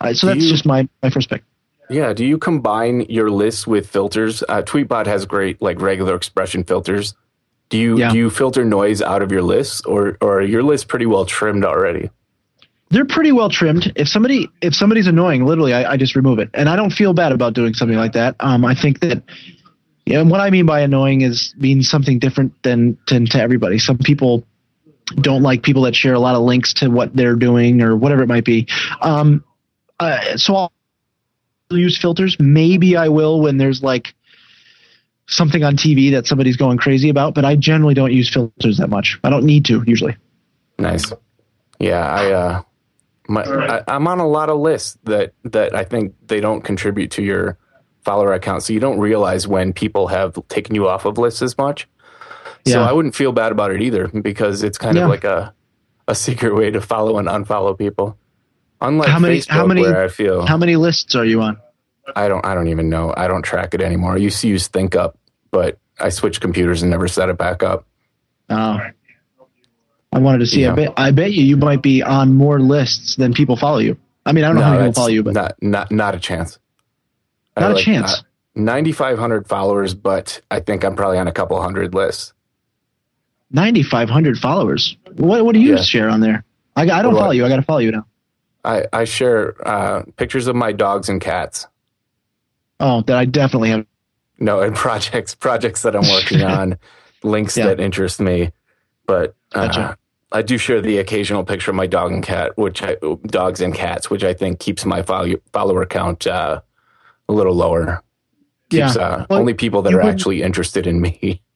Right, 0.02 0.16
so 0.16 0.28
do 0.28 0.34
that's 0.34 0.46
you, 0.46 0.52
just 0.52 0.66
my 0.66 0.88
my 1.02 1.10
first 1.10 1.30
pick. 1.30 1.44
Yeah. 1.90 2.14
Do 2.14 2.24
you 2.24 2.38
combine 2.38 3.02
your 3.10 3.32
lists 3.32 3.66
with 3.66 3.90
filters? 3.90 4.44
Uh, 4.48 4.62
Tweetbot 4.62 5.08
has 5.08 5.26
great 5.26 5.62
like 5.62 5.82
regular 5.82 6.16
expression 6.16 6.64
filters. 6.64 7.16
Do 7.70 7.78
you 7.78 7.98
yeah. 7.98 8.12
do 8.12 8.18
you 8.18 8.30
filter 8.30 8.64
noise 8.66 9.02
out 9.02 9.22
of 9.22 9.32
your 9.32 9.42
lists, 9.42 9.82
or 9.86 10.18
or 10.22 10.40
are 10.40 10.42
your 10.42 10.64
lists 10.64 10.86
pretty 10.86 11.06
well 11.06 11.26
trimmed 11.26 11.66
already? 11.66 12.10
They're 12.90 13.06
pretty 13.06 13.32
well 13.32 13.50
trimmed. 13.50 13.92
If 13.96 14.08
somebody 14.08 14.50
if 14.62 14.74
somebody's 14.74 15.08
annoying, 15.08 15.46
literally, 15.46 15.74
I, 15.74 15.94
I 15.94 15.98
just 15.98 16.16
remove 16.16 16.40
it, 16.40 16.50
and 16.54 16.68
I 16.68 16.76
don't 16.76 16.92
feel 16.92 17.14
bad 17.14 17.32
about 17.32 17.54
doing 17.54 17.74
something 17.74 17.98
like 17.98 18.14
that. 18.14 18.36
Um, 18.40 18.66
I 18.66 18.76
think 18.76 19.00
that, 19.02 19.24
you 20.06 20.14
know, 20.14 20.26
what 20.26 20.42
I 20.42 20.50
mean 20.50 20.66
by 20.66 20.82
annoying 20.82 21.22
is 21.22 21.54
means 21.58 21.90
something 21.90 22.20
different 22.20 22.62
than, 22.64 22.98
than 23.08 23.26
to 23.28 23.42
everybody. 23.42 23.78
Some 23.78 24.00
people 24.00 24.46
don't 25.16 25.44
like 25.44 25.64
people 25.64 25.84
that 25.84 25.96
share 25.96 26.14
a 26.14 26.20
lot 26.20 26.36
of 26.36 26.42
links 26.42 26.74
to 26.76 26.90
what 26.90 27.16
they're 27.16 27.36
doing 27.36 27.82
or 27.82 27.96
whatever 27.96 28.24
it 28.24 28.28
might 28.28 28.46
be. 28.46 28.68
Um, 29.02 29.44
uh, 30.00 30.38
so 30.38 30.56
I'll 30.56 30.72
use 31.70 31.98
filters. 31.98 32.38
Maybe 32.40 32.96
I 32.96 33.10
will 33.10 33.42
when 33.42 33.58
there's 33.58 33.84
like 33.84 34.14
something 35.28 35.64
on 35.64 35.78
TV 35.78 36.12
that 36.12 36.26
somebody's 36.26 36.58
going 36.58 36.78
crazy 36.78 37.10
about, 37.10 37.36
but 37.36 37.46
I 37.46 37.56
generally 37.56 37.94
don't 37.94 38.12
use 38.12 38.32
filters 38.32 38.78
that 38.78 38.90
much. 38.90 39.20
I 39.24 39.30
don't 39.30 39.46
need 39.46 39.66
to 39.66 39.84
usually. 39.86 40.16
Nice. 40.80 41.12
Yeah, 41.80 42.06
I 42.06 42.32
uh, 42.32 42.62
my, 43.30 43.44
right. 43.44 43.84
I, 43.88 43.96
am 43.96 44.08
on 44.08 44.20
a 44.20 44.28
lot 44.28 44.50
of 44.50 44.60
lists 44.60 44.98
that 45.04 45.34
that 45.46 45.76
I 45.76 45.84
think 45.84 46.16
they 46.28 46.42
don't 46.42 46.62
contribute 46.62 47.12
to 47.12 47.24
your 47.24 47.58
follower 48.04 48.34
account, 48.34 48.64
so 48.64 48.74
you 48.74 48.80
don't 48.80 49.00
realize 49.00 49.48
when 49.48 49.72
people 49.72 50.08
have 50.08 50.38
taken 50.48 50.76
you 50.76 50.88
off 50.88 51.06
of 51.06 51.18
lists 51.18 51.42
as 51.42 51.58
much. 51.58 51.88
Yeah. 52.66 52.74
So 52.74 52.84
I 52.84 52.92
wouldn't 52.92 53.16
feel 53.16 53.32
bad 53.32 53.52
about 53.52 53.72
it 53.72 53.82
either 53.82 54.08
because 54.08 54.64
it's 54.64 54.78
kind 54.78 54.98
yeah. 54.98 55.04
of 55.04 55.10
like 55.10 55.24
a 55.24 55.54
a 56.08 56.16
secret 56.16 56.56
way 56.56 56.72
to 56.72 56.82
follow 56.82 57.20
and 57.20 57.28
unfollow 57.28 57.78
people. 57.78 58.18
Unlike 58.82 59.10
how 59.10 59.20
many, 59.20 59.38
Facebook, 59.40 59.50
how 59.50 59.68
many, 59.68 59.82
where 59.82 60.04
I 60.04 60.08
feel 60.08 60.46
how 60.46 60.58
many 60.58 60.76
lists 60.76 61.14
are 61.16 61.26
you 61.26 61.42
on? 61.42 61.60
I 62.16 62.28
don't 62.28 62.44
I 62.46 62.56
don't 62.56 62.68
even 62.70 62.90
know. 62.90 63.14
I 63.16 63.28
don't 63.28 63.44
track 63.44 63.74
it 63.74 63.82
anymore. 63.82 64.14
I 64.14 64.18
used 64.18 64.42
to 64.42 64.48
use 64.48 64.68
ThinkUp, 64.68 65.14
but 65.52 65.78
I 66.00 66.10
switched 66.10 66.42
computers 66.42 66.82
and 66.82 66.90
never 66.90 67.08
set 67.08 67.30
it 67.30 67.38
back 67.38 67.62
up. 67.62 67.86
Oh, 68.50 68.80
I 70.12 70.20
wanted 70.20 70.40
to 70.40 70.48
see. 70.48 70.62
Yeah. 70.62 70.72
I 70.72 70.76
bet 70.76 70.94
I 70.98 71.12
bet 71.12 71.34
you 71.34 71.44
you 71.44 71.58
might 71.58 71.82
be 71.82 72.02
on 72.02 72.34
more 72.34 72.60
lists 72.60 73.16
than 73.16 73.34
people 73.34 73.56
follow 73.56 73.80
you. 73.80 73.98
I 74.26 74.32
mean, 74.32 74.44
I 74.44 74.48
don't 74.48 74.56
know 74.56 74.62
no, 74.62 74.68
how 74.68 74.74
many 74.74 74.84
people 74.90 74.94
follow 74.94 75.10
you, 75.10 75.24
but 75.24 75.34
not 75.34 75.62
not 75.62 75.92
not 75.92 76.16
a 76.16 76.20
chance. 76.20 76.60
Not 77.58 77.72
a 77.72 77.74
like, 77.76 77.84
chance. 77.84 78.24
Ninety 78.56 78.92
five 78.92 79.20
hundred 79.20 79.48
followers, 79.48 79.94
but 79.94 80.42
I 80.50 80.60
think 80.60 80.84
I'm 80.84 80.96
probably 80.96 81.20
on 81.20 81.28
a 81.28 81.32
couple 81.32 81.62
hundred 81.62 81.94
lists. 81.94 82.34
Ninety 83.52 83.84
five 83.84 84.10
hundred 84.10 84.38
followers. 84.40 84.98
What 85.16 85.46
what 85.46 85.54
do 85.54 85.60
you 85.60 85.76
yeah. 85.76 85.82
share 85.82 86.10
on 86.10 86.22
there? 86.22 86.44
I, 86.76 86.84
I 86.84 87.02
don't 87.02 87.16
follow 87.16 87.32
you. 87.32 87.46
I 87.46 87.50
got 87.50 87.58
to 87.58 87.62
follow 87.62 87.80
you 87.80 87.92
now. 87.92 88.06
I 88.64 88.86
I 88.92 89.04
share 89.06 89.56
uh, 89.68 90.04
pictures 90.18 90.48
of 90.48 90.56
my 90.56 90.72
dogs 90.72 91.10
and 91.10 91.22
cats. 91.22 91.68
Oh, 92.80 93.02
that 93.02 93.18
I 93.18 93.26
definitely 93.26 93.70
have. 93.70 93.86
No, 94.40 94.62
and 94.62 94.76
projects 94.76 95.36
projects 95.36 95.84
that 95.84 95.96
I'm 95.96 96.10
working 96.10 96.42
on, 96.44 96.78
links 97.24 97.58
yeah. 97.58 97.68
that 97.68 97.80
interest 97.80 98.20
me. 98.20 98.52
But 99.10 99.36
uh, 99.54 99.66
gotcha. 99.66 99.98
I 100.32 100.44
do 100.44 100.60
share 100.60 100.82
the 100.82 101.00
occasional 101.00 101.44
picture 101.44 101.72
of 101.72 101.76
my 101.76 101.88
dog 101.88 102.12
and 102.12 102.22
cat, 102.22 102.56
which 102.60 102.84
I, 102.84 102.96
dogs 103.26 103.60
and 103.60 103.74
cats, 103.74 104.08
which 104.12 104.24
I 104.24 104.36
think 104.36 104.60
keeps 104.60 104.86
my 104.86 105.02
follower 105.02 105.86
count 105.88 106.28
uh, 106.28 106.62
a 107.28 107.34
little 107.34 107.56
lower. 107.56 108.04
Keeps 108.70 108.96
yeah. 108.96 109.02
uh, 109.02 109.26
well, 109.28 109.40
only 109.40 109.56
people 109.56 109.82
that 109.82 109.96
are 109.96 110.02
actually 110.02 110.44
interested 110.44 110.86
in 110.86 111.02
me. 111.02 111.42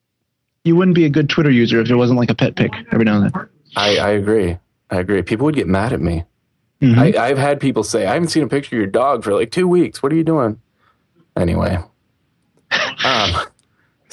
You 0.66 0.74
wouldn't 0.76 0.94
be 0.94 1.04
a 1.04 1.10
good 1.10 1.28
Twitter 1.28 1.50
user 1.50 1.78
if 1.82 1.88
there 1.88 1.98
wasn't 1.98 2.18
like 2.18 2.30
a 2.30 2.34
pet 2.34 2.56
pic 2.56 2.72
every 2.90 3.04
now 3.04 3.20
and 3.20 3.24
then. 3.24 3.48
I, 3.76 3.98
I 3.98 4.10
agree. 4.12 4.56
I 4.88 4.96
agree. 4.96 5.20
People 5.20 5.44
would 5.44 5.54
get 5.54 5.66
mad 5.66 5.92
at 5.92 6.00
me. 6.00 6.24
Mm-hmm. 6.80 6.98
I, 6.98 7.12
I've 7.22 7.36
had 7.36 7.60
people 7.60 7.82
say, 7.82 8.06
"I 8.06 8.14
haven't 8.14 8.28
seen 8.28 8.44
a 8.44 8.48
picture 8.48 8.74
of 8.74 8.78
your 8.78 8.86
dog 8.86 9.24
for 9.24 9.34
like 9.34 9.50
two 9.50 9.68
weeks. 9.68 10.02
What 10.02 10.10
are 10.10 10.16
you 10.16 10.24
doing?" 10.24 10.58
Anyway, 11.36 11.76
um, 13.04 13.30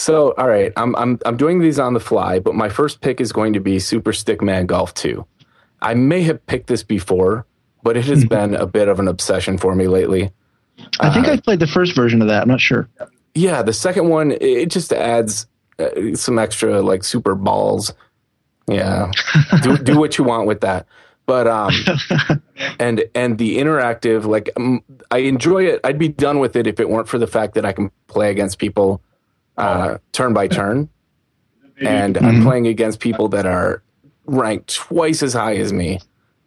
so, 0.02 0.34
all 0.36 0.48
right, 0.48 0.74
I'm 0.78 0.96
I'm 0.96 1.20
I'm 1.28 1.38
doing 1.38 1.60
these 1.60 1.78
on 1.78 1.94
the 1.94 2.00
fly, 2.00 2.40
but 2.40 2.56
my 2.56 2.70
first 2.70 3.02
pick 3.02 3.22
is 3.22 3.32
going 3.32 3.54
to 3.54 3.60
be 3.60 3.78
Super 3.78 4.12
Stickman 4.12 4.66
Golf 4.66 4.96
2. 4.96 5.24
I 5.80 5.94
may 5.94 6.24
have 6.24 6.44
picked 6.48 6.66
this 6.66 6.82
before, 6.82 7.46
but 7.84 7.96
it 7.96 8.06
has 8.06 8.26
mm-hmm. 8.26 8.30
been 8.30 8.56
a 8.56 8.66
bit 8.66 8.88
of 8.88 9.00
an 9.00 9.08
obsession 9.08 9.60
for 9.60 9.76
me 9.76 9.88
lately. 9.88 10.32
I 11.00 11.14
think 11.14 11.28
uh, 11.28 11.34
I 11.34 11.38
played 11.40 11.60
the 11.60 11.68
first 11.68 11.96
version 11.96 12.20
of 12.24 12.30
that. 12.30 12.42
I'm 12.42 12.48
not 12.48 12.62
sure. 12.62 12.90
Yeah, 13.36 13.62
the 13.62 13.74
second 13.74 14.10
one 14.10 14.32
it 14.42 14.72
just 14.72 14.92
adds 14.92 15.46
uh, 15.78 16.16
some 16.16 16.40
extra 16.40 16.82
like 16.82 17.04
super 17.04 17.36
balls. 17.36 17.94
Yeah, 18.68 19.12
do 19.62 19.78
do 19.78 20.00
what 20.00 20.18
you 20.18 20.24
want 20.24 20.48
with 20.48 20.62
that. 20.62 20.88
but 21.28 21.46
um, 21.46 21.72
and 22.80 23.04
and 23.14 23.38
the 23.38 23.60
interactive, 23.60 24.26
like 24.26 24.50
um, 24.58 24.84
I 25.12 25.20
enjoy 25.20 25.66
it. 25.66 25.80
I'd 25.84 26.00
be 26.00 26.08
done 26.08 26.40
with 26.40 26.56
it 26.56 26.66
if 26.66 26.80
it 26.80 26.90
weren't 26.90 27.08
for 27.08 27.20
the 27.20 27.28
fact 27.28 27.54
that 27.54 27.68
I 27.68 27.72
can 27.72 27.92
play 28.08 28.32
against 28.32 28.58
people 28.58 29.00
uh, 29.62 29.98
turn 30.12 30.34
by 30.34 30.48
turn, 30.48 30.90
and 31.80 32.16
mm-hmm. 32.16 32.26
I'm 32.26 32.44
playing 32.44 32.68
against 32.68 33.00
people 33.00 33.30
that 33.30 33.46
are 33.46 33.84
ranked 34.26 34.76
twice 34.76 35.24
as 35.24 35.34
high 35.34 35.56
as 35.56 35.72
me, 35.74 36.00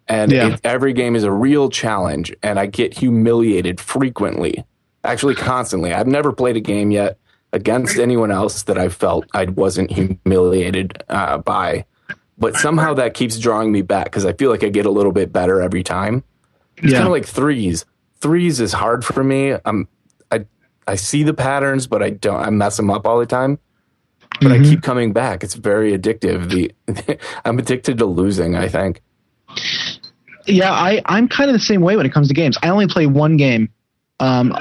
and 0.08 0.32
yeah. 0.32 0.54
it, 0.54 0.60
every 0.64 0.92
game 0.92 1.16
is 1.16 1.24
a 1.24 1.32
real 1.32 1.70
challenge, 1.70 2.34
and 2.42 2.58
I 2.58 2.66
get 2.66 2.96
humiliated 2.96 3.80
frequently, 3.80 4.64
actually 5.02 5.34
constantly. 5.34 5.92
I've 5.92 6.06
never 6.06 6.32
played 6.32 6.56
a 6.56 6.60
game 6.60 6.90
yet 6.90 7.18
against 7.54 7.98
anyone 7.98 8.32
else 8.32 8.64
that 8.64 8.76
I 8.76 8.88
felt 8.88 9.26
I 9.32 9.44
wasn't 9.44 9.90
humiliated 9.90 11.02
uh, 11.08 11.38
by. 11.38 11.86
But 12.36 12.56
somehow 12.56 12.94
that 12.94 13.14
keeps 13.14 13.38
drawing 13.38 13.70
me 13.70 13.82
back 13.82 14.06
because 14.06 14.26
I 14.26 14.32
feel 14.32 14.50
like 14.50 14.64
I 14.64 14.68
get 14.68 14.86
a 14.86 14.90
little 14.90 15.12
bit 15.12 15.32
better 15.32 15.60
every 15.60 15.84
time. 15.84 16.24
It's 16.76 16.90
yeah. 16.90 16.98
kind 16.98 17.06
of 17.06 17.12
like 17.12 17.26
threes. 17.26 17.84
Threes 18.16 18.60
is 18.60 18.72
hard 18.72 19.04
for 19.04 19.22
me. 19.22 19.54
I'm 19.64 19.86
I 20.86 20.96
see 20.96 21.22
the 21.22 21.34
patterns, 21.34 21.86
but 21.86 22.02
I 22.02 22.10
don't. 22.10 22.40
I 22.40 22.50
mess 22.50 22.76
them 22.76 22.90
up 22.90 23.06
all 23.06 23.18
the 23.18 23.26
time. 23.26 23.58
But 24.40 24.48
mm-hmm. 24.48 24.64
I 24.64 24.68
keep 24.68 24.82
coming 24.82 25.12
back. 25.12 25.44
It's 25.44 25.54
very 25.54 25.96
addictive. 25.96 26.50
The 26.50 27.18
I'm 27.44 27.58
addicted 27.58 27.98
to 27.98 28.06
losing. 28.06 28.56
I 28.56 28.68
think. 28.68 29.00
Yeah, 30.46 30.72
I 30.72 31.02
I'm 31.06 31.28
kind 31.28 31.50
of 31.50 31.54
the 31.54 31.64
same 31.64 31.80
way 31.80 31.96
when 31.96 32.06
it 32.06 32.12
comes 32.12 32.28
to 32.28 32.34
games. 32.34 32.58
I 32.62 32.68
only 32.68 32.86
play 32.86 33.06
one 33.06 33.36
game 33.36 33.70
um, 34.20 34.54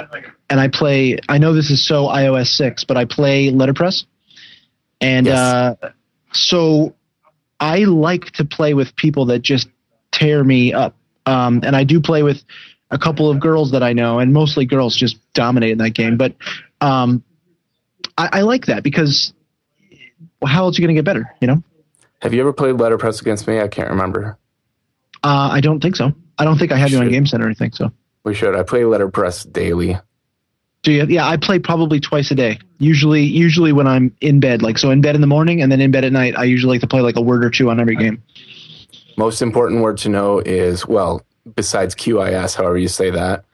and 0.50 0.60
I 0.60 0.68
play. 0.68 1.18
I 1.30 1.38
know 1.38 1.54
this 1.54 1.70
is 1.70 1.86
so 1.86 2.08
iOS 2.08 2.48
six, 2.48 2.84
but 2.84 2.98
I 2.98 3.06
play 3.06 3.50
letterpress, 3.50 4.06
and 5.02 5.26
yes. 5.26 5.38
uh, 5.38 5.92
so 6.32 6.96
I 7.60 7.80
like 7.80 8.32
to 8.34 8.46
play 8.46 8.74
with 8.74 8.96
people 8.96 9.26
that 9.28 9.40
just 9.40 9.68
tear 10.12 10.44
me 10.44 10.74
up. 10.74 10.96
Um, 11.26 11.62
and 11.64 11.76
I 11.76 11.84
do 11.84 12.02
play 12.02 12.24
with 12.24 12.44
a 12.94 13.00
couple 13.00 13.30
of 13.30 13.40
girls 13.40 13.72
that 13.72 13.84
I 13.84 13.94
know, 13.94 14.20
and 14.20 14.32
mostly 14.32 14.66
girls 14.66 14.96
just 14.96 15.18
dominate 15.34 15.72
in 15.72 15.80
that 15.80 15.92
game. 15.92 16.16
But 16.16 16.36
um, 16.80 17.24
I, 18.18 18.30
I 18.32 18.42
like 18.42 18.68
that 18.68 18.84
because 18.84 19.34
how 20.46 20.66
else 20.66 20.78
are 20.78 20.82
you 20.82 20.88
going 20.88 20.96
to 20.96 21.00
get 21.00 21.06
better? 21.06 21.36
You 21.42 21.48
know. 21.48 21.64
Have 22.22 22.34
you 22.34 22.42
ever 22.42 22.54
played 22.54 22.76
letterpress 22.76 23.20
against 23.20 23.48
me? 23.48 23.60
I 23.60 23.68
can't 23.68 23.90
remember. 23.90 24.38
Uh, 25.24 25.50
I 25.52 25.60
don't 25.60 25.82
think 25.82 25.96
so. 25.96 26.14
I 26.38 26.46
don't 26.46 26.58
think 26.58 26.72
I 26.72 26.78
have 26.78 26.92
you 26.92 27.00
on 27.00 27.10
Game 27.10 27.26
Center 27.26 27.46
or 27.46 27.48
anything. 27.48 27.72
So 27.72 27.92
we 28.24 28.34
should. 28.34 28.56
I 28.56 28.64
play 28.64 28.86
letterpress 28.86 29.44
daily. 29.44 29.98
Do 30.84 30.92
you? 30.92 31.06
Yeah, 31.06 31.28
I 31.28 31.38
play 31.38 31.60
probably 31.60 32.00
twice 32.00 32.30
a 32.32 32.36
day. 32.36 32.60
Usually, 32.78 33.24
usually 33.24 33.74
when 33.74 33.88
I'm 33.88 34.16
in 34.22 34.40
bed, 34.40 34.62
like 34.62 34.78
so 34.78 34.92
in 34.92 35.02
bed 35.02 35.16
in 35.16 35.22
the 35.22 35.28
morning 35.28 35.62
and 35.62 35.72
then 35.72 35.82
in 35.82 35.92
bed 35.92 36.06
at 36.06 36.12
night. 36.12 36.38
I 36.38 36.44
usually 36.44 36.76
like 36.76 36.82
to 36.82 36.88
play 36.88 37.02
like 37.02 37.16
a 37.16 37.22
word 37.22 37.44
or 37.44 37.50
two 37.50 37.70
on 37.70 37.80
every 37.80 37.96
game. 37.96 38.22
Most 39.18 39.42
important 39.42 39.82
word 39.82 39.98
to 40.00 40.10
know 40.10 40.40
is 40.40 40.88
well, 40.88 41.22
besides 41.56 41.96
QIS, 41.96 42.56
however 42.56 42.78
you 42.78 42.88
say 42.88 43.10
that. 43.10 43.46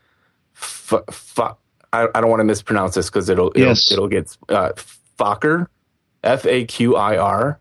F- 0.55 0.93
f- 1.07 1.57
I, 1.91 2.07
I 2.13 2.21
don't 2.21 2.29
want 2.29 2.41
to 2.41 2.45
mispronounce 2.45 2.95
this 2.95 3.09
because 3.09 3.29
it'll, 3.29 3.51
it'll 3.55 3.69
yes. 3.69 3.91
it'll 3.91 4.07
get 4.07 4.35
uh, 4.49 4.71
Fokker, 5.17 5.67
F 6.23 6.45
A 6.45 6.65
Q 6.65 6.95
I 6.95 7.17
R. 7.17 7.59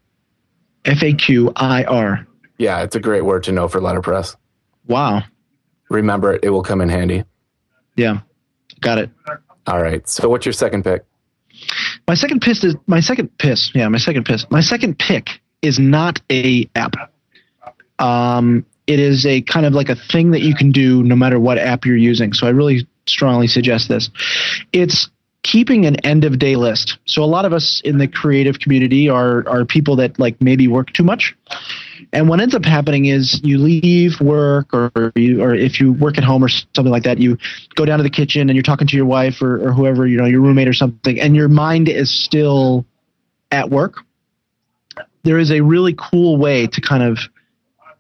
F 0.85 1.03
A 1.03 1.13
Q 1.15 1.53
I 1.57 1.85
R. 1.85 2.27
Yeah, 2.59 2.83
it's 2.83 2.97
a 2.97 3.01
great 3.01 3.25
word 3.25 3.45
to 3.45 3.53
know 3.53 3.69
for 3.69 3.81
letterpress. 3.81 4.37
Wow. 4.87 5.23
Remember 5.89 6.35
it; 6.35 6.45
it 6.45 6.51
will 6.51 6.63
come 6.63 6.81
in 6.81 6.89
handy. 6.89 7.25
Yeah, 7.97 8.21
got 8.81 8.99
it. 8.99 9.11
All 9.67 9.81
right. 9.81 10.07
So, 10.09 10.29
what's 10.29 10.45
your 10.45 10.53
second 10.53 10.83
pick? 10.83 11.05
My 12.07 12.15
second 12.15 12.41
piss 12.41 12.65
is 12.65 12.77
my 12.87 13.01
second 13.01 13.37
piss. 13.39 13.71
Yeah, 13.75 13.89
my 13.89 13.99
second 13.99 14.25
piss. 14.25 14.51
My 14.51 14.61
second 14.61 14.99
pick 14.99 15.41
is 15.63 15.79
not 15.79 16.21
a 16.31 16.69
app. 16.75 16.95
Um, 17.99 18.65
it 18.89 18.99
is 18.99 19.27
a 19.27 19.43
kind 19.43 19.67
of 19.67 19.75
like 19.75 19.91
a 19.91 19.95
thing 19.95 20.33
that 20.33 20.41
you 20.41 20.55
can 20.55 20.73
do 20.73 21.03
no 21.03 21.15
matter 21.15 21.39
what 21.39 21.59
app 21.59 21.85
you're 21.85 21.97
using. 21.97 22.33
So 22.33 22.47
I 22.47 22.51
really 22.51 22.89
strongly 23.07 23.47
suggest 23.47 23.89
this. 23.89 24.11
It's 24.73 25.09
keeping 25.43 25.87
an 25.87 25.97
end 26.05 26.25
of 26.25 26.39
day 26.39 26.57
list. 26.57 26.99
So 27.05 27.23
a 27.23 27.27
lot 27.27 27.45
of 27.45 27.53
us 27.53 27.81
in 27.85 27.99
the 27.99 28.09
creative 28.09 28.59
community 28.59 29.09
are 29.09 29.47
are 29.49 29.65
people 29.65 29.95
that 29.97 30.19
like 30.19 30.41
maybe 30.41 30.67
work 30.69 30.93
too 30.93 31.05
much. 31.05 31.37
And 32.13 32.29
what 32.29 32.41
ends 32.41 32.55
up 32.55 32.65
happening 32.65 33.07
is 33.07 33.41
you 33.45 33.59
leave 33.59 34.19
work 34.21 34.73
or 34.73 35.13
you, 35.15 35.43
or 35.43 35.55
if 35.55 35.79
you 35.79 35.93
work 35.93 36.17
at 36.17 36.25
home 36.25 36.43
or 36.43 36.49
something 36.49 36.91
like 36.91 37.03
that, 37.03 37.19
you 37.19 37.37
go 37.75 37.85
down 37.85 37.99
to 37.99 38.03
the 38.03 38.11
kitchen 38.11 38.49
and 38.49 38.57
you're 38.57 38.63
talking 38.63 38.87
to 38.87 38.97
your 38.97 39.05
wife 39.05 39.43
or, 39.43 39.69
or 39.69 39.73
whoever, 39.73 40.07
you 40.07 40.17
know, 40.17 40.25
your 40.25 40.41
roommate 40.41 40.69
or 40.69 40.73
something, 40.73 41.21
and 41.21 41.37
your 41.37 41.49
mind 41.49 41.89
is 41.89 42.11
still 42.11 42.87
at 43.51 43.69
work. 43.69 43.99
There 45.25 45.39
is 45.39 45.51
a 45.51 45.61
really 45.61 45.95
cool 45.99 46.39
way 46.39 46.67
to 46.69 46.81
kind 46.81 47.03
of 47.03 47.19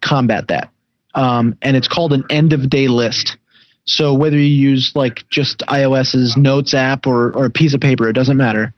combat 0.00 0.48
that. 0.48 0.70
Um, 1.14 1.56
and 1.62 1.76
it's 1.76 1.88
called 1.88 2.12
an 2.12 2.24
end 2.30 2.52
of 2.52 2.68
day 2.68 2.88
list. 2.88 3.36
So 3.84 4.12
whether 4.12 4.36
you 4.36 4.44
use 4.44 4.92
like 4.94 5.28
just 5.30 5.60
iOS's 5.60 6.36
Notes 6.36 6.74
app 6.74 7.06
or, 7.06 7.32
or 7.32 7.46
a 7.46 7.50
piece 7.50 7.74
of 7.74 7.80
paper, 7.80 8.08
it 8.08 8.12
doesn't 8.12 8.36
matter. 8.36 8.74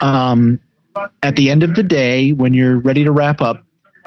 Um, 0.00 0.60
at 1.22 1.36
the 1.36 1.50
end 1.50 1.62
of 1.62 1.74
the 1.74 1.82
day, 1.82 2.32
when 2.32 2.54
you're 2.54 2.78
ready 2.78 3.04
to 3.04 3.12
wrap 3.12 3.42
up, 3.42 3.62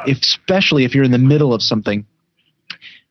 especially 0.07 0.86
if 0.86 0.95
you're 0.95 1.03
in 1.03 1.11
the 1.11 1.17
middle 1.17 1.53
of 1.53 1.61
something, 1.61 2.05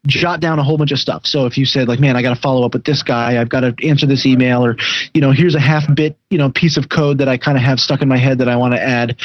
jot 0.07 0.41
down 0.41 0.59
a 0.59 0.63
whole 0.63 0.79
bunch 0.79 0.93
of 0.93 0.99
stuff. 0.99 1.27
So 1.27 1.47
if 1.47 1.59
you 1.59 1.67
said 1.67 1.89
like, 1.89 2.01
man, 2.01 2.17
I 2.17 2.23
got 2.23 2.35
to 2.35 2.41
follow 2.41 2.65
up 2.65 2.73
with 2.73 2.85
this 2.85 3.03
guy, 3.03 3.41
I've 3.41 3.49
got 3.49 3.61
to 3.61 3.75
answer 3.87 4.07
this 4.07 4.25
email, 4.25 4.65
or 4.65 4.77
you 5.13 5.21
know, 5.21 5.33
here's 5.33 5.55
a 5.55 5.61
half 5.61 5.85
bit, 5.95 6.17
you 6.31 6.39
know, 6.39 6.51
piece 6.51 6.77
of 6.77 6.89
code 6.89 7.19
that 7.19 7.29
I 7.29 7.37
kind 7.37 7.59
of 7.59 7.65
have 7.65 7.81
stuck 7.81 8.01
in 8.01 8.09
my 8.09 8.17
head 8.17 8.39
that 8.39 8.49
I 8.49 8.57
want 8.57 8.75
to 8.75 8.83
add, 8.83 9.17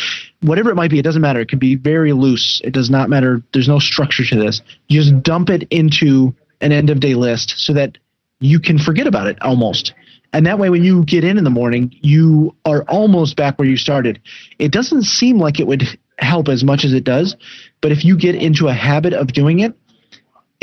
whatever 0.41 0.71
it 0.71 0.75
might 0.75 0.91
be, 0.91 0.99
it 0.99 1.03
doesn't 1.03 1.21
matter. 1.21 1.39
It 1.39 1.49
can 1.49 1.59
be 1.59 1.75
very 1.75 2.13
loose. 2.13 2.61
It 2.63 2.71
does 2.71 2.89
not 2.89 3.09
matter. 3.09 3.41
There's 3.53 3.67
no 3.67 3.79
structure 3.79 4.25
to 4.25 4.35
this. 4.35 4.61
You 4.87 5.01
just 5.01 5.23
dump 5.23 5.49
it 5.49 5.67
into 5.69 6.35
an 6.59 6.71
end 6.71 6.89
of 6.89 6.99
day 6.99 7.15
list 7.15 7.53
so 7.57 7.73
that 7.73 7.97
you 8.39 8.59
can 8.59 8.77
forget 8.77 9.07
about 9.07 9.27
it 9.27 9.41
almost. 9.41 9.93
And 10.33 10.47
that 10.47 10.57
way, 10.57 10.71
when 10.71 10.83
you 10.83 11.05
get 11.05 11.23
in 11.23 11.37
in 11.37 11.43
the 11.43 11.51
morning, 11.51 11.95
you 12.01 12.55
are 12.65 12.83
almost 12.87 13.35
back 13.35 13.59
where 13.59 13.67
you 13.67 13.77
started. 13.77 14.19
It 14.57 14.71
doesn't 14.71 15.03
seem 15.03 15.37
like 15.37 15.59
it 15.59 15.67
would 15.67 15.83
help 16.17 16.47
as 16.47 16.63
much 16.63 16.83
as 16.83 16.93
it 16.93 17.03
does. 17.03 17.35
But 17.81 17.91
if 17.91 18.03
you 18.03 18.17
get 18.17 18.35
into 18.35 18.67
a 18.67 18.73
habit 18.73 19.13
of 19.13 19.27
doing 19.27 19.59
it, 19.59 19.75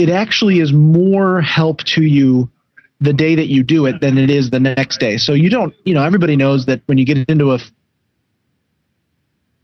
it 0.01 0.09
actually 0.09 0.61
is 0.61 0.73
more 0.73 1.43
help 1.43 1.85
to 1.85 2.03
you 2.03 2.49
the 3.03 3.13
day 3.13 3.35
that 3.35 3.49
you 3.49 3.63
do 3.63 3.85
it 3.85 4.01
than 4.01 4.17
it 4.17 4.31
is 4.31 4.49
the 4.49 4.59
next 4.59 4.99
day. 4.99 5.19
So 5.19 5.35
you 5.35 5.51
don't, 5.51 5.75
you 5.85 5.93
know, 5.93 6.03
everybody 6.03 6.37
knows 6.37 6.65
that 6.67 6.81
when 6.87 6.97
you 6.97 7.05
get 7.05 7.29
into 7.29 7.53
a 7.53 7.59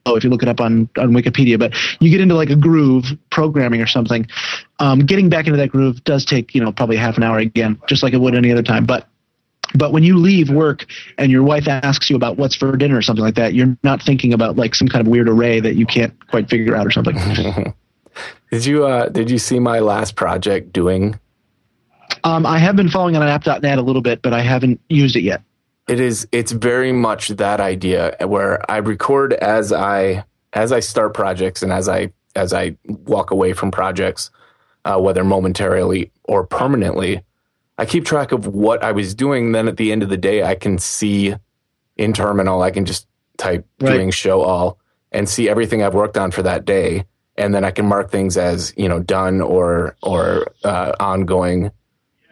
oh, 0.05 0.14
if 0.14 0.22
you 0.22 0.30
look 0.30 0.43
it 0.43 0.49
up 0.49 0.61
on, 0.61 0.91
on 0.99 1.12
Wikipedia, 1.12 1.59
but 1.59 1.74
you 2.01 2.11
get 2.11 2.20
into 2.20 2.34
like 2.34 2.51
a 2.51 2.55
groove 2.55 3.07
programming 3.30 3.80
or 3.80 3.87
something, 3.87 4.28
um, 4.78 5.01
getting 5.01 5.30
back 5.30 5.47
into 5.47 5.57
that 5.57 5.70
groove 5.70 6.05
does 6.05 6.24
take, 6.24 6.55
you 6.55 6.62
know, 6.62 6.70
probably 6.70 6.97
half 6.97 7.16
an 7.16 7.22
hour 7.22 7.39
again, 7.39 7.80
just 7.89 8.03
like 8.03 8.12
it 8.12 8.20
would 8.20 8.34
any 8.34 8.53
other 8.53 8.62
time. 8.62 8.84
But 8.84 9.09
but 9.74 9.93
when 9.93 10.03
you 10.03 10.18
leave 10.18 10.51
work 10.51 10.84
and 11.16 11.32
your 11.32 11.43
wife 11.43 11.66
asks 11.66 12.11
you 12.11 12.14
about 12.14 12.37
what's 12.37 12.55
for 12.55 12.76
dinner 12.76 12.97
or 12.97 13.03
something 13.03 13.24
like 13.24 13.34
that, 13.37 13.55
you're 13.55 13.76
not 13.82 14.03
thinking 14.03 14.34
about 14.34 14.57
like 14.57 14.74
some 14.74 14.87
kind 14.87 15.05
of 15.05 15.11
weird 15.11 15.28
array 15.30 15.61
that 15.61 15.76
you 15.76 15.87
can't 15.87 16.14
quite 16.28 16.49
figure 16.51 16.76
out 16.76 16.87
or 16.87 16.91
something. 16.91 17.16
did 18.51 18.64
you 18.64 18.87
uh, 18.87 19.09
did 19.09 19.31
you 19.31 19.39
see 19.39 19.59
my 19.59 19.81
last 19.81 20.17
project 20.17 20.73
doing? 20.73 21.19
Um, 22.25 22.47
I 22.47 22.59
have 22.59 22.77
been 22.77 22.89
following 22.89 23.17
on 23.17 23.23
app.net 23.23 23.79
a 23.79 23.83
little 23.83 24.03
bit, 24.03 24.23
but 24.23 24.33
I 24.33 24.41
haven't 24.41 24.81
used 24.89 25.17
it 25.17 25.23
yet. 25.23 25.43
It 25.89 26.01
is 26.01 26.27
it's 26.33 26.53
very 26.53 26.93
much 26.93 27.29
that 27.29 27.61
idea 27.61 28.17
where 28.27 28.69
I 28.71 28.79
record 28.79 29.33
as 29.35 29.73
I 29.73 30.25
as 30.53 30.73
I 30.73 30.81
start 30.81 31.14
projects 31.14 31.62
and 31.62 31.73
as 31.73 31.89
I 31.89 32.12
as 32.35 32.53
I 32.53 32.77
walk 32.85 33.31
away 33.31 33.53
from 33.53 33.71
projects, 33.71 34.31
uh, 34.85 34.99
whether 34.99 35.25
momentarily 35.25 36.11
or 36.25 36.47
permanently 36.47 37.23
I 37.79 37.85
keep 37.85 38.05
track 38.05 38.33
of 38.33 38.47
what 38.47 38.83
I 38.83 38.93
was 38.93 39.14
doing. 39.14 39.53
Then 39.53 39.69
at 39.69 39.77
the 39.77 39.93
end 39.93 40.03
of 40.03 40.09
the 40.09 40.17
day, 40.17 40.43
I 40.43 40.55
can 40.55 40.79
see 40.79 41.35
in 41.97 42.12
terminal, 42.12 42.62
I 42.62 42.71
can 42.71 42.85
just 42.85 43.07
type 43.37 43.67
right. 43.81 43.93
doing 43.93 44.11
show 44.11 44.43
all 44.43 44.79
and 45.12 45.29
see 45.29 45.49
everything 45.49 45.83
I've 45.83 45.95
worked 45.95 46.17
on 46.17 46.31
for 46.31 46.43
that 46.43 46.64
day. 46.64 47.05
And 47.39 47.55
then 47.55 47.64
I 47.64 47.70
can 47.70 47.87
mark 47.87 48.11
things 48.11 48.37
as, 48.37 48.72
you 48.76 48.89
know, 48.89 49.01
done 49.01 49.41
or, 49.41 49.97
or, 50.03 50.53
uh, 50.64 50.93
ongoing. 50.99 51.64
Yeah. 51.64 51.70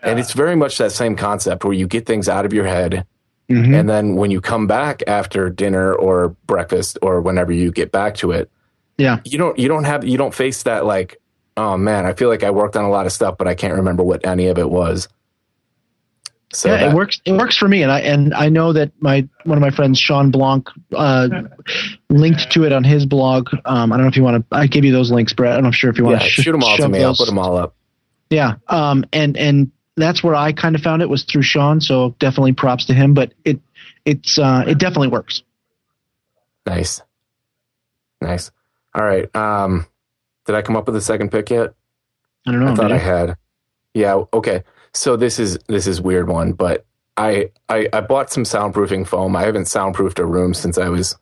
And 0.02 0.18
it's 0.18 0.32
very 0.32 0.56
much 0.56 0.78
that 0.78 0.92
same 0.92 1.16
concept 1.16 1.64
where 1.64 1.74
you 1.74 1.86
get 1.86 2.06
things 2.06 2.28
out 2.28 2.46
of 2.46 2.52
your 2.52 2.66
head. 2.66 3.06
Mm-hmm. 3.50 3.74
And 3.74 3.88
then 3.88 4.16
when 4.16 4.30
you 4.30 4.40
come 4.40 4.66
back 4.66 5.02
after 5.06 5.50
dinner 5.50 5.92
or 5.92 6.30
breakfast 6.46 6.98
or 7.02 7.20
whenever 7.20 7.52
you 7.52 7.70
get 7.70 7.92
back 7.92 8.14
to 8.16 8.32
it, 8.32 8.50
yeah, 8.96 9.20
you 9.24 9.36
don't, 9.36 9.58
you 9.58 9.68
don't 9.68 9.84
have, 9.84 10.04
you 10.04 10.16
don't 10.16 10.34
face 10.34 10.62
that 10.62 10.86
like, 10.86 11.20
oh 11.56 11.76
man, 11.76 12.06
I 12.06 12.14
feel 12.14 12.28
like 12.28 12.42
I 12.42 12.50
worked 12.50 12.76
on 12.76 12.84
a 12.84 12.90
lot 12.90 13.06
of 13.06 13.12
stuff, 13.12 13.36
but 13.36 13.46
I 13.46 13.54
can't 13.54 13.74
remember 13.74 14.02
what 14.02 14.26
any 14.26 14.46
of 14.46 14.58
it 14.58 14.70
was. 14.70 15.08
So 16.54 16.68
yeah, 16.68 16.76
that, 16.76 16.90
it 16.90 16.94
works. 16.94 17.20
It 17.24 17.32
works 17.32 17.56
for 17.56 17.66
me, 17.68 17.82
and 17.82 17.90
I 17.90 18.00
and 18.00 18.32
I 18.34 18.48
know 18.48 18.72
that 18.72 18.92
my 19.00 19.28
one 19.44 19.58
of 19.58 19.62
my 19.62 19.70
friends, 19.70 19.98
Shawn 19.98 20.30
Blanc, 20.30 20.68
uh, 20.94 21.28
linked 22.10 22.50
to 22.52 22.64
it 22.64 22.72
on 22.72 22.84
his 22.84 23.06
blog. 23.06 23.48
Um, 23.64 23.92
I 23.92 23.96
don't 23.96 24.04
know 24.04 24.08
if 24.08 24.16
you 24.16 24.22
want 24.22 24.48
to. 24.48 24.56
I 24.56 24.66
give 24.66 24.84
you 24.84 24.92
those 24.92 25.10
links, 25.10 25.32
Brett. 25.32 25.56
I'm 25.56 25.64
not 25.64 25.74
sure 25.74 25.90
if 25.90 25.98
you 25.98 26.04
want 26.04 26.20
to 26.20 26.28
sh- 26.28 26.42
shoot 26.42 26.52
them 26.52 26.62
all 26.62 26.76
to 26.76 26.88
me. 26.88 26.98
Those. 26.98 27.20
I'll 27.20 27.26
put 27.26 27.30
them 27.30 27.38
all 27.38 27.56
up. 27.56 27.74
Yeah, 28.30 28.54
um, 28.68 29.04
and 29.12 29.36
and 29.36 29.72
that's 29.96 30.22
where 30.22 30.34
I 30.34 30.52
kind 30.52 30.74
of 30.74 30.80
found 30.80 31.02
it 31.02 31.08
was 31.08 31.24
through 31.24 31.42
Shawn. 31.42 31.80
So 31.80 32.14
definitely 32.18 32.52
props 32.52 32.84
to 32.86 32.94
him. 32.94 33.14
But 33.14 33.34
it 33.44 33.60
it's 34.04 34.38
uh, 34.38 34.64
it 34.66 34.78
definitely 34.78 35.08
works. 35.08 35.42
Nice, 36.66 37.02
nice. 38.20 38.50
All 38.94 39.04
right. 39.04 39.34
Um, 39.34 39.86
did 40.46 40.54
I 40.54 40.62
come 40.62 40.76
up 40.76 40.86
with 40.86 40.96
a 40.96 41.00
second 41.00 41.30
pick 41.30 41.50
yet? 41.50 41.74
I 42.46 42.52
don't 42.52 42.60
know. 42.64 42.72
I 42.72 42.74
thought 42.74 42.92
I 42.92 42.98
had. 42.98 43.36
Yeah. 43.92 44.22
Okay. 44.32 44.62
So 44.94 45.16
this 45.16 45.38
is 45.38 45.58
this 45.68 45.86
is 45.86 46.00
weird 46.00 46.28
one, 46.28 46.52
but 46.52 46.84
I, 47.16 47.50
I 47.68 47.88
I 47.92 48.00
bought 48.00 48.32
some 48.32 48.44
soundproofing 48.44 49.06
foam. 49.06 49.36
I 49.36 49.42
haven't 49.42 49.64
soundproofed 49.64 50.18
a 50.18 50.24
room 50.24 50.54
since 50.54 50.78
I 50.78 50.88
was 50.88 51.16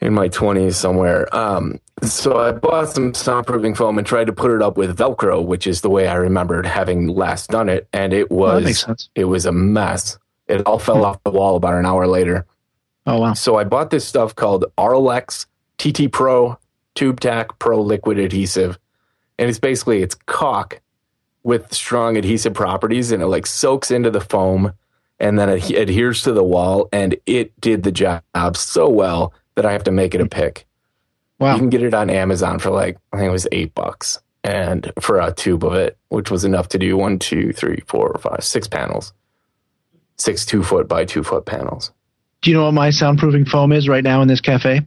in 0.00 0.14
my 0.14 0.28
twenties 0.28 0.76
somewhere. 0.76 1.34
Um, 1.34 1.80
so 2.02 2.38
I 2.38 2.52
bought 2.52 2.88
some 2.90 3.12
soundproofing 3.12 3.76
foam 3.76 3.98
and 3.98 4.06
tried 4.06 4.26
to 4.26 4.32
put 4.32 4.50
it 4.50 4.62
up 4.62 4.76
with 4.76 4.96
Velcro, 4.96 5.44
which 5.44 5.66
is 5.66 5.80
the 5.80 5.90
way 5.90 6.08
I 6.08 6.14
remembered 6.14 6.66
having 6.66 7.08
last 7.08 7.50
done 7.50 7.68
it, 7.68 7.88
and 7.92 8.12
it 8.12 8.30
was 8.30 8.86
it 9.14 9.24
was 9.24 9.46
a 9.46 9.52
mess. 9.52 10.18
It 10.48 10.62
all 10.62 10.78
fell 10.78 11.04
off 11.04 11.22
the 11.24 11.30
wall 11.30 11.56
about 11.56 11.74
an 11.74 11.86
hour 11.86 12.06
later. 12.06 12.46
Oh 13.06 13.18
wow. 13.18 13.34
So 13.34 13.56
I 13.56 13.64
bought 13.64 13.90
this 13.90 14.06
stuff 14.06 14.34
called 14.34 14.64
Auralex 14.78 15.46
TT 15.78 16.12
Pro 16.12 16.58
TubeTak 16.94 17.58
Pro 17.58 17.80
Liquid 17.80 18.18
Adhesive, 18.18 18.78
and 19.38 19.48
it's 19.48 19.58
basically 19.58 20.02
it's 20.02 20.14
caulk 20.14 20.80
with 21.42 21.72
strong 21.72 22.16
adhesive 22.16 22.54
properties, 22.54 23.12
and 23.12 23.22
it 23.22 23.26
like 23.26 23.46
soaks 23.46 23.90
into 23.90 24.10
the 24.10 24.20
foam, 24.20 24.72
and 25.18 25.38
then 25.38 25.48
it 25.48 25.70
adheres 25.70 26.22
to 26.22 26.32
the 26.32 26.44
wall, 26.44 26.88
and 26.92 27.16
it 27.26 27.58
did 27.60 27.82
the 27.82 27.92
job 27.92 28.22
so 28.56 28.88
well 28.88 29.32
that 29.54 29.66
I 29.66 29.72
have 29.72 29.84
to 29.84 29.90
make 29.90 30.14
it 30.14 30.20
a 30.20 30.26
pick. 30.26 30.66
Wow. 31.38 31.54
You 31.54 31.58
can 31.60 31.70
get 31.70 31.82
it 31.82 31.94
on 31.94 32.10
Amazon 32.10 32.58
for 32.58 32.70
like 32.70 32.98
I 33.12 33.18
think 33.18 33.28
it 33.28 33.32
was 33.32 33.48
eight 33.52 33.74
bucks, 33.74 34.18
and 34.44 34.92
for 35.00 35.20
a 35.20 35.32
tube 35.32 35.64
of 35.64 35.74
it, 35.74 35.96
which 36.08 36.30
was 36.30 36.44
enough 36.44 36.68
to 36.68 36.78
do 36.78 36.96
one, 36.96 37.18
two, 37.18 37.52
three, 37.52 37.82
four, 37.86 38.16
five, 38.20 38.44
six 38.44 38.68
panels, 38.68 39.12
six 40.18 40.46
two 40.46 40.62
foot 40.62 40.88
by 40.88 41.04
two 41.04 41.22
foot 41.22 41.46
panels. 41.46 41.92
Do 42.42 42.50
you 42.50 42.56
know 42.56 42.64
what 42.64 42.74
my 42.74 42.88
soundproofing 42.88 43.48
foam 43.48 43.72
is 43.72 43.88
right 43.88 44.02
now 44.02 44.20
in 44.22 44.28
this 44.28 44.40
cafe? 44.40 44.86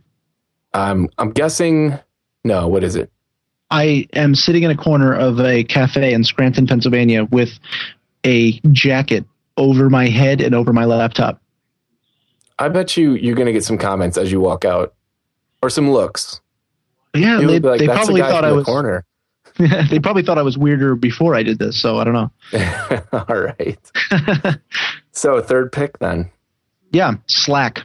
Um, 0.74 1.10
I'm 1.18 1.32
guessing. 1.32 1.98
No, 2.44 2.68
what 2.68 2.84
is 2.84 2.96
it? 2.96 3.12
I 3.72 4.08
am 4.14 4.36
sitting 4.36 4.64
in 4.64 4.72
a 4.72 4.78
corner 4.78 5.14
of 5.14 5.40
a 5.40 5.64
cafe 5.64 6.14
in 6.14 6.24
Scranton, 6.24 6.68
Pennsylvania, 6.68 7.26
with 7.26 7.58
a 8.26 8.60
jacket 8.72 9.26
over 9.58 9.90
my 9.90 10.08
head 10.08 10.42
and 10.42 10.54
over 10.54 10.72
my 10.74 10.86
laptop. 10.86 11.42
I 12.60 12.70
bet 12.70 12.96
you 12.96 13.14
you're 13.14 13.36
going 13.36 13.48
to 13.48 13.54
get 13.54 13.64
some 13.66 13.78
comments 13.78 14.18
as 14.18 14.32
you 14.32 14.40
walk 14.40 14.66
out, 14.66 14.94
or 15.62 15.70
some 15.70 15.92
looks. 15.92 16.42
Yeah, 17.14 17.40
You'll 17.40 17.52
they, 17.52 17.60
like, 17.60 17.80
they 17.80 17.88
"That's 17.88 17.98
probably 18.06 18.22
the 18.22 18.28
thought 18.28 18.40
from 18.42 18.46
I 18.46 18.50
the 18.50 18.56
was. 18.56 18.66
corner. 18.66 19.06
they 19.90 20.00
probably 20.00 20.24
thought 20.24 20.38
I 20.38 20.42
was 20.42 20.58
weirder 20.58 20.96
before 20.96 21.34
I 21.34 21.44
did 21.44 21.60
this. 21.60 21.80
So 21.82 21.98
I 21.98 22.04
don't 22.04 22.14
know. 22.14 22.32
All 23.14 23.42
right. 23.42 23.80
so 25.12 25.42
third 25.42 25.72
pick 25.72 25.98
then. 26.00 26.30
yeah, 26.92 27.14
Slack 27.28 27.84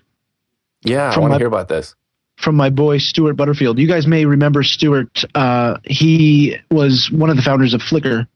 Yeah, 0.82 1.12
I 1.14 1.18
want 1.20 1.32
to 1.32 1.38
hear 1.38 1.46
about 1.46 1.68
this. 1.68 1.94
From 2.42 2.56
my 2.56 2.70
boy 2.70 2.98
Stewart 2.98 3.36
Butterfield. 3.36 3.78
You 3.78 3.86
guys 3.86 4.06
may 4.06 4.24
remember 4.24 4.62
Stewart. 4.62 5.24
Uh, 5.34 5.78
he 5.84 6.56
was 6.70 7.10
one 7.10 7.28
of 7.28 7.36
the 7.36 7.42
founders 7.42 7.74
of 7.74 7.80
Flickr, 7.80 8.26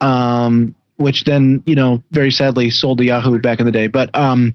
um, 0.00 0.74
which 0.96 1.24
then 1.24 1.62
you 1.64 1.74
know 1.74 2.02
very 2.10 2.30
sadly 2.30 2.70
sold 2.70 2.98
to 2.98 3.04
Yahoo 3.04 3.38
back 3.38 3.60
in 3.60 3.66
the 3.66 3.72
day. 3.72 3.86
But 3.86 4.14
um, 4.14 4.54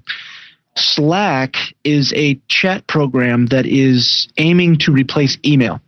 Slack 0.76 1.56
is 1.84 2.12
a 2.14 2.40
chat 2.48 2.86
program 2.86 3.46
that 3.46 3.66
is 3.66 4.28
aiming 4.36 4.78
to 4.78 4.92
replace 4.92 5.38
email. 5.44 5.80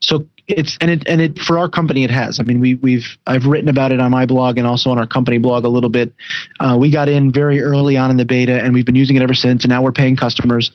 So 0.00 0.26
it's 0.48 0.76
and 0.80 0.90
it 0.90 1.06
and 1.06 1.20
it 1.20 1.38
for 1.38 1.58
our 1.58 1.68
company 1.68 2.04
it 2.04 2.10
has. 2.10 2.40
I 2.40 2.42
mean 2.42 2.60
we 2.60 2.74
we've 2.74 3.16
I've 3.26 3.46
written 3.46 3.68
about 3.68 3.92
it 3.92 4.00
on 4.00 4.10
my 4.10 4.26
blog 4.26 4.58
and 4.58 4.66
also 4.66 4.90
on 4.90 4.98
our 4.98 5.06
company 5.06 5.38
blog 5.38 5.64
a 5.64 5.68
little 5.68 5.90
bit. 5.90 6.12
Uh, 6.60 6.76
we 6.78 6.90
got 6.90 7.08
in 7.08 7.32
very 7.32 7.60
early 7.60 7.96
on 7.96 8.10
in 8.10 8.16
the 8.16 8.24
beta 8.24 8.62
and 8.62 8.74
we've 8.74 8.86
been 8.86 8.94
using 8.94 9.16
it 9.16 9.22
ever 9.22 9.34
since. 9.34 9.64
And 9.64 9.70
now 9.70 9.82
we're 9.82 9.92
paying 9.92 10.16
customers. 10.16 10.70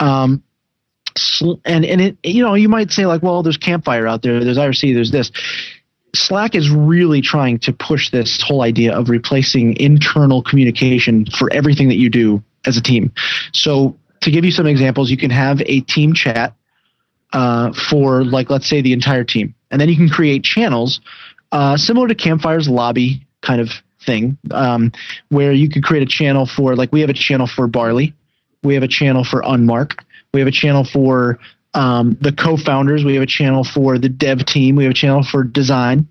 Um, 0.00 0.42
and 1.64 1.84
and 1.84 2.00
it 2.00 2.18
you 2.22 2.42
know 2.42 2.54
you 2.54 2.68
might 2.68 2.90
say 2.90 3.06
like 3.06 3.22
well 3.22 3.42
there's 3.42 3.56
Campfire 3.56 4.06
out 4.06 4.22
there 4.22 4.44
there's 4.44 4.58
IRC 4.58 4.94
there's 4.94 5.10
this. 5.10 5.30
Slack 6.14 6.54
is 6.54 6.70
really 6.70 7.20
trying 7.20 7.58
to 7.60 7.72
push 7.74 8.10
this 8.10 8.42
whole 8.42 8.62
idea 8.62 8.96
of 8.96 9.10
replacing 9.10 9.76
internal 9.76 10.42
communication 10.42 11.26
for 11.26 11.52
everything 11.52 11.88
that 11.88 11.96
you 11.96 12.08
do 12.08 12.42
as 12.64 12.78
a 12.78 12.82
team. 12.82 13.12
So 13.52 13.96
to 14.22 14.30
give 14.30 14.42
you 14.42 14.50
some 14.50 14.66
examples, 14.66 15.10
you 15.10 15.18
can 15.18 15.30
have 15.30 15.60
a 15.66 15.80
team 15.80 16.14
chat 16.14 16.54
uh, 17.34 17.72
for 17.90 18.24
like 18.24 18.48
let's 18.48 18.66
say 18.66 18.80
the 18.80 18.92
entire 18.92 19.24
team, 19.24 19.54
and 19.70 19.80
then 19.80 19.88
you 19.88 19.96
can 19.96 20.08
create 20.08 20.42
channels 20.42 21.00
uh, 21.52 21.76
similar 21.76 22.08
to 22.08 22.14
Campfire's 22.14 22.68
lobby 22.68 23.26
kind 23.42 23.60
of 23.60 23.70
thing, 24.04 24.38
um, 24.50 24.92
where 25.28 25.52
you 25.52 25.68
could 25.68 25.84
create 25.84 26.02
a 26.02 26.06
channel 26.06 26.46
for 26.46 26.76
like 26.76 26.92
we 26.92 27.00
have 27.00 27.10
a 27.10 27.14
channel 27.14 27.46
for 27.46 27.66
Barley, 27.66 28.14
we 28.62 28.74
have 28.74 28.82
a 28.82 28.88
channel 28.88 29.24
for 29.24 29.42
Unmark, 29.42 29.92
we 30.32 30.40
have 30.40 30.48
a 30.48 30.52
channel 30.52 30.84
for 30.84 31.38
um, 31.74 32.16
the 32.20 32.32
co-founders, 32.32 33.04
we 33.04 33.14
have 33.14 33.22
a 33.22 33.26
channel 33.26 33.64
for 33.64 33.98
the 33.98 34.08
dev 34.08 34.44
team, 34.46 34.76
we 34.76 34.84
have 34.84 34.92
a 34.92 34.94
channel 34.94 35.22
for 35.22 35.44
design. 35.44 36.08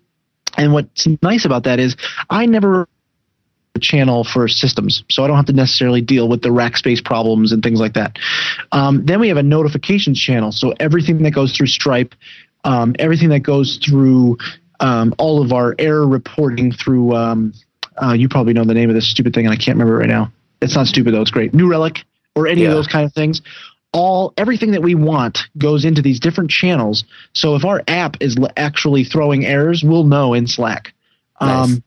And 0.58 0.74
what's 0.74 1.08
nice 1.22 1.46
about 1.46 1.64
that 1.64 1.80
is 1.80 1.98
I 2.30 2.46
never 2.46 2.88
a 3.76 3.80
channel 3.80 4.24
for 4.24 4.48
systems, 4.48 5.04
so 5.10 5.24
I 5.24 5.28
don't 5.28 5.36
have 5.36 5.48
to 5.48 5.54
necessarily 5.54 6.02
deal 6.02 6.30
with 6.30 6.42
the 6.42 6.52
rack 6.52 6.78
space 6.78 7.02
problems 7.02 7.52
and 7.52 7.62
things 7.62 7.80
like 7.80 7.94
that. 7.94 8.18
Um, 8.72 9.06
then 9.06 9.20
we 9.20 9.28
have 9.28 9.38
a 9.38 9.44
notifications 9.44 10.20
channel, 10.20 10.52
so 10.52 10.74
everything 10.80 11.22
that 11.24 11.32
goes 11.32 11.56
through 11.56 11.68
Stripe, 11.68 12.16
um, 12.64 12.96
everything 13.00 13.30
that 13.30 13.42
goes 13.42 13.78
through 13.86 14.38
um, 14.80 15.14
all 15.18 15.42
of 15.42 15.52
our 15.52 15.76
error 15.78 16.08
reporting 16.08 16.72
through. 16.72 17.16
Um, 17.16 17.54
uh, 18.02 18.14
you 18.14 18.28
probably 18.28 18.54
know 18.54 18.66
the 18.66 18.74
name 18.74 18.90
of 18.90 18.96
this 18.96 19.10
stupid 19.10 19.34
thing, 19.34 19.46
and 19.46 19.54
I 19.54 19.58
can't 19.58 19.78
remember 19.78 19.96
it 19.96 20.00
right 20.00 20.10
now. 20.10 20.32
It's 20.62 20.76
not 20.76 20.88
stupid 20.88 21.14
though; 21.14 21.22
it's 21.22 21.32
great. 21.32 21.54
New 21.54 21.70
Relic 21.70 22.06
or 22.36 22.48
any 22.48 22.62
Yeah. 22.62 22.70
of 22.70 22.74
those 22.76 22.88
kind 22.88 23.06
of 23.06 23.14
things. 23.14 23.42
All 23.94 24.34
everything 24.38 24.72
that 24.72 24.82
we 24.82 24.94
want 24.94 25.40
goes 25.58 25.86
into 25.86 26.02
these 26.02 26.20
different 26.20 26.50
channels. 26.50 27.06
So 27.34 27.56
if 27.56 27.64
our 27.64 27.82
app 27.88 28.18
is 28.20 28.36
l- 28.38 28.50
actually 28.58 29.06
throwing 29.06 29.46
errors, 29.46 29.84
we'll 29.84 30.04
know 30.04 30.34
in 30.34 30.48
Slack. 30.48 30.94
Nice. 31.40 31.66
Um, 31.72 31.84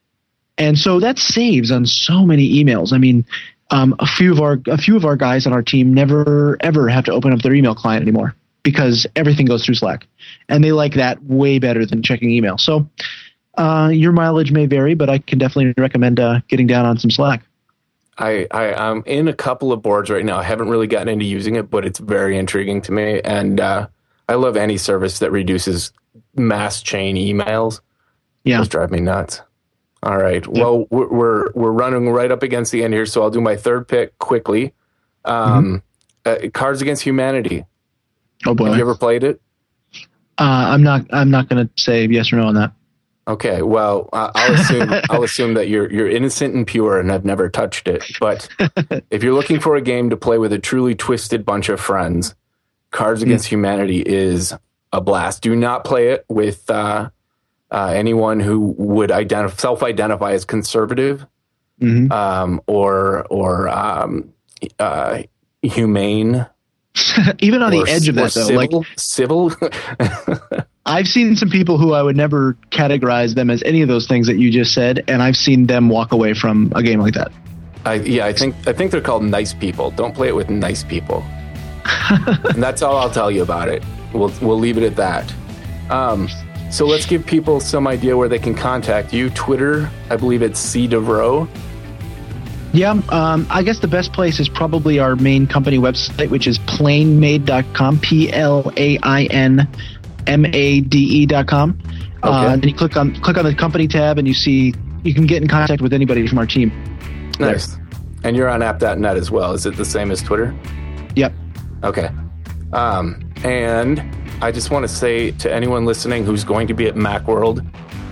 and 0.57 0.79
so 0.79 1.01
that 1.01 1.19
saves 1.19 1.71
on 1.71 1.85
so 1.87 2.25
many 2.25 2.65
emails. 2.65 2.93
I 2.93 2.99
mean, 2.99 3.25
um, 3.71 3.95
a 3.99 4.07
few 4.07 4.33
of 4.33 4.41
our 4.41 4.59
a 4.69 4.79
few 4.79 4.97
of 4.97 5.05
our 5.05 5.17
guys 5.17 5.47
on 5.47 5.53
our 5.53 5.63
team 5.63 5.93
never 5.93 6.57
ever 6.61 6.89
have 6.89 7.05
to 7.05 7.13
open 7.13 7.33
up 7.33 7.43
their 7.43 7.53
email 7.55 7.75
client 7.75 8.03
anymore 8.03 8.35
because 8.63 9.07
everything 9.15 9.45
goes 9.47 9.65
through 9.65 9.75
Slack, 9.75 10.07
and 10.49 10.65
they 10.65 10.73
like 10.73 10.95
that 10.95 11.23
way 11.25 11.59
better 11.59 11.85
than 11.85 12.03
checking 12.03 12.31
email. 12.31 12.57
So 12.57 12.89
uh, 13.59 13.91
your 13.93 14.13
mileage 14.13 14.51
may 14.51 14.65
vary, 14.67 14.95
but 14.95 15.11
I 15.11 15.19
can 15.19 15.39
definitely 15.39 15.75
recommend 15.77 16.19
uh, 16.21 16.41
getting 16.49 16.67
down 16.67 16.87
on 16.87 16.99
some 16.99 17.11
Slack. 17.11 17.43
I, 18.19 18.47
I 18.51 18.75
I'm 18.75 19.03
in 19.07 19.29
a 19.29 19.33
couple 19.33 19.73
of 19.73 19.81
boards 19.81 20.11
right 20.11 20.25
now. 20.25 20.39
I 20.39 20.43
haven't 20.43 20.69
really 20.69 20.87
gotten 20.87 21.09
into 21.09 21.25
using 21.25 21.55
it, 21.55 21.71
but 21.71 21.85
it's 21.85 21.99
very 21.99 22.37
intriguing 22.37 22.83
to 22.83 22.93
me, 22.93 23.21
and 23.21 23.61
uh, 23.61 23.89
I 24.29 24.35
love 24.35 24.57
any 24.57 24.77
service 24.77 25.21
that 25.21 25.31
reduces 25.31 25.93
mass 26.35 26.83
chain 26.83 27.17
emails. 27.17 27.81
Yeah. 28.45 28.59
Those 28.59 28.69
drive 28.69 28.91
me 28.91 29.01
nuts. 29.01 29.41
All 30.03 30.17
right. 30.17 30.47
Well, 30.47 30.87
we're, 30.91 31.09
we're 31.09 31.53
we're 31.53 31.73
running 31.73 32.11
right 32.11 32.31
up 32.31 32.43
against 32.43 32.73
the 32.73 32.85
end 32.85 32.95
here, 32.95 33.07
so 33.07 33.23
I'll 33.23 33.31
do 33.31 33.41
my 33.41 33.57
third 33.57 33.89
pick 33.89 34.19
quickly. 34.19 34.73
Um, 35.25 35.83
uh, 36.25 36.37
Cards 36.55 36.81
Against 36.83 37.03
Humanity. 37.03 37.65
Oh 38.47 38.55
boy, 38.55 38.67
Have 38.67 38.77
you 38.77 38.83
ever 38.83 38.95
played 38.95 39.25
it? 39.25 39.41
uh, 40.39 40.71
I'm 40.73 40.83
not 40.83 41.07
I'm 41.11 41.31
not 41.31 41.49
going 41.49 41.67
to 41.67 41.83
say 41.83 42.07
yes 42.07 42.33
or 42.33 42.37
no 42.37 42.47
on 42.47 42.55
that. 42.55 42.73
Okay, 43.29 43.61
well, 43.61 44.09
uh, 44.13 44.31
I'll 44.35 44.55
assume 44.55 44.91
I'll 45.11 45.23
assume 45.23 45.55
that 45.55 45.69
you're 45.69 45.93
you're 45.93 46.09
innocent 46.09 46.55
and 46.55 46.67
pure 46.67 46.99
and 46.99 47.11
have 47.11 47.27
never 47.27 47.51
touched 47.51 47.87
it. 47.87 48.03
But 48.19 48.49
if 49.11 49.23
you're 49.23 49.35
looking 49.35 49.61
for 49.61 49.77
a 49.77 49.83
game 49.83 50.09
to 50.11 50.17
play 50.17 50.39
with 50.39 50.53
a 50.53 50.59
truly 50.59 50.95
twisted 50.95 51.45
bunch 51.45 51.69
of 51.69 51.79
friends, 51.79 52.35
Cards 52.91 53.23
Against 53.23 53.47
Humanity 53.47 54.01
is 54.01 54.55
a 54.95 55.03
blast. 55.03 55.43
Do 55.43 55.55
not 55.55 55.85
play 55.85 56.09
it 56.09 56.25
with 56.31 56.71
uh, 56.71 57.11
uh, 57.71 57.93
anyone 57.95 58.41
who 58.41 58.75
would 58.79 59.11
identify 59.11 59.57
self-identify 59.57 60.33
as 60.33 60.45
conservative 60.47 61.27
hmm 61.79 62.11
um, 62.11 62.63
or 62.67 63.27
or 63.27 63.69
um, 63.69 64.33
uh, 64.79 65.23
humane. 65.61 66.47
Even 67.41 67.63
on 67.63 67.71
the 67.71 67.85
edge 67.87 68.09
of 68.09 68.15
that, 68.17 68.33
though, 68.33 68.49
like 68.49 68.71
civil, 68.97 69.51
civil. 69.51 70.67
I've 70.89 71.07
seen 71.07 71.37
some 71.37 71.51
people 71.51 71.77
who 71.77 71.93
I 71.93 72.03
would 72.03 72.17
never 72.17 72.55
categorize 72.71 73.35
them 73.35 73.51
as 73.51 73.63
any 73.65 73.83
of 73.83 73.89
those 73.89 74.07
things 74.07 74.27
that 74.27 74.39
you 74.39 74.51
just 74.51 74.73
said, 74.73 75.05
and 75.07 75.23
I've 75.23 75.37
seen 75.37 75.67
them 75.67 75.91
walk 75.91 76.13
away 76.13 76.33
from 76.33 76.73
a 76.75 76.83
game 76.83 76.99
like 76.99 77.13
that. 77.15 77.31
I, 77.85 77.95
yeah, 77.95 78.25
I 78.25 78.33
think 78.33 78.57
I 78.67 78.73
think 78.73 78.91
they're 78.91 79.03
called 79.03 79.23
nice 79.23 79.53
people. 79.53 79.91
Don't 79.91 80.15
play 80.15 80.29
it 80.29 80.35
with 80.35 80.49
nice 80.49 80.83
people. 80.83 81.23
and 82.11 82.63
that's 82.63 82.81
all 82.83 82.97
I'll 82.97 83.11
tell 83.11 83.31
you 83.31 83.43
about 83.43 83.69
it. 83.69 83.85
We'll 84.15 84.33
we'll 84.41 84.59
leave 84.59 84.79
it 84.79 84.83
at 84.83 84.97
that. 84.97 85.33
Um, 85.91 86.29
so 86.71 86.87
let's 86.87 87.07
give 87.07 87.25
people 87.25 87.61
some 87.61 87.87
idea 87.87 88.17
where 88.17 88.29
they 88.29 88.39
can 88.39 88.55
contact 88.55 89.13
you. 89.13 89.31
Twitter, 89.31 89.91
I 90.11 90.17
believe 90.17 90.43
it's 90.43 90.59
C 90.59 90.89
DeVroe. 90.89 91.49
Yeah, 92.73 93.01
um, 93.09 93.47
I 93.49 93.63
guess 93.63 93.79
the 93.79 93.89
best 93.89 94.13
place 94.13 94.41
is 94.41 94.49
probably 94.49 94.99
our 94.99 95.17
main 95.17 95.47
company 95.47 95.79
website, 95.79 96.29
which 96.29 96.47
is 96.47 96.59
plainmade.com, 96.61 98.01
P 98.01 98.31
L 98.33 98.73
A 98.77 98.99
I 99.03 99.25
N 99.25 99.69
M 100.29 100.45
A 100.47 100.81
D 100.81 101.23
E.com. 101.23 101.79
Uh, 102.23 102.29
Okay. 102.29 102.53
and 102.53 102.63
then 102.63 102.69
you 102.69 102.75
click 102.75 102.97
on 102.97 103.15
click 103.21 103.37
on 103.37 103.45
the 103.45 103.55
company 103.55 103.87
tab, 103.89 104.19
and 104.19 104.27
you 104.27 104.35
see 104.35 104.75
you 105.05 105.15
can 105.15 105.27
get 105.27 105.41
in 105.43 105.49
contact 105.49 105.81
with 105.81 105.93
anybody 105.93 106.27
from 106.27 106.39
our 106.39 106.47
team. 106.47 106.73
Nice. 107.39 107.77
And 108.25 108.37
you're 108.37 108.49
on 108.49 108.63
app.net 108.63 109.17
as 109.17 109.31
well. 109.31 109.53
Is 109.53 109.65
it 109.67 109.77
the 109.77 109.85
same 109.85 110.11
as 110.11 110.21
Twitter? 110.23 110.55
Yep. 111.15 111.33
Okay. 111.85 112.11
Um, 112.73 113.23
and 113.45 114.03
I 114.43 114.51
just 114.51 114.71
want 114.73 114.83
to 114.83 114.89
say 114.89 115.31
to 115.33 115.53
anyone 115.53 115.85
listening 115.87 116.25
who's 116.25 116.43
going 116.43 116.67
to 116.67 116.75
be 116.75 116.87
at 116.87 116.97
Macworld, 116.97 117.65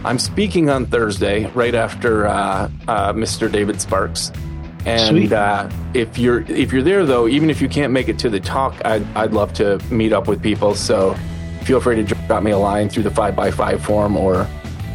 I'm 0.04 0.20
speaking 0.20 0.70
on 0.70 0.86
Thursday, 0.86 1.46
right 1.54 1.74
after 1.74 2.26
uh, 2.28 2.70
uh, 2.86 3.12
Mr. 3.12 3.50
David 3.50 3.80
Sparks. 3.80 4.30
And 4.84 5.32
uh, 5.32 5.68
if 5.94 6.16
you're 6.16 6.42
if 6.42 6.72
you're 6.72 6.82
there 6.84 7.04
though, 7.04 7.26
even 7.26 7.50
if 7.50 7.60
you 7.60 7.68
can't 7.68 7.92
make 7.92 8.08
it 8.08 8.20
to 8.20 8.30
the 8.30 8.38
talk, 8.38 8.74
I'd, 8.84 9.04
I'd 9.16 9.32
love 9.32 9.52
to 9.54 9.80
meet 9.90 10.12
up 10.12 10.28
with 10.28 10.40
people. 10.40 10.76
So 10.76 11.16
feel 11.66 11.80
free 11.80 11.96
to 11.96 12.04
drop 12.04 12.42
me 12.42 12.52
a 12.52 12.58
line 12.58 12.88
through 12.88 13.02
the 13.02 13.10
five 13.10 13.34
by 13.34 13.50
five 13.50 13.84
form 13.84 14.16
or 14.16 14.46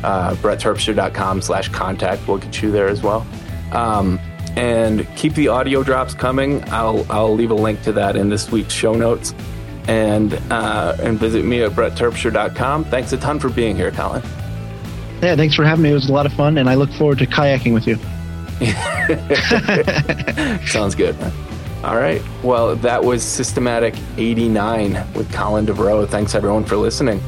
uh, 0.04 0.34
brettterpstra.com 0.36 1.42
slash 1.42 1.68
contact. 1.70 2.28
We'll 2.28 2.38
get 2.38 2.62
you 2.62 2.72
there 2.72 2.88
as 2.88 3.04
well. 3.04 3.28
Um, 3.74 4.20
and 4.56 5.08
keep 5.16 5.34
the 5.34 5.50
audio 5.50 5.84
drops 5.84 6.14
coming. 6.14 6.64
I'll 6.70 7.06
I'll 7.10 7.34
leave 7.34 7.52
a 7.52 7.56
link 7.56 7.82
to 7.84 7.92
that 7.94 8.16
in 8.16 8.30
this 8.30 8.52
week's 8.52 8.74
show 8.74 8.94
notes. 8.94 9.34
And 9.88 10.34
uh, 10.50 10.96
and 11.02 11.20
visit 11.20 11.44
me 11.44 11.64
at 11.64 11.72
brettterpstra.com. 11.72 12.86
Thanks 12.86 13.12
a 13.14 13.18
ton 13.18 13.40
for 13.40 13.50
being 13.50 13.76
here, 13.76 13.92
Colin. 13.92 14.22
Yeah, 15.22 15.36
thanks 15.36 15.56
for 15.56 15.64
having 15.64 15.84
me. 15.84 15.92
It 15.92 15.94
was 15.94 16.10
a 16.10 16.14
lot 16.14 16.26
of 16.26 16.34
fun, 16.34 16.58
and 16.58 16.70
I 16.70 16.76
look 16.76 16.92
forward 16.92 17.20
to 17.20 17.28
kayaking 17.28 17.74
with 17.74 17.88
you. 17.88 17.98
Sounds 20.68 20.96
good. 20.96 21.16
All 21.84 21.96
right. 21.96 22.22
Well, 22.44 22.76
that 22.78 23.04
was 23.04 23.24
Systematic 23.24 23.96
89 24.18 25.14
with 25.14 25.32
Colin 25.34 25.66
DeVroe. 25.66 26.08
Thanks 26.08 26.36
everyone 26.36 26.64
for 26.64 26.78
listening. 26.78 27.20